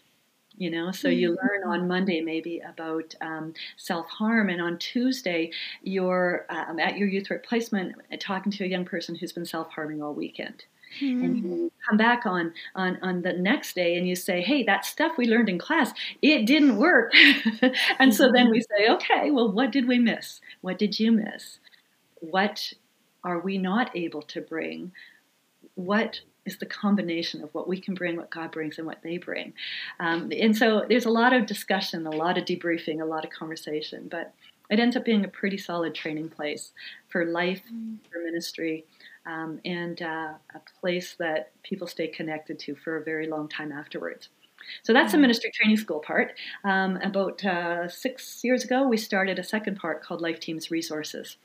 you 0.57 0.71
know 0.71 0.91
so 0.91 1.09
you 1.09 1.31
mm-hmm. 1.31 1.47
learn 1.47 1.81
on 1.81 1.89
monday 1.89 2.21
maybe 2.21 2.61
about 2.69 3.15
um, 3.21 3.55
self-harm 3.77 4.49
and 4.49 4.61
on 4.61 4.77
tuesday 4.79 5.51
you're 5.83 6.47
um, 6.51 6.79
at 6.79 6.99
your 6.99 7.09
youth 7.09 7.31
work 7.31 7.47
placement 7.47 7.95
uh, 8.13 8.17
talking 8.21 8.51
to 8.51 8.65
a 8.65 8.69
young 8.69 8.85
person 8.85 9.15
who's 9.15 9.33
been 9.33 9.47
self-harming 9.47 10.03
all 10.03 10.15
weekend 10.15 10.65
mm-hmm. 11.01 11.25
and 11.25 11.37
you 11.39 11.73
come 11.89 11.97
back 11.97 12.27
on, 12.27 12.53
on 12.75 12.99
on 13.03 13.23
the 13.23 13.33
next 13.33 13.75
day 13.75 13.97
and 13.97 14.09
you 14.09 14.17
say 14.17 14.41
hey 14.41 14.65
that 14.65 14.85
stuff 14.85 15.17
we 15.17 15.27
learned 15.27 15.49
in 15.49 15.59
class 15.59 15.93
it 16.23 16.45
didn't 16.45 16.77
work 16.77 17.13
and 18.01 18.13
so 18.13 18.33
then 18.33 18.51
we 18.51 18.61
say 18.61 18.89
okay 18.89 19.31
well 19.31 19.51
what 19.51 19.71
did 19.71 19.87
we 19.87 19.99
miss 19.99 20.41
what 20.61 20.77
did 20.77 20.99
you 20.99 21.13
miss 21.13 21.61
what 22.21 22.73
are 23.25 23.41
we 23.41 23.59
not 23.59 23.95
able 23.97 24.23
to 24.23 24.41
bring? 24.41 24.93
What 25.75 26.21
is 26.49 26.59
the 26.59 26.67
combination 26.67 27.43
of 27.43 27.55
what 27.55 27.69
we 27.69 27.81
can 27.81 27.95
bring, 27.95 28.17
what 28.17 28.31
God 28.31 28.51
brings, 28.51 28.79
and 28.79 28.87
what 28.87 29.03
they 29.03 29.19
bring? 29.19 29.53
Um, 30.01 30.33
and 30.33 30.57
so 30.57 30.85
there's 30.89 31.07
a 31.07 31.11
lot 31.11 31.33
of 31.33 31.47
discussion, 31.47 32.07
a 32.07 32.11
lot 32.11 32.39
of 32.39 32.45
debriefing, 32.45 33.01
a 33.01 33.05
lot 33.05 33.25
of 33.25 33.31
conversation, 33.31 34.09
but 34.11 34.35
it 34.71 34.81
ends 34.81 34.97
up 34.97 35.05
being 35.05 35.25
a 35.25 35.29
pretty 35.29 35.59
solid 35.59 35.95
training 35.95 36.31
place 36.31 36.73
for 37.09 37.25
life, 37.25 37.63
mm. 37.73 37.99
for 38.11 38.19
ministry, 38.25 38.85
um, 39.27 39.61
and 39.65 40.03
uh, 40.03 40.33
a 40.55 40.61
place 40.81 41.15
that 41.19 41.53
people 41.63 41.87
stay 41.87 42.09
connected 42.09 42.59
to 42.61 42.75
for 42.75 42.97
a 42.97 43.05
very 43.05 43.27
long 43.29 43.49
time 43.49 43.71
afterwards. 43.73 44.29
So 44.83 44.93
that's 44.93 45.13
the 45.13 45.17
mm-hmm. 45.17 45.23
ministry 45.23 45.51
training 45.55 45.79
school 45.79 46.01
part. 46.01 46.35
Um, 46.65 46.97
about 47.03 47.45
uh, 47.45 47.89
six 47.89 48.43
years 48.45 48.65
ago, 48.65 48.87
we 48.87 48.97
started 48.97 49.39
a 49.39 49.45
second 49.45 49.77
part 49.77 50.03
called 50.03 50.21
Life 50.21 50.41
Teams 50.41 50.71
Resources 50.71 51.37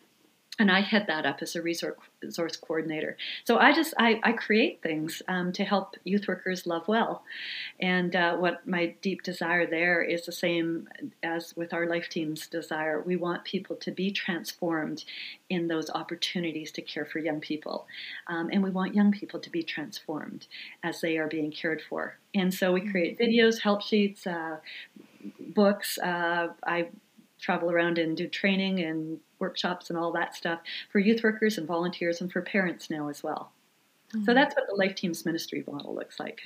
and 0.59 0.71
I 0.71 0.81
head 0.81 1.05
that 1.07 1.25
up 1.25 1.41
as 1.41 1.55
a 1.55 1.61
resource, 1.61 2.57
coordinator. 2.57 3.17
So 3.43 3.57
I 3.57 3.73
just 3.73 3.93
I, 3.97 4.19
I 4.23 4.33
create 4.33 4.83
things 4.83 5.21
um, 5.27 5.51
to 5.53 5.63
help 5.63 5.95
youth 6.03 6.27
workers 6.27 6.67
love 6.67 6.87
well, 6.87 7.23
and 7.79 8.15
uh, 8.15 8.35
what 8.37 8.65
my 8.67 8.95
deep 9.01 9.23
desire 9.23 9.65
there 9.65 10.03
is 10.03 10.25
the 10.25 10.31
same 10.31 10.87
as 11.23 11.55
with 11.55 11.73
our 11.73 11.87
life 11.87 12.07
team's 12.07 12.47
desire. 12.47 13.01
We 13.01 13.15
want 13.15 13.45
people 13.45 13.75
to 13.77 13.91
be 13.91 14.11
transformed 14.11 15.05
in 15.49 15.67
those 15.67 15.89
opportunities 15.89 16.71
to 16.73 16.81
care 16.81 17.05
for 17.05 17.19
young 17.19 17.39
people, 17.39 17.87
um, 18.27 18.49
and 18.51 18.63
we 18.63 18.69
want 18.69 18.93
young 18.93 19.11
people 19.11 19.39
to 19.39 19.49
be 19.49 19.63
transformed 19.63 20.45
as 20.83 21.01
they 21.01 21.17
are 21.17 21.27
being 21.27 21.51
cared 21.51 21.81
for. 21.81 22.17
And 22.35 22.53
so 22.53 22.71
we 22.71 22.81
create 22.81 23.17
mm-hmm. 23.17 23.31
videos, 23.31 23.61
help 23.61 23.81
sheets, 23.81 24.27
uh, 24.27 24.57
books. 25.39 25.97
Uh, 25.97 26.49
I 26.65 26.89
travel 27.43 27.69
around 27.69 27.97
and 27.97 28.15
do 28.15 28.27
training 28.27 28.79
and 28.79 29.19
workshops 29.43 29.89
and 29.89 29.99
all 29.99 30.11
that 30.13 30.35
stuff 30.35 30.59
for 30.91 30.99
youth 30.99 31.21
workers 31.23 31.57
and 31.57 31.67
volunteers 31.67 32.21
and 32.21 32.31
for 32.31 32.41
parents 32.41 32.89
now 32.89 33.09
as 33.09 33.21
well. 33.21 33.51
Mm-hmm. 34.09 34.25
So 34.25 34.33
that's 34.33 34.55
what 34.55 34.65
the 34.67 34.75
Life 34.75 34.95
Teams 34.95 35.25
ministry 35.25 35.63
model 35.69 35.93
looks 35.93 36.19
like. 36.19 36.41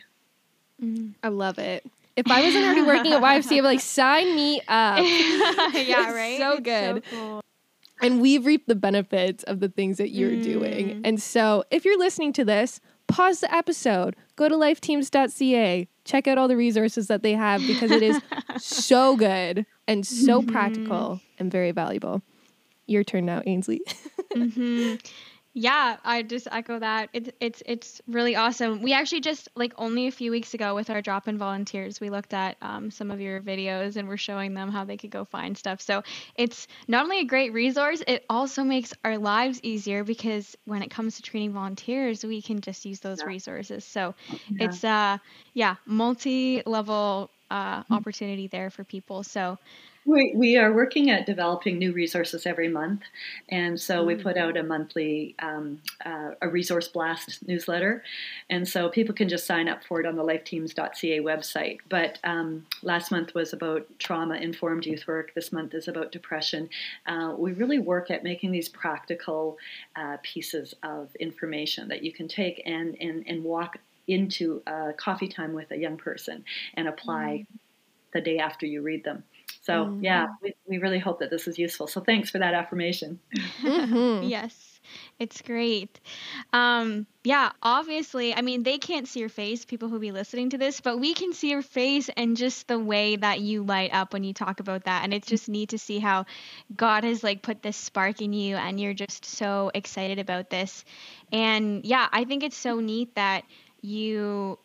Mm-hmm. 0.83 1.11
I 1.23 1.29
love 1.29 1.59
it. 1.59 1.85
If 2.15 2.29
I 2.29 2.43
wasn't 2.43 2.65
already 2.65 2.81
working 2.81 3.13
at 3.13 3.21
YFC, 3.21 3.45
I'd 3.45 3.49
be 3.49 3.61
like, 3.61 3.79
sign 3.79 4.35
me 4.35 4.59
up. 4.67 4.97
yeah, 5.73 6.11
right. 6.11 6.39
so 6.39 6.59
good. 6.59 7.03
So 7.09 7.15
cool. 7.15 7.41
And 8.01 8.21
we've 8.21 8.45
reaped 8.45 8.67
the 8.67 8.75
benefits 8.75 9.43
of 9.43 9.59
the 9.59 9.69
things 9.69 9.97
that 9.97 10.09
you're 10.09 10.31
mm. 10.31 10.43
doing. 10.43 11.01
And 11.03 11.21
so 11.21 11.63
if 11.71 11.85
you're 11.85 11.97
listening 11.97 12.33
to 12.33 12.45
this, 12.45 12.79
pause 13.07 13.39
the 13.39 13.53
episode, 13.53 14.15
go 14.35 14.49
to 14.49 14.55
lifeteams.ca, 14.55 15.87
check 16.05 16.27
out 16.27 16.37
all 16.37 16.47
the 16.47 16.57
resources 16.57 17.07
that 17.07 17.23
they 17.23 17.33
have 17.33 17.61
because 17.65 17.91
it 17.91 18.03
is 18.03 18.21
so 18.57 19.15
good 19.15 19.65
and 19.87 20.05
so 20.05 20.41
mm-hmm. 20.41 20.51
practical 20.51 21.21
and 21.39 21.51
very 21.51 21.71
valuable. 21.71 22.21
Your 22.87 23.03
turn 23.03 23.25
now, 23.25 23.41
Ainsley. 23.45 23.81
mm-hmm. 24.35 24.95
Yeah, 25.59 25.97
I 26.03 26.21
just 26.21 26.47
echo 26.51 26.77
that. 26.77 27.09
It's 27.13 27.31
it's 27.39 27.63
it's 27.65 27.99
really 28.07 28.35
awesome. 28.35 28.83
We 28.83 28.93
actually 28.93 29.21
just 29.21 29.49
like 29.55 29.73
only 29.79 30.05
a 30.05 30.11
few 30.11 30.29
weeks 30.29 30.53
ago 30.53 30.75
with 30.75 30.91
our 30.91 31.01
drop-in 31.01 31.39
volunteers, 31.39 31.99
we 31.99 32.11
looked 32.11 32.35
at 32.35 32.57
um, 32.61 32.91
some 32.91 33.09
of 33.09 33.19
your 33.19 33.41
videos 33.41 33.95
and 33.95 34.07
we're 34.07 34.17
showing 34.17 34.53
them 34.53 34.69
how 34.69 34.83
they 34.85 34.97
could 34.97 35.09
go 35.09 35.25
find 35.25 35.57
stuff. 35.57 35.81
So 35.81 36.03
it's 36.35 36.67
not 36.87 37.05
only 37.05 37.21
a 37.21 37.25
great 37.25 37.53
resource, 37.53 38.03
it 38.05 38.23
also 38.29 38.63
makes 38.63 38.93
our 39.03 39.17
lives 39.17 39.59
easier 39.63 40.03
because 40.03 40.55
when 40.65 40.83
it 40.83 40.91
comes 40.91 41.15
to 41.15 41.23
training 41.23 41.53
volunteers, 41.53 42.23
we 42.23 42.39
can 42.39 42.61
just 42.61 42.85
use 42.85 42.99
those 42.99 43.21
yeah. 43.21 43.25
resources. 43.25 43.83
So 43.83 44.13
yeah. 44.49 44.65
it's 44.65 44.83
uh 44.83 45.17
yeah 45.55 45.77
multi-level 45.87 47.31
uh, 47.49 47.79
mm-hmm. 47.79 47.93
opportunity 47.95 48.45
there 48.45 48.69
for 48.69 48.83
people. 48.83 49.23
So 49.23 49.57
we, 50.07 50.31
we 50.35 50.57
are 50.57 50.71
working 50.71 51.11
at 51.11 51.25
developing 51.25 51.77
new 51.77 51.91
resources 51.91 52.45
every 52.45 52.69
month, 52.69 53.01
and 53.49 53.79
so 53.79 54.05
we 54.05 54.15
put 54.15 54.37
out 54.37 54.55
a 54.55 54.63
monthly 54.63 55.35
um, 55.39 55.81
uh, 56.05 56.31
a 56.41 56.47
resource 56.47 56.87
blast 56.87 57.45
newsletter, 57.45 58.03
and 58.49 58.67
so 58.67 58.87
people 58.87 59.13
can 59.13 59.27
just 59.27 59.45
sign 59.45 59.67
up 59.67 59.83
for 59.83 59.99
it 59.99 60.05
on 60.05 60.15
the 60.15 60.23
lifeteams.ca 60.23 61.19
website. 61.19 61.79
But 61.89 62.19
um, 62.23 62.65
last 62.83 63.11
month 63.11 63.35
was 63.35 63.51
about 63.51 63.85
trauma 63.99 64.35
informed 64.35 64.85
youth 64.85 65.05
work. 65.07 65.33
This 65.35 65.51
month 65.51 65.73
is 65.73 65.89
about 65.89 66.13
depression. 66.13 66.69
Uh, 67.05 67.33
we 67.37 67.51
really 67.51 67.79
work 67.79 68.09
at 68.09 68.23
making 68.23 68.51
these 68.51 68.69
practical 68.69 69.57
uh, 69.97 70.15
pieces 70.23 70.73
of 70.83 71.13
information 71.17 71.89
that 71.89 72.01
you 72.01 72.13
can 72.13 72.29
take 72.29 72.61
and 72.65 72.95
and, 73.01 73.25
and 73.27 73.43
walk 73.43 73.77
into 74.07 74.61
a 74.67 74.93
coffee 74.93 75.27
time 75.27 75.51
with 75.51 75.69
a 75.71 75.77
young 75.77 75.97
person 75.97 76.45
and 76.75 76.87
apply 76.87 77.45
mm. 77.51 77.57
the 78.13 78.21
day 78.21 78.39
after 78.39 78.65
you 78.65 78.81
read 78.81 79.03
them. 79.03 79.21
So 79.67 79.83
mm-hmm. 79.83 80.01
yeah, 80.01 80.27
we, 80.41 80.55
we 80.65 80.77
really 80.77 80.97
hope 80.97 81.19
that 81.19 81.29
this 81.29 81.45
is 81.45 81.59
useful. 81.59 81.87
So 81.87 81.99
thanks 81.99 82.29
for 82.29 82.37
that 82.37 82.53
affirmation. 82.53 83.19
Mm-hmm. 83.61 84.23
yes, 84.29 84.79
it's 85.19 85.41
great. 85.41 85.99
Um, 86.53 87.05
yeah, 87.25 87.51
obviously, 87.61 88.33
I 88.33 88.39
mean, 88.43 88.63
they 88.63 88.77
can't 88.77 89.09
see 89.09 89.19
your 89.19 89.27
face, 89.27 89.65
people 89.65 89.89
who 89.89 89.99
be 89.99 90.13
listening 90.13 90.51
to 90.51 90.57
this, 90.57 90.79
but 90.79 91.01
we 91.01 91.13
can 91.13 91.33
see 91.33 91.49
your 91.49 91.61
face 91.61 92.09
and 92.15 92.37
just 92.37 92.69
the 92.69 92.79
way 92.79 93.17
that 93.17 93.41
you 93.41 93.61
light 93.61 93.93
up 93.93 94.13
when 94.13 94.23
you 94.23 94.33
talk 94.33 94.61
about 94.61 94.85
that. 94.85 95.03
And 95.03 95.13
it's 95.13 95.27
just 95.27 95.49
neat 95.49 95.71
to 95.71 95.77
see 95.77 95.99
how 95.99 96.27
God 96.73 97.03
has 97.03 97.21
like 97.21 97.41
put 97.41 97.61
this 97.61 97.75
spark 97.75 98.21
in 98.21 98.31
you 98.31 98.55
and 98.55 98.79
you're 98.79 98.93
just 98.93 99.25
so 99.25 99.69
excited 99.73 100.17
about 100.17 100.49
this. 100.49 100.85
And 101.33 101.83
yeah, 101.83 102.07
I 102.13 102.23
think 102.23 102.43
it's 102.43 102.55
so 102.55 102.79
neat 102.79 103.15
that 103.15 103.43
you 103.81 104.59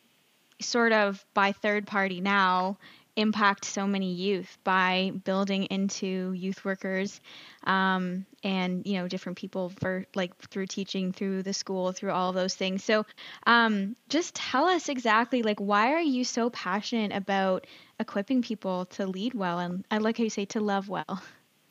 sort 0.61 0.93
of 0.93 1.27
by 1.35 1.51
third 1.51 1.88
party 1.88 2.21
now 2.21 2.79
impact 3.16 3.64
so 3.64 3.87
many 3.87 4.12
youth 4.12 4.59
by 4.64 5.12
building 5.25 5.64
into 5.64 6.33
youth 6.33 6.64
workers 6.64 7.20
um, 7.64 8.25
and 8.42 8.87
you 8.87 8.94
know 8.94 9.07
different 9.07 9.37
people 9.37 9.70
for 9.81 10.07
like 10.14 10.37
through 10.48 10.66
teaching 10.66 11.12
through 11.12 11.42
the 11.42 11.53
school 11.53 11.92
through 11.92 12.11
all 12.11 12.31
of 12.31 12.35
those 12.35 12.55
things. 12.55 12.83
So 12.83 13.05
um, 13.46 13.96
just 14.09 14.35
tell 14.35 14.66
us 14.66 14.88
exactly 14.88 15.42
like 15.42 15.59
why 15.59 15.92
are 15.92 16.01
you 16.01 16.25
so 16.25 16.51
passionate 16.51 17.12
about 17.12 17.66
equipping 18.01 18.42
people 18.42 18.87
to 18.87 19.07
lead 19.07 19.33
well 19.33 19.61
and 19.61 19.85
i 19.90 19.98
like 19.98 20.18
how 20.18 20.25
you 20.25 20.31
say 20.31 20.44
to 20.46 20.61
love 20.61 20.88
well? 20.88 21.22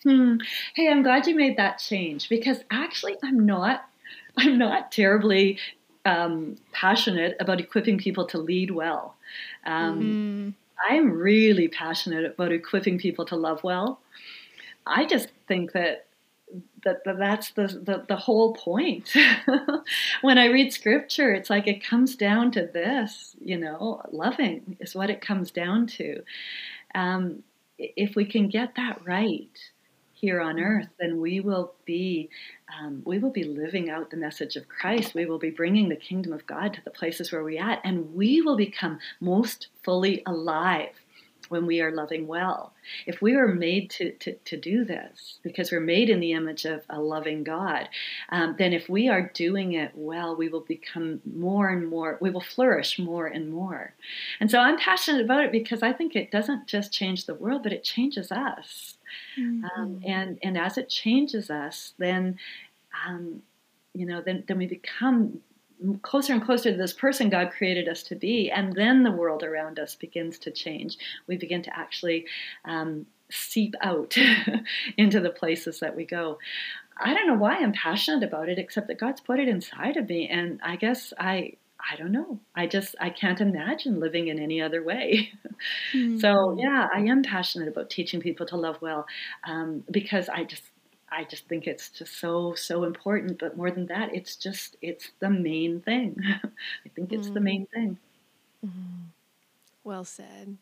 Hmm. 0.03 0.37
hey 0.75 0.89
i'm 0.89 1.03
glad 1.03 1.27
you 1.27 1.35
made 1.35 1.57
that 1.57 1.77
change 1.77 2.27
because 2.27 2.57
actually 2.71 3.17
i'm 3.23 3.45
not 3.45 3.85
i'm 4.37 4.57
not 4.57 4.91
terribly 4.91 5.59
um, 6.05 6.57
passionate 6.71 7.35
about 7.39 7.59
equipping 7.59 7.99
people 7.99 8.25
to 8.27 8.39
lead 8.39 8.71
well. 8.71 9.15
Um, 9.65 9.99
mm-hmm 9.99 10.49
I'm 10.89 11.11
really 11.11 11.67
passionate 11.67 12.25
about 12.25 12.51
equipping 12.51 12.97
people 12.97 13.25
to 13.25 13.35
love 13.35 13.63
well. 13.63 13.99
I 14.85 15.05
just 15.05 15.29
think 15.47 15.73
that 15.73 16.07
that, 16.83 17.03
that 17.05 17.17
that's 17.17 17.51
the, 17.51 17.67
the, 17.67 18.05
the 18.07 18.15
whole 18.15 18.53
point. 18.53 19.13
when 20.21 20.37
I 20.37 20.45
read 20.45 20.73
scripture, 20.73 21.33
it's 21.33 21.49
like 21.49 21.67
it 21.67 21.83
comes 21.83 22.15
down 22.15 22.51
to 22.53 22.65
this, 22.65 23.35
you 23.39 23.57
know, 23.57 24.01
loving 24.11 24.77
is 24.79 24.95
what 24.95 25.09
it 25.09 25.21
comes 25.21 25.51
down 25.51 25.87
to. 25.87 26.23
Um, 26.95 27.43
if 27.77 28.15
we 28.15 28.25
can 28.25 28.49
get 28.49 28.75
that 28.75 29.01
right, 29.05 29.57
here 30.21 30.39
on 30.39 30.59
earth, 30.59 30.87
then 30.99 31.19
we 31.19 31.39
will 31.39 31.73
be 31.85 32.29
um, 32.79 33.01
we 33.05 33.17
will 33.17 33.31
be 33.31 33.43
living 33.43 33.89
out 33.89 34.11
the 34.11 34.17
message 34.17 34.55
of 34.55 34.69
Christ. 34.69 35.15
We 35.15 35.25
will 35.25 35.39
be 35.39 35.49
bringing 35.49 35.89
the 35.89 35.95
kingdom 35.95 36.31
of 36.31 36.45
God 36.45 36.73
to 36.75 36.83
the 36.83 36.91
places 36.91 37.31
where 37.31 37.43
we 37.43 37.57
are 37.57 37.71
at, 37.71 37.81
and 37.83 38.13
we 38.13 38.41
will 38.41 38.55
become 38.55 38.99
most 39.19 39.67
fully 39.83 40.21
alive 40.25 40.93
when 41.49 41.65
we 41.65 41.81
are 41.81 41.91
loving 41.91 42.27
well. 42.27 42.71
If 43.05 43.21
we 43.21 43.35
were 43.35 43.53
made 43.53 43.89
to, 43.91 44.11
to, 44.11 44.33
to 44.33 44.57
do 44.57 44.85
this, 44.85 45.39
because 45.43 45.69
we're 45.69 45.81
made 45.81 46.09
in 46.09 46.21
the 46.21 46.31
image 46.31 46.63
of 46.63 46.83
a 46.89 47.01
loving 47.01 47.43
God, 47.43 47.89
um, 48.29 48.55
then 48.57 48.71
if 48.71 48.87
we 48.87 49.09
are 49.09 49.29
doing 49.33 49.73
it 49.73 49.91
well, 49.93 50.33
we 50.33 50.47
will 50.47 50.61
become 50.61 51.19
more 51.25 51.67
and 51.69 51.89
more, 51.89 52.17
we 52.21 52.29
will 52.29 52.39
flourish 52.39 52.97
more 52.97 53.27
and 53.27 53.51
more. 53.51 53.93
And 54.39 54.49
so 54.49 54.59
I'm 54.59 54.77
passionate 54.77 55.25
about 55.25 55.43
it 55.43 55.51
because 55.51 55.83
I 55.83 55.91
think 55.91 56.15
it 56.15 56.31
doesn't 56.31 56.67
just 56.67 56.93
change 56.93 57.25
the 57.25 57.35
world, 57.35 57.63
but 57.63 57.73
it 57.73 57.83
changes 57.83 58.31
us. 58.31 58.95
Um, 59.37 59.63
mm-hmm. 59.63 59.81
Um, 59.81 60.01
and 60.05 60.39
and 60.43 60.57
as 60.57 60.77
it 60.77 60.89
changes 60.89 61.49
us, 61.49 61.93
then 61.97 62.37
um, 63.07 63.41
you 63.93 64.05
know, 64.05 64.21
then 64.21 64.43
then 64.47 64.57
we 64.57 64.67
become 64.67 65.39
closer 66.03 66.33
and 66.33 66.43
closer 66.43 66.71
to 66.71 66.77
this 66.77 66.93
person 66.93 67.29
God 67.29 67.51
created 67.51 67.87
us 67.87 68.03
to 68.03 68.15
be, 68.15 68.51
and 68.51 68.73
then 68.73 69.03
the 69.03 69.11
world 69.11 69.43
around 69.43 69.79
us 69.79 69.95
begins 69.95 70.39
to 70.39 70.51
change. 70.51 70.97
We 71.27 71.37
begin 71.37 71.63
to 71.63 71.77
actually 71.77 72.25
um, 72.65 73.05
seep 73.29 73.75
out 73.81 74.15
into 74.97 75.19
the 75.19 75.29
places 75.29 75.79
that 75.79 75.95
we 75.95 76.05
go. 76.05 76.39
I 76.97 77.13
don't 77.13 77.27
know 77.27 77.35
why 77.35 77.55
I'm 77.55 77.73
passionate 77.73 78.23
about 78.23 78.49
it, 78.49 78.59
except 78.59 78.87
that 78.87 78.99
God's 78.99 79.21
put 79.21 79.39
it 79.39 79.47
inside 79.47 79.97
of 79.97 80.07
me, 80.07 80.27
and 80.27 80.59
I 80.63 80.75
guess 80.75 81.13
I 81.19 81.53
I 81.89 81.95
don't 81.95 82.11
know. 82.11 82.39
I 82.55 82.67
just 82.67 82.95
I 82.99 83.09
can't 83.09 83.41
imagine 83.41 83.99
living 83.99 84.27
in 84.27 84.39
any 84.39 84.61
other 84.61 84.83
way. 84.83 85.31
Mm-hmm. 85.93 86.17
So 86.19 86.55
yeah, 86.57 86.87
I 86.93 86.99
am 87.01 87.23
passionate 87.23 87.67
about 87.67 87.89
teaching 87.89 88.19
people 88.19 88.45
to 88.47 88.55
love 88.55 88.81
well 88.81 89.05
um, 89.43 89.83
because 89.89 90.29
I 90.29 90.43
just 90.43 90.63
I 91.11 91.25
just 91.25 91.47
think 91.47 91.67
it's 91.67 91.89
just 91.89 92.19
so 92.19 92.53
so 92.55 92.83
important. 92.83 93.39
But 93.39 93.57
more 93.57 93.71
than 93.71 93.87
that, 93.87 94.13
it's 94.13 94.35
just 94.35 94.77
it's 94.81 95.11
the 95.19 95.29
main 95.29 95.81
thing. 95.81 96.17
I 96.43 96.89
think 96.95 97.11
it's 97.11 97.25
mm-hmm. 97.25 97.33
the 97.33 97.41
main 97.41 97.67
thing. 97.73 97.97
Mm-hmm. 98.65 99.07
Well 99.83 100.03
said. 100.03 100.57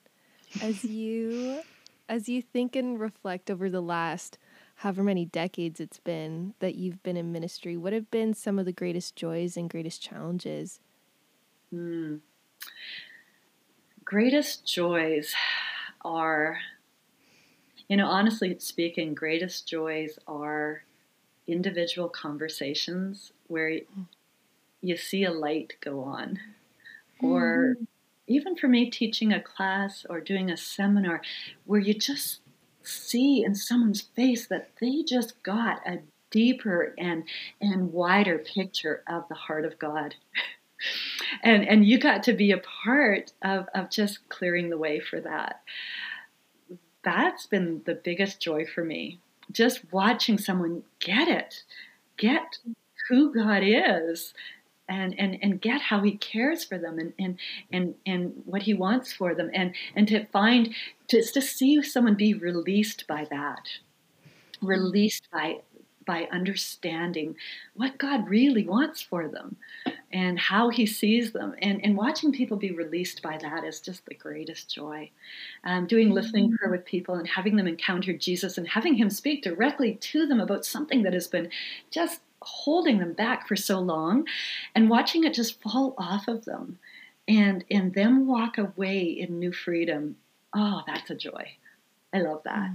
As 0.61 0.84
you 0.84 1.61
as 2.07 2.28
you 2.28 2.41
think 2.41 2.76
and 2.76 2.99
reflect 2.99 3.51
over 3.51 3.70
the 3.70 3.82
last 3.82 4.38
however 4.76 5.03
many 5.03 5.26
decades 5.26 5.80
it's 5.80 5.99
been 5.99 6.53
that 6.59 6.76
you've 6.76 7.03
been 7.03 7.17
in 7.17 7.32
ministry, 7.32 7.78
what 7.78 7.93
have 7.93 8.09
been 8.09 8.34
some 8.34 8.57
of 8.57 8.65
the 8.65 8.74
greatest 8.74 9.15
joys 9.15 9.55
and 9.55 9.70
greatest 9.70 10.01
challenges? 10.01 10.80
Hmm. 11.72 12.17
Greatest 14.03 14.65
joys 14.65 15.34
are, 16.03 16.59
you 17.88 17.97
know, 17.97 18.07
honestly 18.07 18.57
speaking, 18.59 19.13
greatest 19.13 19.67
joys 19.67 20.17
are 20.28 20.84
individual 21.47 22.09
conversations 22.09 23.34
where 23.47 23.80
you 24.82 24.97
see 24.97 25.24
a 25.24 25.32
light 25.32 25.76
go 25.82 26.01
on. 26.01 26.39
Or 27.22 27.76
mm-hmm. 27.76 27.84
even 28.28 28.55
for 28.55 28.67
me, 28.67 28.89
teaching 28.89 29.34
a 29.34 29.41
class 29.41 30.05
or 30.09 30.20
doing 30.20 30.49
a 30.49 30.57
seminar 30.57 31.22
where 31.65 31.80
you 31.80 31.93
just 31.93 32.39
see 32.82 33.43
in 33.43 33.55
someone's 33.55 34.01
face 34.01 34.47
that 34.47 34.72
they 34.80 35.03
just 35.03 35.41
got 35.43 35.86
a 35.86 35.99
deeper 36.32 36.93
and 36.97 37.24
and 37.59 37.91
wider 37.91 38.38
picture 38.38 39.03
of 39.07 39.28
the 39.30 39.36
heart 39.36 39.65
of 39.65 39.78
God. 39.80 40.15
and 41.43 41.67
and 41.67 41.86
you 41.86 41.99
got 41.99 42.23
to 42.23 42.34
be 42.34 42.51
a 42.51 42.61
part 42.84 43.34
of, 43.41 43.67
of 43.73 43.89
just 43.89 44.27
clearing 44.30 44.69
the 44.69 44.77
way 44.77 44.99
for 44.99 45.19
that. 45.19 45.61
That's 47.03 47.45
been 47.45 47.82
the 47.86 47.95
biggest 47.95 48.41
joy 48.41 48.65
for 48.65 48.84
me. 48.84 49.19
Just 49.51 49.91
watching 49.91 50.38
someone 50.38 50.84
get 50.99 51.27
it, 51.27 51.63
get 52.17 52.57
who 53.07 53.34
God 53.34 53.63
is 53.63 54.34
and, 54.88 55.17
and, 55.17 55.38
and 55.41 55.61
get 55.61 55.82
how 55.82 56.01
he 56.01 56.17
cares 56.17 56.63
for 56.63 56.77
them 56.77 56.99
and, 56.99 57.13
and, 57.17 57.38
and, 57.71 57.95
and 58.05 58.43
what 58.45 58.63
he 58.63 58.73
wants 58.73 59.13
for 59.13 59.34
them 59.34 59.49
and, 59.53 59.73
and 59.95 60.07
to 60.07 60.25
find 60.25 60.73
to, 61.07 61.23
to 61.23 61.41
see 61.41 61.82
someone 61.82 62.15
be 62.15 62.34
released 62.34 63.07
by 63.07 63.25
that 63.30 63.67
released 64.61 65.27
by 65.32 65.59
by 66.10 66.28
understanding 66.32 67.36
what 67.76 67.99
God 67.99 68.28
really 68.28 68.66
wants 68.66 68.99
for 68.99 69.28
them 69.28 69.57
and 70.12 70.39
how 70.39 70.70
he 70.70 70.88
sees 70.88 71.34
them. 71.34 71.53
And, 71.62 71.86
and 71.86 71.95
watching 71.95 72.32
people 72.32 72.57
be 72.57 72.72
released 72.72 73.22
by 73.22 73.38
that 73.38 73.64
is 73.64 73.80
just 73.80 74.07
the 74.07 74.16
greatest 74.16 74.74
joy. 74.74 75.12
Um, 75.66 75.86
doing 75.86 76.10
listening 76.10 76.47
mm-hmm. 76.47 76.55
prayer 76.55 76.72
with 76.72 76.84
people 76.84 77.14
and 77.14 77.28
having 77.28 77.57
them 77.57 77.68
encounter 77.68 78.12
jesus 78.12 78.57
and 78.57 78.68
having 78.68 78.95
him 78.95 79.12
speak 79.12 79.43
directly 79.43 79.99
to 80.01 80.26
them 80.26 80.39
about 80.39 80.66
something 80.66 81.03
that 81.03 81.14
has 81.14 81.28
been 81.28 81.49
just 81.91 82.22
holding 82.41 82.97
them 82.97 83.14
back 83.14 83.47
for 83.47 83.55
so 83.55 83.80
long 83.80 84.26
and 84.74 84.89
watching 84.89 85.26
it 85.26 85.36
just 85.36 85.62
fall 85.62 85.93
off 85.99 86.28
of 86.28 86.45
them 86.45 86.80
and 87.28 87.64
and 87.70 87.93
them 87.93 88.26
walk 88.26 88.57
away 88.57 89.03
in 89.03 89.38
new 89.38 89.53
freedom. 89.53 90.16
Oh 90.55 90.82
that's 90.88 91.12
a 91.12 91.16
joy 91.16 91.51
i 92.14 92.20
love 92.20 92.41
that 92.43 92.70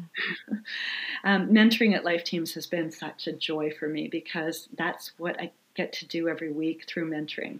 mm. 0.51 0.59
um, 1.25 1.49
mentoring 1.49 1.95
at 1.95 2.05
life 2.05 2.25
teams 2.25 2.55
has 2.55 2.67
been 2.67 2.91
such 2.91 3.27
a 3.27 3.33
joy 3.33 3.71
for 3.79 3.89
me 3.89 4.09
because 4.09 4.69
that's 4.77 5.13
what 5.19 5.39
i 5.41 5.51
get 5.75 5.93
to 5.93 6.07
do 6.07 6.29
every 6.29 6.53
week 6.53 6.85
through 6.87 7.11
mentoring 7.11 7.59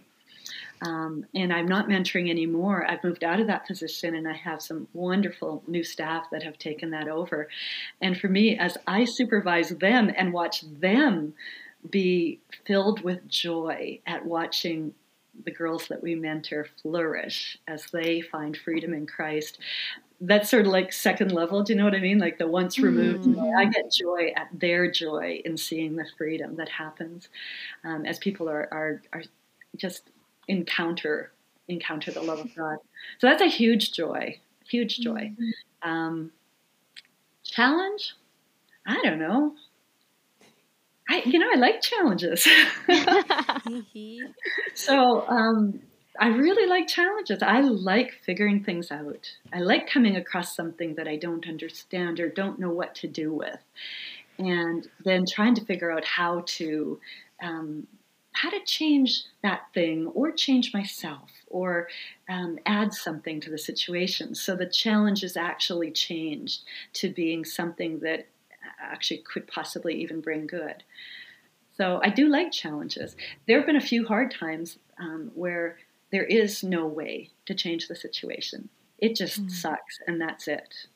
um, 0.81 1.25
and 1.33 1.53
I'm 1.53 1.67
not 1.67 1.87
mentoring 1.87 2.29
anymore. 2.29 2.85
I've 2.85 3.03
moved 3.03 3.23
out 3.23 3.39
of 3.39 3.47
that 3.47 3.65
position 3.65 4.15
and 4.15 4.27
I 4.27 4.33
have 4.33 4.61
some 4.61 4.87
wonderful 4.93 5.63
new 5.67 5.83
staff 5.83 6.29
that 6.31 6.43
have 6.43 6.59
taken 6.59 6.91
that 6.91 7.07
over. 7.07 7.47
And 8.01 8.19
for 8.19 8.27
me, 8.27 8.57
as 8.57 8.77
I 8.85 9.05
supervise 9.05 9.69
them 9.69 10.11
and 10.15 10.33
watch 10.33 10.61
them 10.79 11.33
be 11.89 12.39
filled 12.65 13.01
with 13.01 13.27
joy 13.27 13.99
at 14.05 14.25
watching 14.25 14.93
the 15.43 15.51
girls 15.51 15.87
that 15.89 16.01
we 16.01 16.15
mentor 16.15 16.67
flourish 16.81 17.57
as 17.67 17.85
they 17.91 18.21
find 18.21 18.55
freedom 18.55 18.93
in 18.93 19.05
Christ. 19.05 19.59
That's 20.27 20.49
sort 20.49 20.65
of 20.65 20.71
like 20.71 20.91
second 20.91 21.31
level. 21.31 21.63
Do 21.63 21.73
you 21.73 21.77
know 21.77 21.85
what 21.85 21.95
I 21.95 21.99
mean? 21.99 22.19
Like 22.19 22.37
the 22.37 22.47
once 22.47 22.79
removed. 22.79 23.25
Mm-hmm. 23.25 23.57
I 23.57 23.65
get 23.65 23.91
joy 23.91 24.31
at 24.35 24.47
their 24.53 24.89
joy 24.89 25.41
in 25.45 25.57
seeing 25.57 25.95
the 25.95 26.05
freedom 26.17 26.55
that 26.55 26.69
happens 26.69 27.29
um, 27.83 28.05
as 28.05 28.17
people 28.17 28.49
are, 28.49 28.67
are 28.71 29.01
are 29.13 29.23
just 29.77 30.09
encounter 30.47 31.31
encounter 31.67 32.11
the 32.11 32.21
love 32.21 32.39
of 32.39 32.55
God. 32.55 32.77
So 33.19 33.27
that's 33.27 33.41
a 33.41 33.47
huge 33.47 33.93
joy, 33.93 34.39
huge 34.67 34.99
joy. 34.99 35.33
Mm-hmm. 35.33 35.89
Um, 35.89 36.31
challenge? 37.43 38.15
I 38.85 39.01
don't 39.03 39.19
know. 39.19 39.55
I, 41.09 41.21
you 41.25 41.39
know, 41.39 41.49
I 41.53 41.57
like 41.57 41.81
challenges. 41.81 42.47
so 44.73 45.27
um, 45.27 45.79
I 46.19 46.27
really 46.27 46.67
like 46.67 46.87
challenges. 46.87 47.41
I 47.41 47.61
like 47.61 48.13
figuring 48.23 48.63
things 48.63 48.91
out. 48.91 49.31
I 49.53 49.59
like 49.59 49.89
coming 49.89 50.15
across 50.15 50.55
something 50.55 50.95
that 50.95 51.07
I 51.07 51.17
don't 51.17 51.47
understand 51.47 52.19
or 52.19 52.29
don't 52.29 52.59
know 52.59 52.69
what 52.69 52.95
to 52.95 53.07
do 53.07 53.33
with, 53.33 53.59
and 54.37 54.87
then 55.03 55.25
trying 55.25 55.55
to 55.55 55.65
figure 55.65 55.91
out 55.91 56.05
how 56.05 56.43
to 56.45 56.99
um, 57.41 57.87
how 58.33 58.49
to 58.49 58.59
change 58.65 59.23
that 59.43 59.67
thing 59.73 60.07
or 60.07 60.31
change 60.31 60.73
myself 60.73 61.31
or 61.47 61.87
um, 62.29 62.59
add 62.65 62.93
something 62.93 63.39
to 63.39 63.49
the 63.49 63.57
situation. 63.57 64.35
So 64.35 64.55
the 64.55 64.65
challenge 64.65 65.23
is 65.23 65.37
actually 65.37 65.91
changed 65.91 66.63
to 66.93 67.09
being 67.09 67.45
something 67.45 67.99
that 67.99 68.27
actually 68.79 69.19
could 69.19 69.47
possibly 69.47 69.95
even 70.01 70.19
bring 70.19 70.47
good. 70.47 70.83
So 71.77 72.01
I 72.03 72.09
do 72.09 72.27
like 72.27 72.51
challenges. 72.51 73.15
There 73.47 73.57
have 73.57 73.65
been 73.65 73.75
a 73.75 73.81
few 73.81 74.05
hard 74.05 74.31
times 74.31 74.77
um, 74.97 75.31
where 75.33 75.77
there 76.15 76.23
is 76.23 76.63
no 76.63 76.87
way 76.87 77.29
to 77.45 77.53
change 77.53 77.89
the 77.89 77.95
situation. 77.95 78.69
It 78.99 79.17
just 79.17 79.45
mm. 79.45 79.51
sucks, 79.51 79.99
and 80.07 80.21
that's 80.21 80.47
it. 80.47 80.87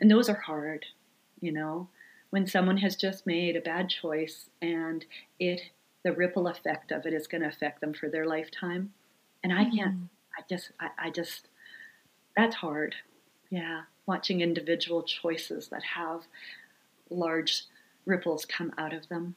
And 0.00 0.10
those 0.10 0.30
are 0.30 0.40
hard, 0.46 0.86
you 1.40 1.52
know, 1.52 1.90
when 2.30 2.46
someone 2.46 2.78
has 2.78 2.96
just 2.96 3.26
made 3.26 3.54
a 3.54 3.60
bad 3.60 3.90
choice 3.90 4.48
and 4.62 5.04
it 5.38 5.60
the 6.04 6.12
ripple 6.12 6.48
effect 6.48 6.90
of 6.90 7.04
it 7.04 7.12
is 7.12 7.26
going 7.26 7.42
to 7.42 7.48
affect 7.48 7.82
them 7.82 7.92
for 7.92 8.08
their 8.08 8.24
lifetime. 8.24 8.94
And 9.44 9.52
I 9.52 9.64
can't. 9.64 9.96
Mm. 9.96 10.08
I 10.38 10.42
just. 10.48 10.70
I, 10.80 10.88
I 10.98 11.10
just. 11.10 11.48
That's 12.34 12.56
hard. 12.56 12.94
Yeah, 13.50 13.82
watching 14.06 14.40
individual 14.40 15.02
choices 15.02 15.68
that 15.68 15.82
have 15.82 16.22
large 17.10 17.64
ripples 18.06 18.46
come 18.46 18.72
out 18.78 18.94
of 18.94 19.06
them. 19.10 19.34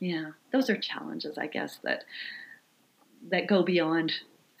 Yeah, 0.00 0.30
those 0.52 0.70
are 0.70 0.76
challenges, 0.76 1.36
I 1.36 1.48
guess, 1.48 1.80
that 1.82 2.04
that 3.30 3.46
go 3.46 3.62
beyond 3.62 4.12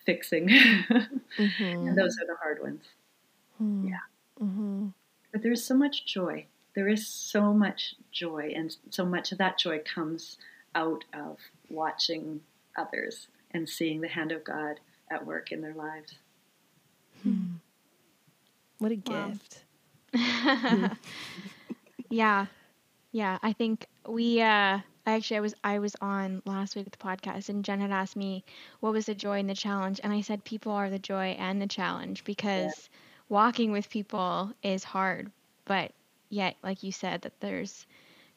fixing, 0.04 0.48
mm-hmm. 0.48 1.62
and 1.62 1.96
those 1.96 2.16
are 2.18 2.26
the 2.26 2.36
hard 2.40 2.62
ones. 2.62 2.82
Mm-hmm. 3.62 3.88
Yeah, 3.88 4.42
mm-hmm. 4.42 4.86
but 5.32 5.42
there's 5.42 5.64
so 5.64 5.74
much 5.74 6.06
joy. 6.06 6.46
There 6.74 6.88
is 6.88 7.06
so 7.06 7.52
much 7.52 7.94
joy, 8.12 8.52
and 8.54 8.74
so 8.90 9.04
much 9.04 9.32
of 9.32 9.38
that 9.38 9.58
joy 9.58 9.80
comes 9.80 10.38
out 10.74 11.04
of 11.12 11.38
watching 11.70 12.40
others 12.76 13.28
and 13.52 13.68
seeing 13.68 14.00
the 14.00 14.08
hand 14.08 14.32
of 14.32 14.42
God 14.42 14.80
at 15.10 15.24
work 15.24 15.52
in 15.52 15.60
their 15.60 15.74
lives. 15.74 16.14
Hmm. 17.22 17.54
What 18.78 18.92
a 18.92 19.00
wow. 19.06 19.30
gift. 19.30 19.64
Yeah. 22.14 22.46
Yeah. 23.10 23.38
I 23.42 23.52
think 23.52 23.86
we 24.06 24.40
uh 24.40 24.78
actually 25.06 25.38
I 25.38 25.40
was 25.40 25.54
I 25.64 25.78
was 25.78 25.96
on 26.00 26.42
last 26.44 26.76
week 26.76 26.86
with 26.86 26.98
the 26.98 27.04
podcast 27.04 27.48
and 27.48 27.64
Jen 27.64 27.80
had 27.80 27.90
asked 27.90 28.16
me 28.16 28.44
what 28.80 28.92
was 28.92 29.06
the 29.06 29.14
joy 29.14 29.38
and 29.38 29.50
the 29.50 29.54
challenge 29.54 30.00
and 30.02 30.12
I 30.12 30.20
said 30.20 30.44
people 30.44 30.72
are 30.72 30.90
the 30.90 30.98
joy 30.98 31.36
and 31.38 31.60
the 31.60 31.66
challenge 31.66 32.24
because 32.24 32.72
yeah. 32.90 32.98
walking 33.28 33.72
with 33.72 33.90
people 33.90 34.52
is 34.62 34.84
hard, 34.84 35.30
but 35.64 35.92
yet 36.30 36.56
like 36.62 36.82
you 36.82 36.92
said 36.92 37.22
that 37.22 37.40
there's 37.40 37.86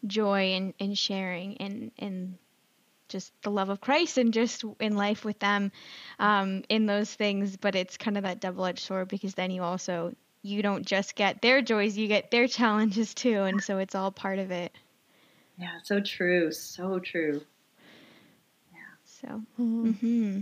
joy 0.06 0.54
in, 0.54 0.74
in 0.80 0.94
sharing 0.94 1.58
and 1.58 1.92
in 1.98 2.38
just 3.10 3.32
the 3.42 3.52
love 3.52 3.70
of 3.70 3.82
Christ 3.82 4.18
and 4.18 4.34
just 4.34 4.64
in 4.80 4.96
life 4.96 5.24
with 5.24 5.40
them 5.40 5.72
um, 6.20 6.64
in 6.70 6.86
those 6.86 7.14
things. 7.14 7.58
But 7.58 7.76
it's 7.76 7.98
kind 7.98 8.18
of 8.18 8.24
that 8.24 8.40
double 8.40 8.66
edged 8.66 8.80
sword 8.80 9.08
because 9.08 9.34
then 9.34 9.52
you 9.52 9.64
also 9.64 10.14
you 10.42 10.62
don't 10.62 10.86
just 10.86 11.16
get 11.16 11.42
their 11.42 11.62
joys, 11.62 11.98
you 11.98 12.08
get 12.08 12.32
their 12.32 12.48
challenges 12.60 13.14
too. 13.14 13.44
And 13.44 13.62
so 13.64 13.78
it's 13.78 13.96
all 13.96 14.12
part 14.12 14.40
of 14.40 14.52
it. 14.52 14.74
Yeah, 15.58 15.78
so 15.84 16.00
true. 16.00 16.52
So 16.52 17.00
true. 17.00 17.42
Yeah. 18.72 18.80
So, 19.04 19.28
mm-hmm. 19.60 19.90
Mm-hmm. 19.90 20.40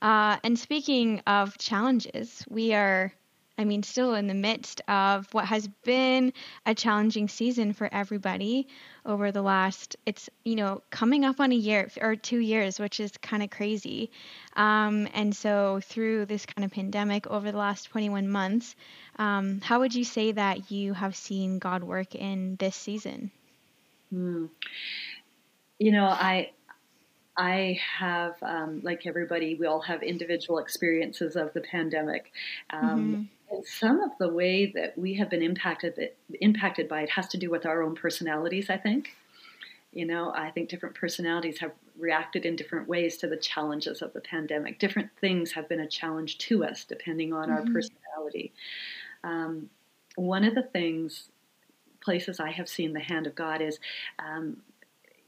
Uh, 0.00 0.36
and 0.44 0.58
speaking 0.58 1.20
of 1.26 1.58
challenges, 1.58 2.44
we 2.48 2.72
are 2.72 3.12
I 3.60 3.64
mean, 3.64 3.82
still 3.82 4.14
in 4.14 4.28
the 4.28 4.34
midst 4.34 4.82
of 4.86 5.26
what 5.34 5.46
has 5.46 5.66
been 5.82 6.32
a 6.64 6.76
challenging 6.76 7.26
season 7.26 7.72
for 7.72 7.92
everybody 7.92 8.68
over 9.04 9.32
the 9.32 9.42
last, 9.42 9.96
it's, 10.06 10.30
you 10.44 10.54
know, 10.54 10.80
coming 10.90 11.24
up 11.24 11.40
on 11.40 11.50
a 11.50 11.56
year 11.56 11.90
or 12.00 12.14
two 12.14 12.38
years, 12.38 12.78
which 12.78 13.00
is 13.00 13.10
kind 13.20 13.42
of 13.42 13.50
crazy. 13.50 14.12
Um, 14.54 15.08
and 15.12 15.34
so, 15.34 15.80
through 15.82 16.26
this 16.26 16.46
kind 16.46 16.64
of 16.64 16.70
pandemic 16.70 17.26
over 17.26 17.50
the 17.50 17.58
last 17.58 17.88
21 17.90 18.28
months, 18.28 18.76
um, 19.16 19.60
how 19.60 19.80
would 19.80 19.92
you 19.92 20.04
say 20.04 20.30
that 20.30 20.70
you 20.70 20.92
have 20.92 21.16
seen 21.16 21.58
God 21.58 21.82
work 21.82 22.14
in 22.14 22.54
this 22.60 22.76
season? 22.76 23.32
Hmm. 24.10 24.46
You 25.78 25.92
know, 25.92 26.06
I 26.06 26.50
I 27.36 27.78
have, 27.98 28.34
um, 28.42 28.80
like 28.82 29.06
everybody, 29.06 29.54
we 29.54 29.66
all 29.66 29.80
have 29.82 30.02
individual 30.02 30.58
experiences 30.58 31.36
of 31.36 31.52
the 31.52 31.60
pandemic. 31.60 32.32
Um, 32.70 32.82
mm-hmm 32.82 33.22
And 33.50 33.64
some 33.64 34.00
of 34.00 34.10
the 34.18 34.28
way 34.28 34.66
that 34.74 34.96
we 34.98 35.14
have 35.14 35.30
been 35.30 35.42
impacted 35.42 36.10
impacted 36.40 36.88
by 36.88 37.02
it 37.02 37.10
has 37.10 37.28
to 37.28 37.38
do 37.38 37.50
with 37.50 37.64
our 37.64 37.82
own 37.82 37.94
personalities, 37.94 38.68
I 38.68 38.76
think. 38.76 39.16
You 39.92 40.04
know, 40.04 40.32
I 40.34 40.50
think 40.50 40.68
different 40.68 40.94
personalities 40.94 41.58
have 41.60 41.72
reacted 41.98 42.44
in 42.44 42.56
different 42.56 42.88
ways 42.88 43.16
to 43.18 43.26
the 43.26 43.36
challenges 43.36 44.02
of 44.02 44.12
the 44.12 44.20
pandemic. 44.20 44.78
Different 44.78 45.08
things 45.20 45.52
have 45.52 45.68
been 45.68 45.80
a 45.80 45.88
challenge 45.88 46.38
to 46.38 46.64
us 46.64 46.84
depending 46.84 47.32
on 47.32 47.48
mm-hmm. 47.48 47.52
our 47.52 47.72
personality. 47.72 48.52
Um, 49.24 49.70
one 50.16 50.44
of 50.44 50.54
the 50.54 50.62
things, 50.62 51.30
places 52.08 52.40
I 52.40 52.50
have 52.52 52.70
seen 52.70 52.94
the 52.94 53.00
hand 53.00 53.26
of 53.26 53.34
God 53.34 53.60
is 53.60 53.78
um, 54.18 54.56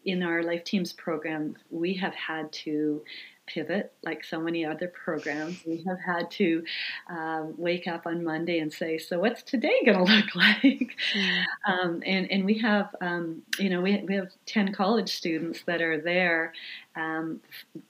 in 0.06 0.22
our 0.22 0.42
Life 0.42 0.64
Teams 0.64 0.94
program, 0.94 1.54
we 1.70 1.92
have 1.92 2.14
had 2.14 2.50
to 2.64 3.02
pivot 3.44 3.92
like 4.02 4.24
so 4.24 4.40
many 4.40 4.64
other 4.64 4.88
programs. 4.88 5.58
We 5.66 5.84
have 5.86 6.00
had 6.00 6.30
to 6.30 6.64
um, 7.10 7.52
wake 7.58 7.86
up 7.86 8.06
on 8.06 8.24
Monday 8.24 8.60
and 8.60 8.72
say, 8.72 8.96
"So 8.96 9.18
what's 9.18 9.42
today 9.42 9.82
going 9.84 9.98
to 10.06 10.10
look 10.10 10.34
like?" 10.34 10.96
Mm. 11.14 11.44
Um, 11.68 12.02
and 12.06 12.30
and 12.30 12.46
we 12.46 12.56
have 12.60 12.96
um, 13.02 13.42
you 13.58 13.68
know 13.68 13.82
we 13.82 14.02
we 14.08 14.14
have 14.14 14.30
ten 14.46 14.72
college 14.72 15.10
students 15.10 15.60
that 15.66 15.82
are 15.82 16.00
there 16.00 16.54
um, 16.96 17.40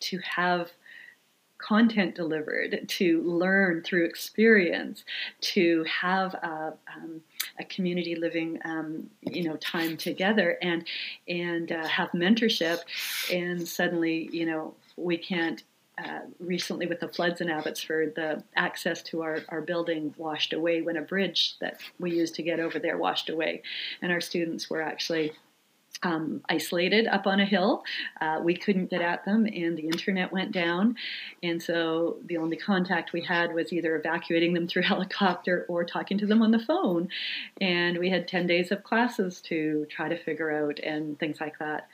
to 0.00 0.18
have 0.18 0.72
content 1.58 2.14
delivered, 2.14 2.88
to 2.88 3.22
learn 3.22 3.82
through 3.82 4.06
experience, 4.06 5.04
to 5.40 5.84
have 5.84 6.34
a, 6.34 6.72
um, 6.96 7.20
a 7.58 7.64
community 7.64 8.14
living, 8.14 8.58
um, 8.64 9.10
you 9.22 9.44
know, 9.44 9.56
time 9.56 9.96
together, 9.96 10.58
and 10.62 10.86
and 11.28 11.72
uh, 11.72 11.86
have 11.86 12.10
mentorship. 12.12 12.80
And 13.32 13.66
suddenly, 13.66 14.28
you 14.32 14.46
know, 14.46 14.74
we 14.96 15.16
can't. 15.16 15.62
Uh, 15.98 16.20
recently, 16.38 16.86
with 16.86 16.98
the 17.00 17.08
floods 17.08 17.42
in 17.42 17.50
Abbotsford, 17.50 18.14
the 18.14 18.42
access 18.56 19.02
to 19.02 19.20
our, 19.20 19.40
our 19.50 19.60
building 19.60 20.14
washed 20.16 20.54
away 20.54 20.80
when 20.80 20.96
a 20.96 21.02
bridge 21.02 21.58
that 21.60 21.78
we 21.98 22.10
used 22.10 22.34
to 22.36 22.42
get 22.42 22.58
over 22.58 22.78
there 22.78 22.96
washed 22.96 23.28
away. 23.28 23.60
And 24.00 24.10
our 24.10 24.20
students 24.22 24.70
were 24.70 24.80
actually 24.80 25.32
um, 26.02 26.42
isolated 26.48 27.06
up 27.06 27.26
on 27.26 27.40
a 27.40 27.44
hill. 27.44 27.82
Uh, 28.20 28.40
we 28.42 28.56
couldn't 28.56 28.90
get 28.90 29.02
at 29.02 29.24
them, 29.24 29.46
and 29.46 29.76
the 29.76 29.86
internet 29.86 30.32
went 30.32 30.52
down. 30.52 30.96
And 31.42 31.62
so 31.62 32.16
the 32.26 32.38
only 32.38 32.56
contact 32.56 33.12
we 33.12 33.22
had 33.22 33.54
was 33.54 33.72
either 33.72 33.96
evacuating 33.96 34.54
them 34.54 34.66
through 34.66 34.82
helicopter 34.90 35.66
or 35.68 35.84
talking 35.84 36.18
to 36.18 36.26
them 36.26 36.42
on 36.42 36.50
the 36.50 36.58
phone. 36.58 37.08
And 37.60 37.98
we 37.98 38.08
had 38.08 38.28
10 38.28 38.46
days 38.46 38.70
of 38.70 38.82
classes 38.82 39.40
to 39.42 39.86
try 39.90 40.08
to 40.08 40.16
figure 40.16 40.50
out 40.50 40.78
and 40.78 41.18
things 41.18 41.40
like 41.40 41.58
that. 41.58 41.88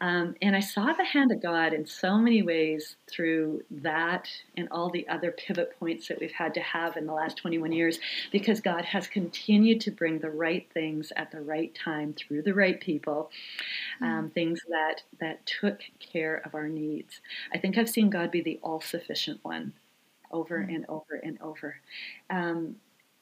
Um, 0.00 0.34
and 0.42 0.54
I 0.54 0.60
saw 0.60 0.92
the 0.92 1.04
hand 1.04 1.32
of 1.32 1.42
God 1.42 1.72
in 1.72 1.86
so 1.86 2.18
many 2.18 2.42
ways 2.42 2.96
through 3.10 3.62
that 3.70 4.28
and 4.56 4.68
all 4.70 4.90
the 4.90 5.08
other 5.08 5.30
pivot 5.30 5.78
points 5.78 6.08
that 6.08 6.20
we've 6.20 6.32
had 6.32 6.54
to 6.54 6.60
have 6.60 6.96
in 6.96 7.06
the 7.06 7.12
last 7.12 7.36
21 7.38 7.72
years 7.72 7.98
because 8.32 8.60
God 8.60 8.84
has 8.84 9.06
continued 9.06 9.80
to 9.82 9.90
bring 9.90 10.18
the 10.18 10.30
right 10.30 10.66
things 10.74 11.12
at 11.16 11.30
the 11.30 11.40
right 11.40 11.74
time 11.74 12.14
through 12.14 12.42
the 12.42 12.54
right 12.54 12.80
people 12.80 13.30
um, 14.00 14.28
mm. 14.28 14.32
things 14.32 14.60
that 14.68 15.02
that 15.20 15.46
took 15.46 15.80
care 16.00 16.42
of 16.44 16.54
our 16.54 16.68
needs. 16.68 17.20
I 17.52 17.58
think 17.58 17.78
I've 17.78 17.90
seen 17.90 18.10
God 18.10 18.30
be 18.30 18.40
the 18.40 18.60
all-sufficient 18.62 19.40
one, 19.42 19.72
over 20.30 20.58
mm. 20.58 20.74
and 20.74 20.86
over 20.88 21.20
and 21.22 21.40
over. 21.40 21.76
Um, 22.30 22.76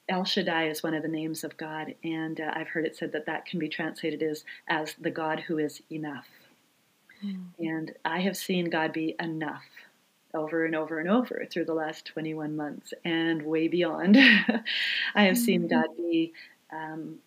El 0.09 0.25
Shaddai 0.25 0.69
is 0.69 0.83
one 0.83 0.95
of 0.95 1.03
the 1.03 1.09
names 1.09 1.45
of 1.45 1.57
God, 1.57 1.95
and 2.05 2.41
uh, 2.41 2.53
I've 2.55 2.69
heard 2.69 2.85
it 2.85 2.97
said 2.97 3.13
that 3.13 3.27
that 3.27 3.47
can 3.47 3.59
be 3.59 3.69
translated 3.69 4.23
as 4.23 4.45
as 4.69 4.95
the 5.01 5.11
God 5.11 5.41
who 5.41 5.59
is 5.59 5.81
enough. 5.91 6.27
Mm. 7.25 7.47
And 7.59 7.93
I 8.05 8.21
have 8.21 8.37
seen 8.37 8.69
God 8.69 8.93
be 8.93 9.15
enough 9.21 9.65
over 10.35 10.65
and 10.65 10.75
over 10.75 10.99
and 10.99 11.09
over 11.09 11.47
through 11.51 11.65
the 11.65 11.75
last 11.75 12.05
21 12.07 12.57
months 12.57 12.93
and 13.05 13.43
way 13.43 13.69
beyond. 13.69 14.17
I 15.15 15.23
have 15.23 15.39
seen 15.39 15.69
mm-hmm. 15.69 15.81
God 15.81 15.97
be 15.97 16.33
um, 16.73 17.19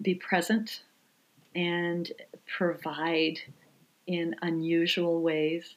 be 0.00 0.14
present 0.14 0.82
and 1.58 2.12
provide 2.56 3.40
in 4.06 4.34
unusual 4.42 5.20
ways. 5.20 5.74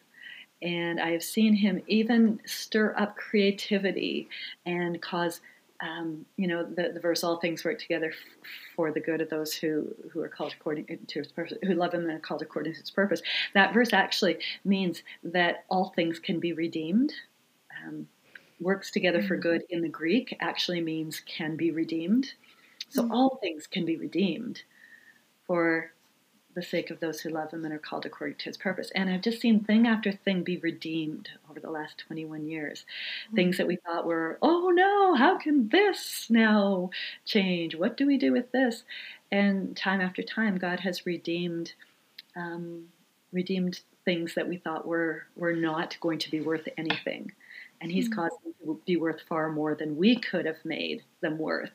And 0.62 1.02
I 1.02 1.10
have 1.10 1.24
seen 1.24 1.56
him 1.56 1.82
even 1.88 2.40
stir 2.46 2.94
up 3.00 3.18
creativity 3.18 4.30
and 4.68 5.02
cause, 5.02 5.42
um, 5.82 6.24
you 6.38 6.48
know, 6.48 6.64
the, 6.64 6.92
the 6.94 7.00
verse, 7.00 7.24
all 7.24 7.40
things 7.40 7.66
work 7.66 7.80
together 7.80 8.12
f- 8.12 8.48
for 8.76 8.92
the 8.92 9.00
good 9.00 9.22
of 9.22 9.32
those 9.32 9.56
who, 9.56 9.88
who 10.12 10.22
are 10.22 10.30
called 10.30 10.54
according 10.54 10.86
to 10.86 11.20
his 11.20 11.32
purpose, 11.32 11.58
who 11.64 11.74
love 11.74 11.96
him 11.96 12.02
and 12.02 12.12
are 12.12 12.20
called 12.20 12.44
according 12.44 12.74
to 12.74 12.80
his 12.80 12.92
purpose. 12.92 13.24
That 13.56 13.74
verse 13.74 13.92
actually 13.92 14.38
means 14.64 15.02
that 15.24 15.66
all 15.68 15.94
things 15.96 16.20
can 16.20 16.40
be 16.40 16.54
redeemed. 16.54 17.12
Um, 17.84 18.08
works 18.60 18.92
together 18.92 19.24
for 19.24 19.34
mm-hmm. 19.34 19.50
good 19.50 19.64
in 19.72 19.82
the 19.82 19.90
Greek 19.90 20.38
actually 20.42 20.82
means 20.82 21.22
can 21.22 21.56
be 21.56 21.72
redeemed. 21.72 22.34
So 22.90 23.02
mm-hmm. 23.02 23.12
all 23.12 23.40
things 23.42 23.66
can 23.66 23.84
be 23.84 23.98
redeemed 23.98 24.62
for 25.46 25.92
the 26.54 26.62
sake 26.62 26.90
of 26.90 27.00
those 27.00 27.22
who 27.22 27.30
love 27.30 27.52
him 27.52 27.64
and 27.64 27.74
are 27.74 27.80
called 27.80 28.06
according 28.06 28.38
to 28.38 28.46
his 28.46 28.58
purpose. 28.58 28.92
And 28.94 29.10
I've 29.10 29.22
just 29.22 29.40
seen 29.40 29.64
thing 29.64 29.88
after 29.88 30.12
thing 30.12 30.44
be 30.44 30.58
redeemed 30.58 31.30
over 31.50 31.60
the 31.60 31.70
last 31.70 31.98
21 32.00 32.48
years. 32.48 32.86
Mm-hmm. 33.28 33.36
Things 33.36 33.58
that 33.58 33.68
we 33.68 33.78
thought 33.78 34.06
were, 34.06 34.38
oh 34.42 34.70
no, 34.74 35.16
how 35.16 35.38
can 35.38 35.70
this 35.70 36.28
now 36.30 36.90
change? 37.26 37.76
What 37.76 37.96
do 37.98 38.06
we 38.06 38.18
do 38.18 38.32
with 38.32 38.52
this? 38.52 38.84
And 39.32 39.76
time 39.78 40.02
after 40.02 40.22
time, 40.22 40.58
God 40.58 40.82
has 40.82 41.06
redeemed, 41.06 41.74
um, 42.36 42.88
redeemed 43.32 43.80
things 44.04 44.34
that 44.36 44.48
we 44.48 44.58
thought 44.58 44.88
were 44.88 45.24
were 45.36 45.54
not 45.54 45.98
going 46.02 46.20
to 46.20 46.32
be 46.32 46.42
worth 46.42 46.68
anything, 46.78 47.32
and 47.80 47.92
He's 47.92 48.10
mm-hmm. 48.10 48.20
caused 48.20 48.36
them 48.44 48.54
to 48.66 48.82
be 48.86 48.98
worth 48.98 49.22
far 49.30 49.52
more 49.52 49.76
than 49.76 49.96
we 49.96 50.18
could 50.20 50.46
have 50.46 50.64
made 50.66 51.04
them 51.22 51.38
worth 51.38 51.72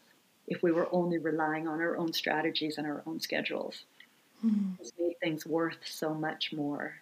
if 0.46 0.62
we 0.62 0.72
were 0.72 0.88
only 0.92 1.18
relying 1.18 1.66
on 1.66 1.80
our 1.80 1.96
own 1.96 2.12
strategies 2.12 2.78
and 2.78 2.86
our 2.86 3.02
own 3.06 3.20
schedules. 3.20 3.84
Mm-hmm. 4.44 4.80
It's 4.80 4.92
made 4.98 5.18
things 5.20 5.46
worth 5.46 5.78
so 5.84 6.14
much 6.14 6.52
more 6.52 6.94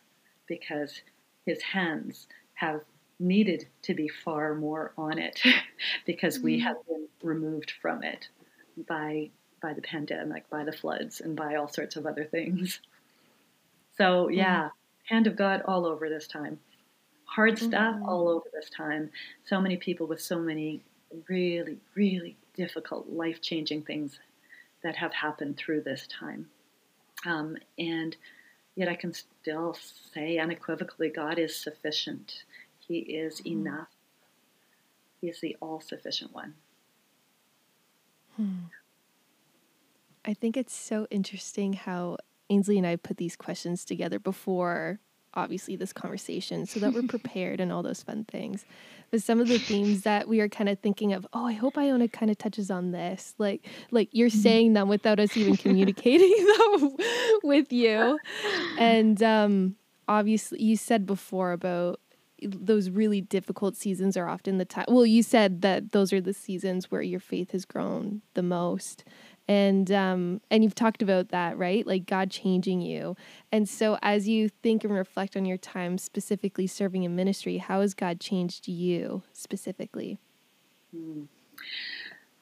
because 0.46 1.00
his 1.46 1.62
hands 1.62 2.26
have 2.54 2.80
needed 3.18 3.66
to 3.82 3.94
be 3.94 4.08
far 4.08 4.54
more 4.54 4.92
on 4.96 5.18
it 5.18 5.40
because 6.06 6.38
we 6.38 6.58
hmm. 6.58 6.64
have 6.64 6.76
been 6.86 7.06
removed 7.22 7.72
from 7.80 8.02
it 8.02 8.28
by 8.88 9.30
by 9.62 9.72
the 9.72 9.82
pandemic, 9.82 10.48
by 10.50 10.62
the 10.62 10.72
floods, 10.72 11.20
and 11.20 11.34
by 11.34 11.54
all 11.54 11.68
sorts 11.68 11.96
of 11.96 12.06
other 12.06 12.24
things. 12.24 12.80
So 13.96 14.26
hmm. 14.26 14.34
yeah, 14.34 14.64
mm-hmm. 14.64 15.14
hand 15.14 15.26
of 15.26 15.36
God 15.36 15.62
all 15.66 15.86
over 15.86 16.08
this 16.08 16.26
time. 16.26 16.58
Hard 17.24 17.58
stuff 17.58 17.96
mm-hmm. 17.96 18.08
all 18.08 18.28
over 18.28 18.46
this 18.52 18.70
time. 18.70 19.10
So 19.44 19.60
many 19.60 19.76
people 19.76 20.06
with 20.06 20.20
so 20.20 20.38
many 20.38 20.82
really, 21.28 21.78
really 21.94 22.36
difficult, 22.54 23.08
life 23.08 23.40
changing 23.40 23.82
things 23.82 24.18
that 24.82 24.96
have 24.96 25.12
happened 25.12 25.56
through 25.56 25.82
this 25.82 26.06
time. 26.06 26.46
Um, 27.26 27.56
and 27.78 28.16
yet 28.76 28.88
I 28.88 28.94
can 28.94 29.12
still 29.12 29.76
say 30.12 30.38
unequivocally 30.38 31.08
God 31.08 31.38
is 31.38 31.56
sufficient. 31.56 32.44
He 32.78 32.98
is 32.98 33.40
hmm. 33.40 33.48
enough. 33.48 33.88
He 35.20 35.28
is 35.28 35.40
the 35.40 35.56
all 35.60 35.80
sufficient 35.80 36.34
one. 36.34 36.54
Hmm. 38.36 38.64
I 40.24 40.34
think 40.34 40.56
it's 40.56 40.74
so 40.74 41.06
interesting 41.10 41.74
how 41.74 42.16
Ainsley 42.50 42.78
and 42.78 42.86
I 42.86 42.96
put 42.96 43.16
these 43.16 43.36
questions 43.36 43.84
together 43.84 44.18
before 44.18 45.00
obviously 45.34 45.76
this 45.76 45.92
conversation 45.92 46.66
so 46.66 46.80
that 46.80 46.92
we're 46.92 47.02
prepared 47.08 47.60
and 47.60 47.72
all 47.72 47.82
those 47.82 48.02
fun 48.02 48.24
things. 48.24 48.64
But 49.10 49.22
some 49.22 49.40
of 49.40 49.48
the 49.48 49.58
themes 49.58 50.02
that 50.02 50.28
we 50.28 50.40
are 50.40 50.48
kind 50.48 50.68
of 50.68 50.78
thinking 50.80 51.12
of, 51.12 51.26
oh, 51.32 51.46
I 51.46 51.52
hope 51.52 51.78
Iona 51.78 52.08
kind 52.08 52.30
of 52.30 52.38
touches 52.38 52.70
on 52.70 52.90
this. 52.90 53.34
Like 53.38 53.66
like 53.90 54.08
you're 54.12 54.28
mm-hmm. 54.28 54.38
saying 54.38 54.72
them 54.72 54.88
without 54.88 55.20
us 55.20 55.36
even 55.36 55.56
communicating 55.56 56.34
them 56.80 56.96
with 57.42 57.72
you. 57.72 58.18
And 58.78 59.22
um 59.22 59.76
obviously 60.08 60.62
you 60.62 60.76
said 60.76 61.06
before 61.06 61.52
about 61.52 62.00
those 62.42 62.90
really 62.90 63.20
difficult 63.20 63.76
seasons 63.76 64.16
are 64.16 64.28
often 64.28 64.58
the 64.58 64.64
time. 64.64 64.86
Well, 64.88 65.06
you 65.06 65.22
said 65.22 65.62
that 65.62 65.92
those 65.92 66.12
are 66.12 66.20
the 66.20 66.34
seasons 66.34 66.90
where 66.90 67.02
your 67.02 67.20
faith 67.20 67.52
has 67.52 67.64
grown 67.64 68.22
the 68.34 68.42
most 68.42 69.04
and 69.48 69.90
um 69.90 70.40
and 70.50 70.64
you've 70.64 70.74
talked 70.74 71.02
about 71.02 71.28
that 71.30 71.58
right? 71.58 71.86
Like 71.86 72.06
god 72.06 72.30
changing 72.30 72.80
you. 72.80 73.16
And 73.52 73.68
so 73.68 73.98
as 74.02 74.28
you 74.28 74.48
think 74.48 74.84
and 74.84 74.92
reflect 74.92 75.36
on 75.36 75.44
your 75.44 75.58
time 75.58 75.98
specifically 75.98 76.66
serving 76.66 77.04
in 77.04 77.14
ministry 77.16 77.58
how 77.58 77.80
has 77.80 77.94
god 77.94 78.20
changed 78.20 78.68
you 78.68 79.22
specifically? 79.32 80.18
Hmm. 80.94 81.24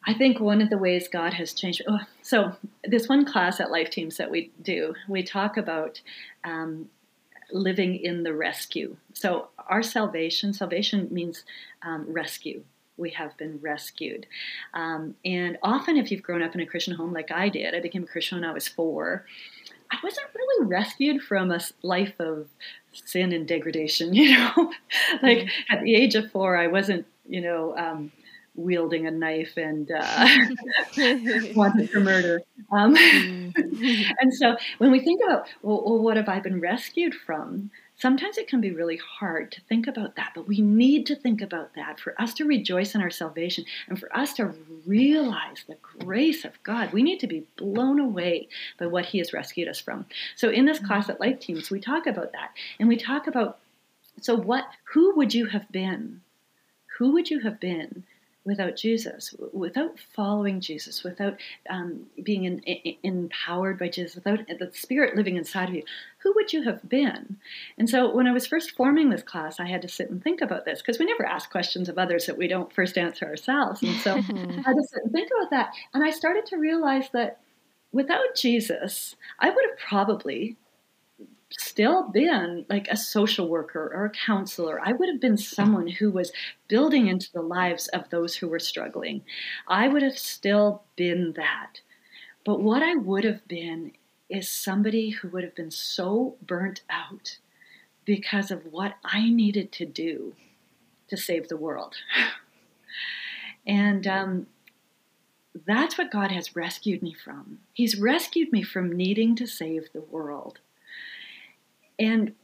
i 0.05 0.13
think 0.13 0.39
one 0.39 0.61
of 0.61 0.69
the 0.69 0.77
ways 0.77 1.09
god 1.09 1.33
has 1.33 1.55
changed 1.55 1.81
oh, 1.89 2.01
so 2.21 2.53
this 2.85 3.09
one 3.09 3.25
class 3.25 3.61
at 3.61 3.71
life 3.71 3.89
teams 3.89 4.19
that 4.19 4.31
we 4.31 4.51
do 4.61 4.95
we 5.09 5.23
talk 5.23 5.57
about 5.57 6.03
um, 6.45 6.91
living 7.53 7.97
in 7.97 8.23
the 8.23 8.33
rescue. 8.33 8.97
So 9.13 9.49
our 9.69 9.83
salvation 9.83 10.53
salvation 10.53 11.09
means 11.11 11.45
um, 11.83 12.07
rescue 12.09 12.65
we 13.03 13.11
have 13.11 13.37
been 13.37 13.59
rescued. 13.61 14.27
Um, 14.73 15.17
and 15.25 15.59
often, 15.63 15.99
if 15.99 16.11
you've 16.11 16.23
grown 16.23 16.43
up 16.43 16.55
in 16.55 16.61
a 16.61 16.67
Christian 16.67 16.95
home 16.95 17.13
like 17.13 17.31
I 17.31 17.51
did, 17.51 17.75
I 17.75 17.81
became 17.81 18.05
a 18.05 18.07
Christian 18.07 18.41
when 18.41 18.49
I 18.49 18.55
was 18.55 18.69
four. 18.69 19.27
I 19.91 19.97
wasn't 20.03 20.29
really 20.35 20.67
rescued 20.67 21.21
from 21.21 21.51
a 21.51 21.61
life 21.83 22.15
of 22.19 22.49
sin 22.93 23.33
and 23.33 23.47
degradation, 23.47 24.15
you 24.21 24.39
know. 24.39 24.73
like 25.23 25.39
mm-hmm. 25.39 25.75
at 25.75 25.83
the 25.83 25.95
age 25.95 26.15
of 26.15 26.31
four, 26.31 26.57
I 26.57 26.69
wasn't, 26.69 27.05
you 27.29 27.43
know, 27.43 27.77
um, 27.77 28.13
wielding 28.55 29.07
a 29.07 29.11
knife 29.11 29.57
and 29.57 29.91
uh, 29.91 30.29
wanted 31.57 31.91
for 31.91 32.01
murder. 32.01 32.43
Um, 32.71 32.95
mm. 32.95 33.53
and 34.21 34.35
so 34.35 34.57
when 34.79 34.91
we 34.91 35.01
think 35.01 35.21
about, 35.25 35.47
well, 35.63 35.83
well, 35.85 35.99
what 35.99 36.17
have 36.17 36.29
I 36.29 36.41
been 36.41 36.61
rescued 36.61 37.15
from? 37.15 37.71
Sometimes 38.03 38.37
it 38.37 38.49
can 38.49 38.61
be 38.61 38.73
really 38.73 38.97
hard 38.97 39.53
to 39.53 39.61
think 39.61 39.87
about 39.87 40.17
that, 40.17 40.33
but 40.35 40.49
we 40.49 40.61
need 40.61 41.07
to 41.07 41.15
think 41.15 41.41
about 41.41 41.77
that 41.77 42.01
for 42.01 42.21
us 42.21 42.35
to 42.35 42.45
rejoice 42.45 42.97
in 42.97 43.01
our 43.01 43.13
salvation 43.13 43.65
and 43.87 43.97
for 43.97 44.13
us 44.13 44.33
to 44.35 44.57
realize 44.85 45.63
the 45.69 45.77
grace 46.01 46.45
of 46.45 46.61
God. 46.65 46.93
We 46.93 47.05
need 47.05 47.21
to 47.21 47.29
be 47.29 47.47
blown 47.57 48.01
away 48.01 48.49
by 48.77 48.87
what 48.87 49.05
He 49.05 49.19
has 49.19 49.33
rescued 49.33 49.69
us 49.69 49.79
from. 49.79 50.07
So, 50.35 50.51
in 50.51 50.65
this 50.65 50.81
class 50.81 51.09
at 51.09 51.21
Life 51.21 51.39
Teams, 51.39 51.71
we 51.71 51.79
talk 51.79 52.09
about 52.09 52.33
that 52.33 52.51
and 52.81 52.89
we 52.89 52.97
talk 52.97 53.29
about 53.29 53.61
so, 54.21 54.35
what, 54.35 54.65
who 54.95 55.15
would 55.15 55.33
you 55.33 55.47
have 55.47 55.71
been? 55.71 56.23
Who 56.99 57.13
would 57.13 57.31
you 57.31 57.39
have 57.43 57.61
been 57.61 58.03
without 58.45 58.77
Jesus, 58.77 59.35
without 59.53 59.99
following 60.15 60.61
Jesus, 60.61 61.05
without 61.05 61.37
um, 61.71 62.07
being 62.23 62.45
in, 62.45 62.59
in, 62.61 62.97
empowered 63.03 63.79
by 63.79 63.89
Jesus, 63.89 64.15
without 64.15 64.41
the 64.47 64.71
Spirit 64.73 65.17
living 65.17 65.37
inside 65.37 65.69
of 65.69 65.75
you, 65.75 65.83
who 66.19 66.33
would 66.35 66.53
you 66.53 66.63
have 66.63 66.89
been? 66.89 67.37
And 67.79 67.89
so 67.89 68.13
when 68.15 68.27
I 68.27 68.33
was 68.33 68.47
first 68.47 68.73
forming 68.73 69.11
this 69.11 69.23
class, 69.23 69.61
I 69.61 69.67
had 69.69 69.83
to 69.83 69.89
sit 69.89 70.11
and 70.11 70.23
think 70.23 70.41
about 70.41 70.65
this 70.65 70.81
because 70.81 70.99
we 70.99 71.07
never 71.07 71.25
ask 71.25 71.51
questions 71.51 71.89
of 71.89 71.99
others 71.99 72.27
that 72.27 72.39
we 72.39 72.49
don't 72.49 72.73
first 72.73 72.99
answer 72.99 73.27
ourselves. 73.27 73.83
And 73.83 73.97
so 74.01 74.13
I 74.17 74.17
had 74.17 74.77
to 74.77 74.87
sit 74.89 75.03
and 75.05 75.13
think 75.13 75.31
about 75.37 75.51
that. 75.51 75.73
And 75.95 76.05
I 76.05 76.11
started 76.11 76.47
to 76.47 76.57
realize 76.57 77.09
that 77.13 77.41
without 77.93 78.35
Jesus, 78.37 79.17
I 79.39 79.51
would 79.51 79.65
have 79.69 79.79
probably 79.79 80.57
still 81.59 82.09
been 82.09 82.67
like 82.69 82.89
a 82.89 82.97
social 82.97 83.49
worker 83.49 83.91
or 83.95 84.07
a 84.07 84.11
counselor. 84.11 84.81
I 84.81 84.93
would 84.93 85.09
have 85.09 85.21
been 85.21 85.37
someone 85.37 85.89
who 85.89 86.11
was 86.11 86.33
building 86.69 87.07
into 87.09 87.33
the 87.33 87.43
lives 87.43 87.89
of 87.89 88.09
those 88.11 88.37
who 88.37 88.49
were 88.49 88.59
struggling. 88.59 89.23
I 89.69 89.89
would 89.89 90.03
have 90.03 90.19
still 90.19 90.83
been 90.97 91.33
that. 91.35 91.81
But 92.45 92.61
what 92.61 92.83
I 92.83 92.95
would 92.97 93.25
have 93.25 93.47
been 93.47 93.93
is 94.29 94.49
somebody 94.49 95.11
who 95.11 95.29
would 95.29 95.45
have 95.45 95.55
been 95.55 95.71
so 95.71 96.37
burnt 96.43 96.83
out 96.91 97.39
because 98.05 98.51
of 98.51 98.67
what 98.67 98.97
I 99.05 99.31
needed 99.31 99.71
to 99.73 99.87
do 99.87 100.35
to 101.09 101.17
save 101.17 101.49
the 101.49 101.57
world. 101.57 101.97
and 103.67 104.07
um, 104.07 104.47
that's 105.67 105.99
what 105.99 106.11
God 106.11 106.33
has 106.33 106.57
rescued 106.57 107.03
me 107.03 107.13
from. 107.15 107.59
He's 107.73 108.01
rescued 108.01 108.53
me 108.53 108.63
from 108.63 108.91
needing 108.91 109.37
to 109.37 109.47
save 109.47 109.93
the 109.93 110.01
world. 110.01 110.61
And 112.03 112.35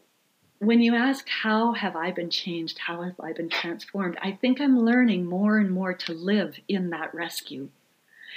when 0.61 0.81
you 0.81 0.95
ask, 0.95 1.29
How 1.29 1.73
have 1.73 1.97
I 1.97 2.13
been 2.13 2.31
changed? 2.31 2.79
How 2.79 3.03
have 3.03 3.19
I 3.21 3.33
been 3.33 3.49
transformed? 3.49 4.17
I 4.23 4.33
think 4.33 4.61
I'm 4.61 4.79
learning 4.79 5.27
more 5.27 5.59
and 5.59 5.71
more 5.71 5.95
to 5.95 6.13
live 6.13 6.59
in 6.69 6.91
that 6.91 7.15
rescue. 7.15 7.69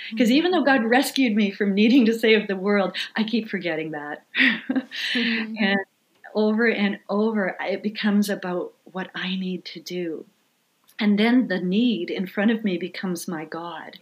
Because 0.09 0.29
mm-hmm. 0.29 0.37
even 0.37 0.51
though 0.51 0.63
God 0.63 0.83
rescued 0.83 1.35
me 1.35 1.51
from 1.51 1.75
needing 1.75 2.05
to 2.07 2.17
save 2.17 2.47
the 2.47 2.55
world, 2.55 2.95
I 3.15 3.23
keep 3.23 3.49
forgetting 3.49 3.91
that. 3.91 4.25
mm-hmm. 4.39 5.55
And 5.63 5.79
over 6.33 6.67
and 6.69 6.97
over, 7.09 7.57
it 7.59 7.83
becomes 7.83 8.29
about 8.29 8.73
what 8.85 9.11
I 9.13 9.35
need 9.35 9.65
to 9.65 9.81
do. 9.81 10.25
And 10.97 11.19
then 11.19 11.49
the 11.49 11.59
need 11.59 12.09
in 12.09 12.25
front 12.25 12.51
of 12.51 12.63
me 12.63 12.77
becomes 12.77 13.27
my 13.27 13.45
God 13.45 13.99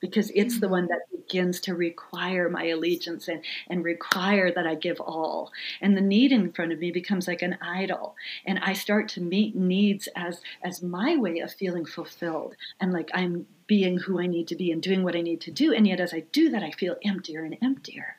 because 0.00 0.30
it's 0.34 0.60
the 0.60 0.66
mm. 0.66 0.70
one 0.70 0.86
that 0.88 1.10
begins 1.10 1.60
to 1.60 1.74
require 1.74 2.48
my 2.48 2.66
allegiance 2.66 3.28
and, 3.28 3.42
and 3.68 3.84
require 3.84 4.52
that 4.52 4.66
I 4.66 4.74
give 4.74 5.00
all. 5.00 5.52
And 5.80 5.96
the 5.96 6.02
need 6.02 6.32
in 6.32 6.52
front 6.52 6.72
of 6.72 6.78
me 6.78 6.90
becomes 6.90 7.28
like 7.28 7.42
an 7.42 7.58
idol. 7.60 8.16
And 8.46 8.58
I 8.60 8.72
start 8.72 9.08
to 9.10 9.20
meet 9.20 9.54
needs 9.54 10.08
as, 10.16 10.40
as 10.62 10.82
my 10.82 11.16
way 11.16 11.40
of 11.40 11.52
feeling 11.52 11.84
fulfilled 11.84 12.56
and 12.80 12.92
like 12.92 13.10
I'm 13.14 13.46
being 13.66 13.98
who 13.98 14.20
I 14.20 14.26
need 14.26 14.48
to 14.48 14.56
be 14.56 14.72
and 14.72 14.82
doing 14.82 15.02
what 15.02 15.14
I 15.14 15.20
need 15.20 15.42
to 15.42 15.50
do. 15.50 15.72
And 15.72 15.86
yet, 15.86 16.00
as 16.00 16.14
I 16.14 16.20
do 16.32 16.48
that, 16.50 16.62
I 16.62 16.70
feel 16.70 16.96
emptier 17.04 17.44
and 17.44 17.56
emptier. 17.62 18.16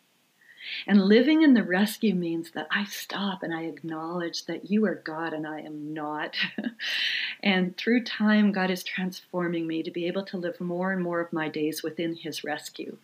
And 0.88 1.02
living 1.02 1.42
in 1.42 1.54
the 1.54 1.64
rescue 1.64 2.16
means 2.16 2.52
that 2.52 2.68
I 2.72 2.86
stop 2.86 3.44
and 3.44 3.54
I 3.54 3.64
acknowledge 3.64 4.46
that 4.46 4.70
you 4.70 4.86
are 4.86 4.96
God 4.96 5.34
and 5.34 5.48
I 5.48 5.62
am 5.62 5.94
not. 5.94 6.36
and 7.44 7.76
through 7.78 8.04
time, 8.04 8.52
God 8.52 8.72
is 8.72 8.84
transforming 8.84 9.68
me 9.68 9.84
to 9.84 9.92
be 9.92 10.08
able 10.08 10.24
to 10.26 10.38
live 10.38 10.60
more 10.60 10.92
and 10.92 11.02
more 11.02 11.20
of 11.20 11.34
my 11.34 11.50
days 11.50 11.84
within 11.84 12.16
His 12.16 12.44
rescue. 12.44 12.98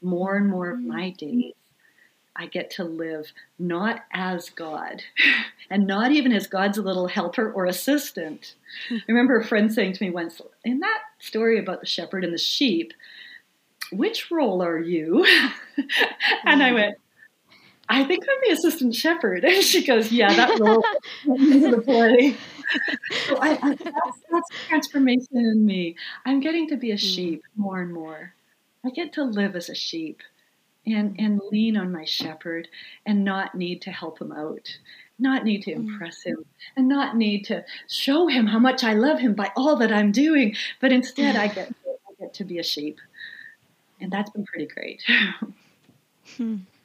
More 0.00 0.36
and 0.36 0.48
more 0.48 0.70
of 0.70 0.80
my 0.80 1.10
mm-hmm. 1.10 1.40
days, 1.40 1.54
I 2.38 2.46
get 2.46 2.70
to 2.72 2.84
live 2.84 3.32
not 3.58 4.04
as 4.12 4.50
God 4.50 5.02
and 5.70 5.86
not 5.86 6.12
even 6.12 6.32
as 6.32 6.46
God's 6.46 6.78
little 6.78 7.08
helper 7.08 7.50
or 7.50 7.66
assistant. 7.66 8.54
I 8.90 9.00
remember 9.08 9.38
a 9.38 9.44
friend 9.44 9.72
saying 9.72 9.94
to 9.94 10.04
me 10.04 10.10
once, 10.10 10.40
in 10.64 10.80
that 10.80 11.00
story 11.18 11.58
about 11.58 11.80
the 11.80 11.86
shepherd 11.86 12.24
and 12.24 12.32
the 12.32 12.38
sheep, 12.38 12.92
which 13.92 14.30
role 14.30 14.62
are 14.62 14.78
you? 14.78 15.24
and 16.44 16.62
I 16.62 16.70
mm. 16.70 16.74
went, 16.74 16.98
I 17.88 18.04
think 18.04 18.24
I'm 18.28 18.48
the 18.48 18.54
assistant 18.54 18.94
shepherd. 18.94 19.44
And 19.56 19.62
she 19.62 19.84
goes, 19.84 20.10
Yeah, 20.10 20.32
that 20.32 20.58
role 20.58 20.82
into 21.24 21.70
the 21.70 21.82
play. 21.82 22.36
so 23.26 23.36
I, 23.36 23.58
I, 23.62 23.74
that's, 23.74 24.20
that's 24.30 24.48
transformation 24.66 25.36
in 25.36 25.64
me. 25.64 25.96
I'm 26.24 26.40
getting 26.40 26.68
to 26.68 26.76
be 26.76 26.90
a 26.90 26.96
mm. 26.96 26.98
sheep 26.98 27.42
more 27.56 27.80
and 27.80 27.92
more. 27.92 28.34
I 28.84 28.90
get 28.90 29.12
to 29.14 29.24
live 29.24 29.56
as 29.56 29.68
a 29.68 29.74
sheep 29.74 30.20
and, 30.86 31.16
and 31.18 31.40
lean 31.50 31.76
on 31.76 31.92
my 31.92 32.04
shepherd 32.04 32.68
and 33.04 33.24
not 33.24 33.54
need 33.54 33.82
to 33.82 33.90
help 33.90 34.20
him 34.20 34.32
out, 34.32 34.78
not 35.18 35.44
need 35.44 35.62
to 35.62 35.72
mm. 35.72 35.76
impress 35.76 36.22
him, 36.22 36.44
and 36.76 36.88
not 36.88 37.16
need 37.16 37.44
to 37.46 37.64
show 37.88 38.26
him 38.26 38.46
how 38.46 38.58
much 38.58 38.84
I 38.84 38.94
love 38.94 39.20
him 39.20 39.34
by 39.34 39.50
all 39.56 39.76
that 39.76 39.92
I'm 39.92 40.12
doing. 40.12 40.56
But 40.80 40.92
instead, 40.92 41.36
I 41.36 41.48
get, 41.48 41.72
I 41.86 42.22
get 42.22 42.34
to 42.34 42.44
be 42.44 42.58
a 42.58 42.64
sheep. 42.64 43.00
And 44.00 44.10
that's 44.10 44.30
been 44.30 44.44
pretty 44.44 44.66
great. 44.66 45.02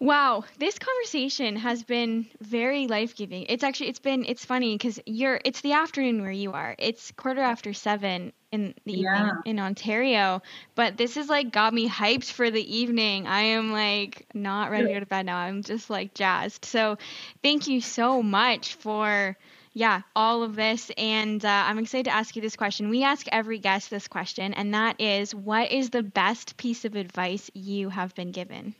Wow, 0.00 0.44
this 0.58 0.78
conversation 0.78 1.56
has 1.56 1.84
been 1.84 2.26
very 2.40 2.86
life-giving. 2.86 3.44
It's 3.50 3.62
actually 3.62 3.90
it's 3.90 3.98
been 3.98 4.24
it's 4.24 4.46
funny 4.46 4.78
cuz 4.78 4.98
you're 5.04 5.38
it's 5.44 5.60
the 5.60 5.74
afternoon 5.74 6.22
where 6.22 6.32
you 6.32 6.52
are. 6.52 6.74
It's 6.78 7.12
quarter 7.12 7.42
after 7.42 7.74
7 7.74 8.32
in 8.50 8.74
the 8.86 8.92
yeah. 8.94 9.14
evening 9.16 9.42
in 9.44 9.60
Ontario, 9.60 10.40
but 10.74 10.96
this 10.96 11.18
is 11.18 11.28
like 11.28 11.52
got 11.52 11.74
me 11.74 11.86
hyped 11.86 12.32
for 12.32 12.50
the 12.50 12.76
evening. 12.76 13.26
I 13.26 13.42
am 13.42 13.72
like 13.72 14.26
not 14.32 14.70
ready 14.70 14.86
to 14.86 14.94
go 14.94 15.00
to 15.00 15.06
bed 15.06 15.26
now. 15.26 15.36
I'm 15.36 15.62
just 15.62 15.90
like 15.90 16.14
jazzed. 16.14 16.64
So, 16.64 16.96
thank 17.42 17.68
you 17.68 17.82
so 17.82 18.22
much 18.22 18.76
for 18.76 19.36
yeah, 19.74 20.00
all 20.16 20.42
of 20.42 20.56
this. 20.56 20.90
And 20.96 21.44
uh, 21.44 21.64
I'm 21.66 21.78
excited 21.78 22.06
to 22.06 22.14
ask 22.14 22.34
you 22.36 22.42
this 22.42 22.56
question. 22.56 22.88
We 22.88 23.04
ask 23.04 23.26
every 23.30 23.58
guest 23.58 23.90
this 23.90 24.08
question, 24.08 24.54
and 24.54 24.72
that 24.74 24.98
is 25.00 25.34
what 25.34 25.70
is 25.70 25.90
the 25.90 26.02
best 26.02 26.56
piece 26.56 26.86
of 26.86 26.96
advice 26.96 27.50
you 27.54 27.90
have 27.90 28.14
been 28.14 28.32
given? 28.32 28.74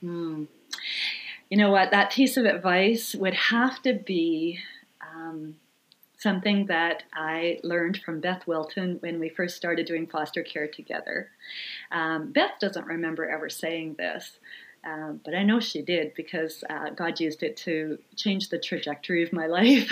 Hmm. 0.00 0.44
You 1.50 1.56
know 1.56 1.70
what? 1.70 1.90
That 1.90 2.12
piece 2.12 2.36
of 2.36 2.44
advice 2.44 3.14
would 3.14 3.34
have 3.34 3.82
to 3.82 3.94
be 3.94 4.58
um, 5.00 5.56
something 6.18 6.66
that 6.66 7.04
I 7.14 7.60
learned 7.62 8.00
from 8.04 8.20
Beth 8.20 8.46
Wilton 8.46 8.96
when 9.00 9.18
we 9.18 9.28
first 9.28 9.56
started 9.56 9.86
doing 9.86 10.06
foster 10.06 10.42
care 10.42 10.68
together. 10.68 11.30
Um, 11.90 12.32
Beth 12.32 12.52
doesn't 12.60 12.86
remember 12.86 13.28
ever 13.28 13.48
saying 13.48 13.94
this. 13.98 14.38
Um, 14.84 15.20
but 15.24 15.34
I 15.34 15.42
know 15.42 15.60
she 15.60 15.82
did 15.82 16.14
because 16.14 16.62
uh, 16.70 16.90
God 16.90 17.20
used 17.20 17.42
it 17.42 17.56
to 17.58 17.98
change 18.16 18.48
the 18.48 18.58
trajectory 18.58 19.22
of 19.22 19.32
my 19.32 19.46
life. 19.48 19.90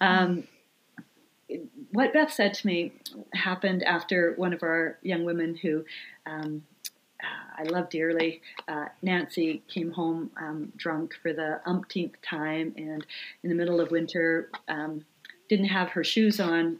um, 0.00 0.44
what 1.92 2.12
Beth 2.12 2.32
said 2.32 2.54
to 2.54 2.66
me 2.66 2.92
happened 3.34 3.82
after 3.82 4.34
one 4.36 4.52
of 4.52 4.62
our 4.62 4.98
young 5.02 5.24
women 5.24 5.56
who 5.56 5.84
um, 6.26 6.62
I 7.58 7.64
love 7.64 7.90
dearly. 7.90 8.40
Uh, 8.68 8.86
Nancy 9.02 9.62
came 9.68 9.90
home 9.92 10.30
um, 10.36 10.72
drunk 10.76 11.14
for 11.22 11.32
the 11.32 11.60
umpteenth 11.66 12.20
time, 12.22 12.74
and 12.76 13.04
in 13.42 13.50
the 13.50 13.54
middle 13.54 13.80
of 13.80 13.90
winter, 13.90 14.50
um, 14.68 15.04
didn't 15.48 15.66
have 15.66 15.90
her 15.90 16.04
shoes 16.04 16.40
on 16.40 16.78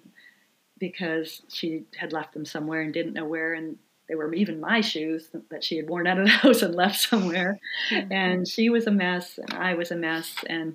because 0.78 1.42
she 1.48 1.84
had 1.96 2.12
left 2.12 2.32
them 2.32 2.46
somewhere 2.46 2.80
and 2.80 2.94
didn't 2.94 3.12
know 3.12 3.26
where. 3.26 3.52
And 3.52 3.76
they 4.08 4.14
were 4.14 4.32
even 4.34 4.60
my 4.60 4.80
shoes 4.80 5.28
that 5.50 5.62
she 5.62 5.76
had 5.76 5.88
worn 5.88 6.06
out 6.06 6.18
of 6.18 6.24
the 6.24 6.30
house 6.42 6.62
and 6.62 6.74
left 6.74 6.98
somewhere. 6.98 7.58
Mm-hmm. 7.92 8.12
And 8.12 8.48
she 8.48 8.70
was 8.70 8.86
a 8.86 8.90
mess, 8.90 9.38
and 9.38 9.52
I 9.54 9.74
was 9.74 9.90
a 9.90 9.96
mess, 9.96 10.34
and 10.46 10.74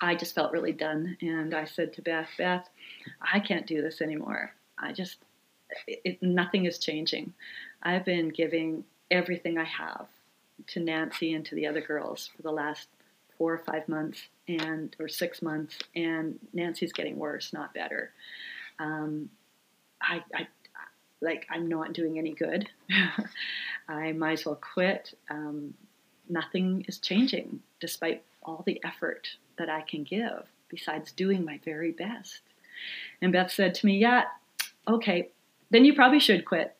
I 0.00 0.14
just 0.14 0.34
felt 0.34 0.52
really 0.52 0.72
done. 0.72 1.16
And 1.20 1.54
I 1.54 1.64
said 1.64 1.92
to 1.94 2.02
Beth, 2.02 2.28
Beth, 2.36 2.68
I 3.20 3.40
can't 3.40 3.66
do 3.66 3.82
this 3.82 4.00
anymore. 4.00 4.52
I 4.78 4.92
just, 4.92 5.18
it, 5.86 6.22
nothing 6.22 6.64
is 6.64 6.78
changing. 6.78 7.34
I've 7.86 8.04
been 8.04 8.30
giving 8.30 8.82
everything 9.12 9.58
I 9.58 9.64
have 9.64 10.08
to 10.68 10.80
Nancy 10.80 11.34
and 11.34 11.46
to 11.46 11.54
the 11.54 11.68
other 11.68 11.80
girls 11.80 12.28
for 12.34 12.42
the 12.42 12.50
last 12.50 12.88
four 13.38 13.54
or 13.54 13.58
five 13.58 13.88
months 13.88 14.22
and 14.48 14.94
or 14.98 15.06
six 15.06 15.40
months, 15.40 15.78
and 15.94 16.36
Nancy's 16.52 16.92
getting 16.92 17.16
worse, 17.16 17.52
not 17.52 17.72
better. 17.74 18.10
Um, 18.80 19.30
I, 20.02 20.24
I 20.34 20.48
like 21.20 21.46
I'm 21.48 21.68
not 21.68 21.92
doing 21.92 22.18
any 22.18 22.32
good. 22.32 22.68
I 23.88 24.10
might 24.12 24.40
as 24.40 24.46
well 24.46 24.60
quit. 24.60 25.16
Um, 25.30 25.72
nothing 26.28 26.84
is 26.88 26.98
changing 26.98 27.60
despite 27.78 28.24
all 28.42 28.64
the 28.66 28.80
effort 28.84 29.28
that 29.58 29.70
I 29.70 29.82
can 29.82 30.02
give, 30.02 30.42
besides 30.68 31.12
doing 31.12 31.44
my 31.44 31.60
very 31.64 31.92
best. 31.92 32.40
And 33.22 33.32
Beth 33.32 33.52
said 33.52 33.74
to 33.76 33.86
me, 33.86 33.98
Yeah, 33.98 34.24
okay, 34.88 35.28
then 35.70 35.84
you 35.84 35.94
probably 35.94 36.20
should 36.20 36.44
quit. 36.44 36.75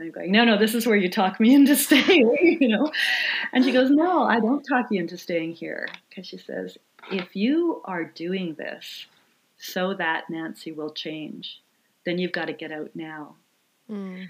And 0.00 0.06
I'm 0.06 0.12
going, 0.12 0.32
no, 0.32 0.44
no, 0.46 0.56
this 0.56 0.74
is 0.74 0.86
where 0.86 0.96
you 0.96 1.10
talk 1.10 1.38
me 1.38 1.54
into 1.54 1.76
staying, 1.76 2.58
you 2.58 2.68
know? 2.68 2.90
And 3.52 3.62
she 3.62 3.70
goes, 3.70 3.90
no, 3.90 4.22
I 4.22 4.40
don't 4.40 4.62
talk 4.62 4.86
you 4.90 4.98
into 4.98 5.18
staying 5.18 5.52
here. 5.52 5.86
Because 6.08 6.26
she 6.26 6.38
says, 6.38 6.78
if 7.12 7.36
you 7.36 7.82
are 7.84 8.04
doing 8.04 8.54
this 8.54 9.06
so 9.58 9.92
that 9.92 10.30
Nancy 10.30 10.72
will 10.72 10.90
change, 10.90 11.60
then 12.06 12.16
you've 12.16 12.32
got 12.32 12.46
to 12.46 12.54
get 12.54 12.72
out 12.72 12.90
now. 12.94 13.34
Mm. 13.90 14.28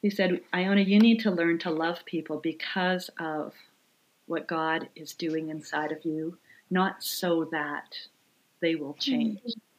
He 0.00 0.08
said, 0.08 0.40
Iona, 0.54 0.80
you 0.80 0.98
need 0.98 1.20
to 1.20 1.30
learn 1.30 1.58
to 1.60 1.70
love 1.70 2.02
people 2.06 2.38
because 2.38 3.10
of 3.18 3.52
what 4.24 4.46
God 4.46 4.88
is 4.96 5.12
doing 5.12 5.50
inside 5.50 5.92
of 5.92 6.02
you, 6.06 6.38
not 6.70 7.02
so 7.04 7.44
that 7.52 7.94
they 8.60 8.74
will 8.74 8.94
change. 8.94 9.38
Mm-hmm. 9.40 9.73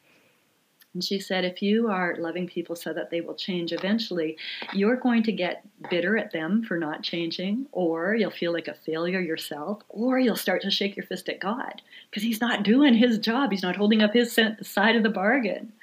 And 0.96 1.04
she 1.04 1.20
said, 1.20 1.44
if 1.44 1.60
you 1.60 1.90
are 1.90 2.16
loving 2.16 2.46
people 2.46 2.74
so 2.74 2.94
that 2.94 3.10
they 3.10 3.20
will 3.20 3.34
change 3.34 3.70
eventually, 3.70 4.38
you're 4.72 4.96
going 4.96 5.22
to 5.24 5.30
get 5.30 5.62
bitter 5.90 6.16
at 6.16 6.32
them 6.32 6.62
for 6.62 6.78
not 6.78 7.02
changing, 7.02 7.66
or 7.70 8.14
you'll 8.14 8.30
feel 8.30 8.50
like 8.50 8.66
a 8.66 8.72
failure 8.72 9.20
yourself, 9.20 9.82
or 9.90 10.18
you'll 10.18 10.36
start 10.36 10.62
to 10.62 10.70
shake 10.70 10.96
your 10.96 11.04
fist 11.04 11.28
at 11.28 11.38
God 11.38 11.82
because 12.08 12.22
He's 12.22 12.40
not 12.40 12.62
doing 12.62 12.94
His 12.94 13.18
job. 13.18 13.50
He's 13.50 13.62
not 13.62 13.76
holding 13.76 14.00
up 14.00 14.14
His 14.14 14.32
side 14.32 14.96
of 14.96 15.02
the 15.02 15.10
bargain. 15.10 15.74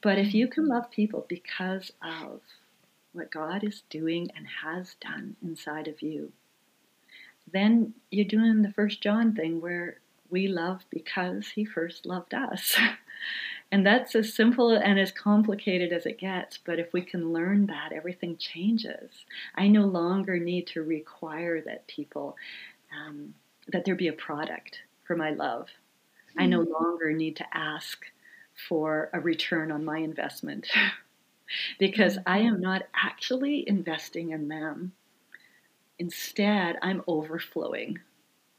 But 0.00 0.16
if 0.16 0.32
you 0.32 0.46
can 0.46 0.68
love 0.68 0.92
people 0.92 1.26
because 1.28 1.90
of 2.00 2.40
what 3.12 3.32
God 3.32 3.64
is 3.64 3.82
doing 3.90 4.30
and 4.36 4.46
has 4.62 4.94
done 5.00 5.34
inside 5.42 5.88
of 5.88 6.02
you, 6.02 6.30
then 7.52 7.94
you're 8.12 8.24
doing 8.24 8.62
the 8.62 8.72
first 8.72 9.00
John 9.00 9.34
thing 9.34 9.60
where 9.60 9.96
we 10.30 10.46
love 10.46 10.84
because 10.88 11.48
he 11.48 11.64
first 11.64 12.06
loved 12.06 12.32
us. 12.32 12.78
and 13.72 13.86
that's 13.86 14.16
as 14.16 14.34
simple 14.34 14.70
and 14.70 14.98
as 14.98 15.12
complicated 15.12 15.92
as 15.92 16.04
it 16.04 16.18
gets. 16.18 16.58
But 16.58 16.80
if 16.80 16.92
we 16.92 17.02
can 17.02 17.32
learn 17.32 17.66
that, 17.66 17.92
everything 17.92 18.36
changes. 18.36 19.24
I 19.54 19.68
no 19.68 19.84
longer 19.84 20.38
need 20.38 20.66
to 20.68 20.82
require 20.82 21.60
that 21.62 21.86
people, 21.86 22.36
um, 22.92 23.34
that 23.68 23.84
there 23.84 23.94
be 23.94 24.08
a 24.08 24.12
product 24.12 24.80
for 25.04 25.14
my 25.14 25.30
love. 25.30 25.68
Mm-hmm. 26.30 26.40
I 26.40 26.46
no 26.46 26.64
hmm. 26.64 26.72
longer 26.72 27.12
need 27.12 27.36
to 27.36 27.46
ask 27.56 28.04
for 28.68 29.08
a 29.12 29.20
return 29.20 29.70
on 29.70 29.84
my 29.84 29.98
investment 29.98 30.66
because 31.78 32.18
I 32.26 32.38
am 32.38 32.60
not 32.60 32.82
actually 32.92 33.66
investing 33.68 34.30
in 34.30 34.48
them. 34.48 34.92
Instead, 35.98 36.76
I'm 36.82 37.02
overflowing 37.06 38.00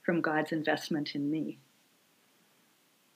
from 0.03 0.21
God's 0.21 0.53
investment 0.53 1.15
in 1.15 1.29
me. 1.29 1.59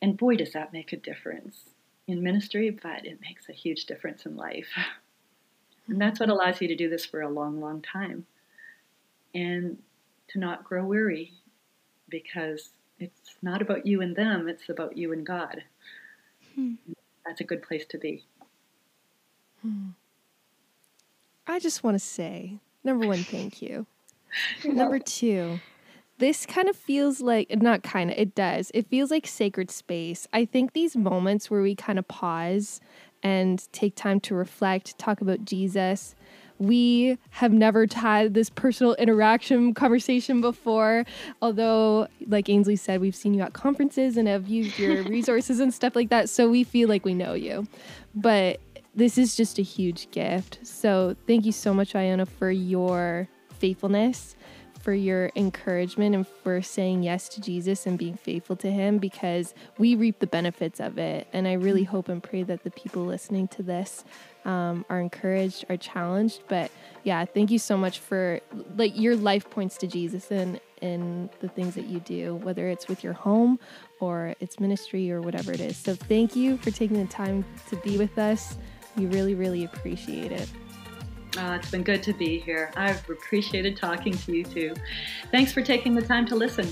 And 0.02 0.18
boy, 0.18 0.36
does 0.36 0.52
that 0.54 0.74
make 0.74 0.92
a 0.92 0.98
difference 0.98 1.75
in 2.08 2.22
ministry, 2.24 2.70
but 2.70 3.06
it 3.06 3.20
makes 3.22 3.50
a 3.50 3.54
huge 3.54 3.86
difference 3.86 4.26
in 4.26 4.36
life. 4.36 4.70
And 5.88 6.02
that's 6.02 6.20
what 6.20 6.30
allows 6.30 6.62
you 6.62 6.68
to 6.68 6.76
do 6.76 6.90
this 6.90 7.06
for 7.06 7.22
a 7.22 7.30
long, 7.30 7.62
long 7.62 7.80
time 7.82 8.26
and 9.36 9.78
to 10.30 10.40
not 10.40 10.64
grow 10.64 10.84
weary 10.84 11.34
because 12.10 12.70
it's 13.00 13.36
not 13.42 13.62
about 13.62 13.86
you 13.86 14.02
and 14.02 14.16
them, 14.16 14.48
it's 14.48 14.70
about 14.70 14.98
you 14.98 15.14
and 15.14 15.26
God. 15.26 15.64
Hmm. 16.56 16.74
That's 17.26 17.42
a 17.42 17.44
good 17.44 17.62
place 17.62 17.86
to 17.90 17.98
be. 17.98 18.24
Hmm. 19.62 19.90
I 21.48 21.60
just 21.60 21.84
want 21.84 21.96
to 21.96 22.00
say 22.00 22.58
number 22.84 23.08
one, 23.08 23.24
thank 23.24 23.62
you. 23.62 23.86
number 24.66 25.00
two, 25.00 25.60
this 26.18 26.46
kind 26.46 26.70
of 26.70 26.76
feels 26.76 27.22
like 27.22 27.54
not 27.62 27.84
kind 27.84 28.12
of 28.12 28.18
it 28.18 28.36
does 28.36 28.72
it 28.74 28.88
feels 28.88 29.12
like 29.12 29.28
sacred 29.28 29.70
space. 29.70 30.28
I 30.34 30.46
think 30.46 30.74
these 30.74 30.96
moments 30.96 31.50
where 31.50 31.62
we 31.62 31.76
kind 31.76 32.00
of 32.00 32.08
pause 32.08 32.80
and 33.24 33.68
take 33.72 33.96
time 33.96 34.20
to 34.22 34.36
reflect 34.36 34.98
talk 34.98 35.22
about 35.22 35.46
jesus 35.46 36.16
we 36.58 37.18
have 37.32 37.52
never 37.52 37.86
had 37.94 38.34
this 38.34 38.50
personal 38.50 38.94
interaction 38.96 39.74
conversation 39.84 40.42
before. 40.42 41.04
Although 41.42 42.08
like 42.28 42.50
ainsley 42.50 42.76
said 42.76 43.02
we've 43.02 43.16
seen 43.16 43.34
you 43.34 43.42
at 43.42 43.54
conferences 43.54 44.18
and 44.18 44.28
have 44.28 44.48
used 44.48 44.80
your 44.80 45.04
resources 45.10 45.60
and 45.60 45.74
stuff 45.74 45.96
like 45.96 46.10
that 46.10 46.30
so 46.30 46.50
we 46.50 46.64
feel 46.64 46.88
like 46.90 47.06
we 47.06 47.14
know 47.14 47.34
you. 47.34 47.68
But 48.14 48.62
this 48.94 49.18
is 49.18 49.36
just 49.36 49.60
a 49.60 49.62
huge 49.62 50.10
gift. 50.12 50.60
So 50.64 51.16
thank 51.28 51.46
you 51.46 51.52
so 51.52 51.74
much 51.74 51.96
iona 51.96 52.26
for 52.26 52.50
your 52.50 53.28
faithfulness 53.60 54.36
for 54.86 54.94
your 54.94 55.32
encouragement 55.36 56.14
and 56.14 56.28
for 56.28 56.62
saying 56.62 57.02
yes 57.02 57.28
to 57.28 57.42
Jesus 57.42 57.88
and 57.88 57.98
being 57.98 58.16
faithful 58.16 58.56
to 58.58 58.70
Him 58.70 59.00
because 59.00 59.56
we 59.80 59.96
reap 59.96 60.20
the 60.20 60.28
benefits 60.28 60.80
of 60.80 61.00
it. 61.00 61.28
And 61.34 61.48
I 61.48 61.54
really 61.54 61.82
mm-hmm. 61.82 61.92
hope 61.92 62.08
and 62.08 62.22
pray 62.22 62.44
that 62.44 62.64
the 62.64 62.70
people 62.70 63.04
listening 63.04 63.48
to 63.48 63.64
this 63.64 64.06
um, 64.46 64.86
are 64.88 65.02
encouraged, 65.02 65.66
are 65.70 65.78
challenged. 65.78 66.44
But 66.48 66.70
yeah, 67.04 67.26
thank 67.26 67.50
you 67.50 67.58
so 67.58 67.76
much 67.76 67.98
for 67.98 68.40
like 68.78 68.96
your 68.96 69.16
life 69.16 69.50
points 69.50 69.76
to 69.78 69.88
Jesus 69.88 70.30
and 70.30 70.60
in 70.82 71.32
the 71.40 71.48
things 71.48 71.74
that 71.74 71.86
you 71.86 72.00
do, 72.02 72.36
whether 72.36 72.68
it's 72.68 72.88
with 72.88 73.04
your 73.04 73.14
home 73.14 73.58
or 74.00 74.36
it's 74.40 74.60
ministry 74.60 75.12
or 75.12 75.20
whatever 75.20 75.52
it 75.52 75.62
is. 75.62 75.78
So 75.78 75.96
thank 75.96 76.36
you 76.36 76.58
for 76.58 76.70
taking 76.70 77.04
the 77.04 77.12
time 77.12 77.44
to 77.70 77.76
be 77.78 77.98
with 77.98 78.20
us. 78.20 78.56
We 78.96 79.08
really, 79.08 79.34
really 79.34 79.64
appreciate 79.64 80.32
it. 80.32 80.48
Oh, 81.38 81.54
it's 81.54 81.70
been 81.70 81.84
good 81.84 82.02
to 82.04 82.14
be 82.14 82.40
here. 82.40 82.72
I've 82.78 83.08
appreciated 83.10 83.76
talking 83.76 84.14
to 84.14 84.36
you 84.36 84.44
too. 84.44 84.74
Thanks 85.32 85.52
for 85.52 85.62
taking 85.62 85.94
the 85.94 86.02
time 86.02 86.26
to 86.28 86.36
listen. 86.36 86.68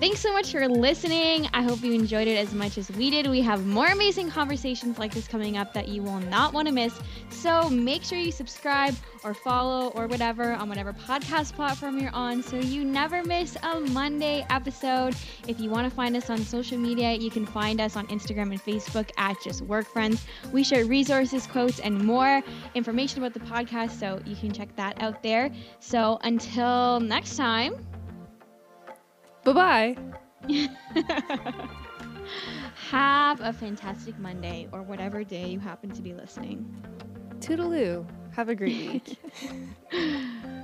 Thanks 0.00 0.18
so 0.18 0.32
much 0.32 0.50
for 0.50 0.68
listening. 0.68 1.48
I 1.54 1.62
hope 1.62 1.80
you 1.82 1.92
enjoyed 1.92 2.26
it 2.26 2.36
as 2.36 2.52
much 2.52 2.78
as 2.78 2.90
we 2.90 3.10
did. 3.10 3.28
We 3.28 3.40
have 3.42 3.64
more 3.64 3.86
amazing 3.86 4.28
conversations 4.28 4.98
like 4.98 5.14
this 5.14 5.28
coming 5.28 5.56
up 5.56 5.72
that 5.72 5.86
you 5.86 6.02
will 6.02 6.18
not 6.18 6.52
want 6.52 6.66
to 6.66 6.74
miss. 6.74 6.98
So 7.30 7.70
make 7.70 8.02
sure 8.02 8.18
you 8.18 8.32
subscribe 8.32 8.96
or 9.22 9.34
follow 9.34 9.90
or 9.90 10.08
whatever 10.08 10.52
on 10.54 10.68
whatever 10.68 10.92
podcast 10.92 11.54
platform 11.54 12.00
you're 12.00 12.10
on 12.12 12.42
so 12.42 12.56
you 12.56 12.84
never 12.84 13.22
miss 13.22 13.56
a 13.62 13.78
Monday 13.80 14.44
episode. 14.50 15.14
If 15.46 15.60
you 15.60 15.70
want 15.70 15.88
to 15.88 15.94
find 15.94 16.16
us 16.16 16.28
on 16.28 16.38
social 16.38 16.76
media, 16.76 17.12
you 17.12 17.30
can 17.30 17.46
find 17.46 17.80
us 17.80 17.94
on 17.96 18.08
Instagram 18.08 18.50
and 18.50 18.60
Facebook 18.60 19.10
at 19.16 19.40
Just 19.44 19.62
Work 19.62 19.86
Friends. 19.86 20.26
We 20.52 20.64
share 20.64 20.84
resources, 20.86 21.46
quotes, 21.46 21.78
and 21.78 22.04
more 22.04 22.42
information 22.74 23.22
about 23.22 23.32
the 23.32 23.46
podcast, 23.48 23.92
so 24.00 24.20
you 24.26 24.34
can 24.34 24.52
check 24.52 24.74
that 24.74 25.00
out 25.00 25.22
there. 25.22 25.50
So 25.78 26.18
until 26.24 26.98
next 26.98 27.36
time, 27.36 27.86
Bye 29.44 29.52
bye. 29.52 29.96
Have 32.90 33.40
a 33.40 33.52
fantastic 33.52 34.18
Monday 34.18 34.68
or 34.72 34.82
whatever 34.82 35.24
day 35.24 35.48
you 35.48 35.60
happen 35.60 35.90
to 35.90 36.02
be 36.02 36.12
listening. 36.12 36.82
Toodaloo. 37.38 38.06
Have 38.34 38.48
a 38.48 38.54
great 38.54 38.76
week. 38.76 39.18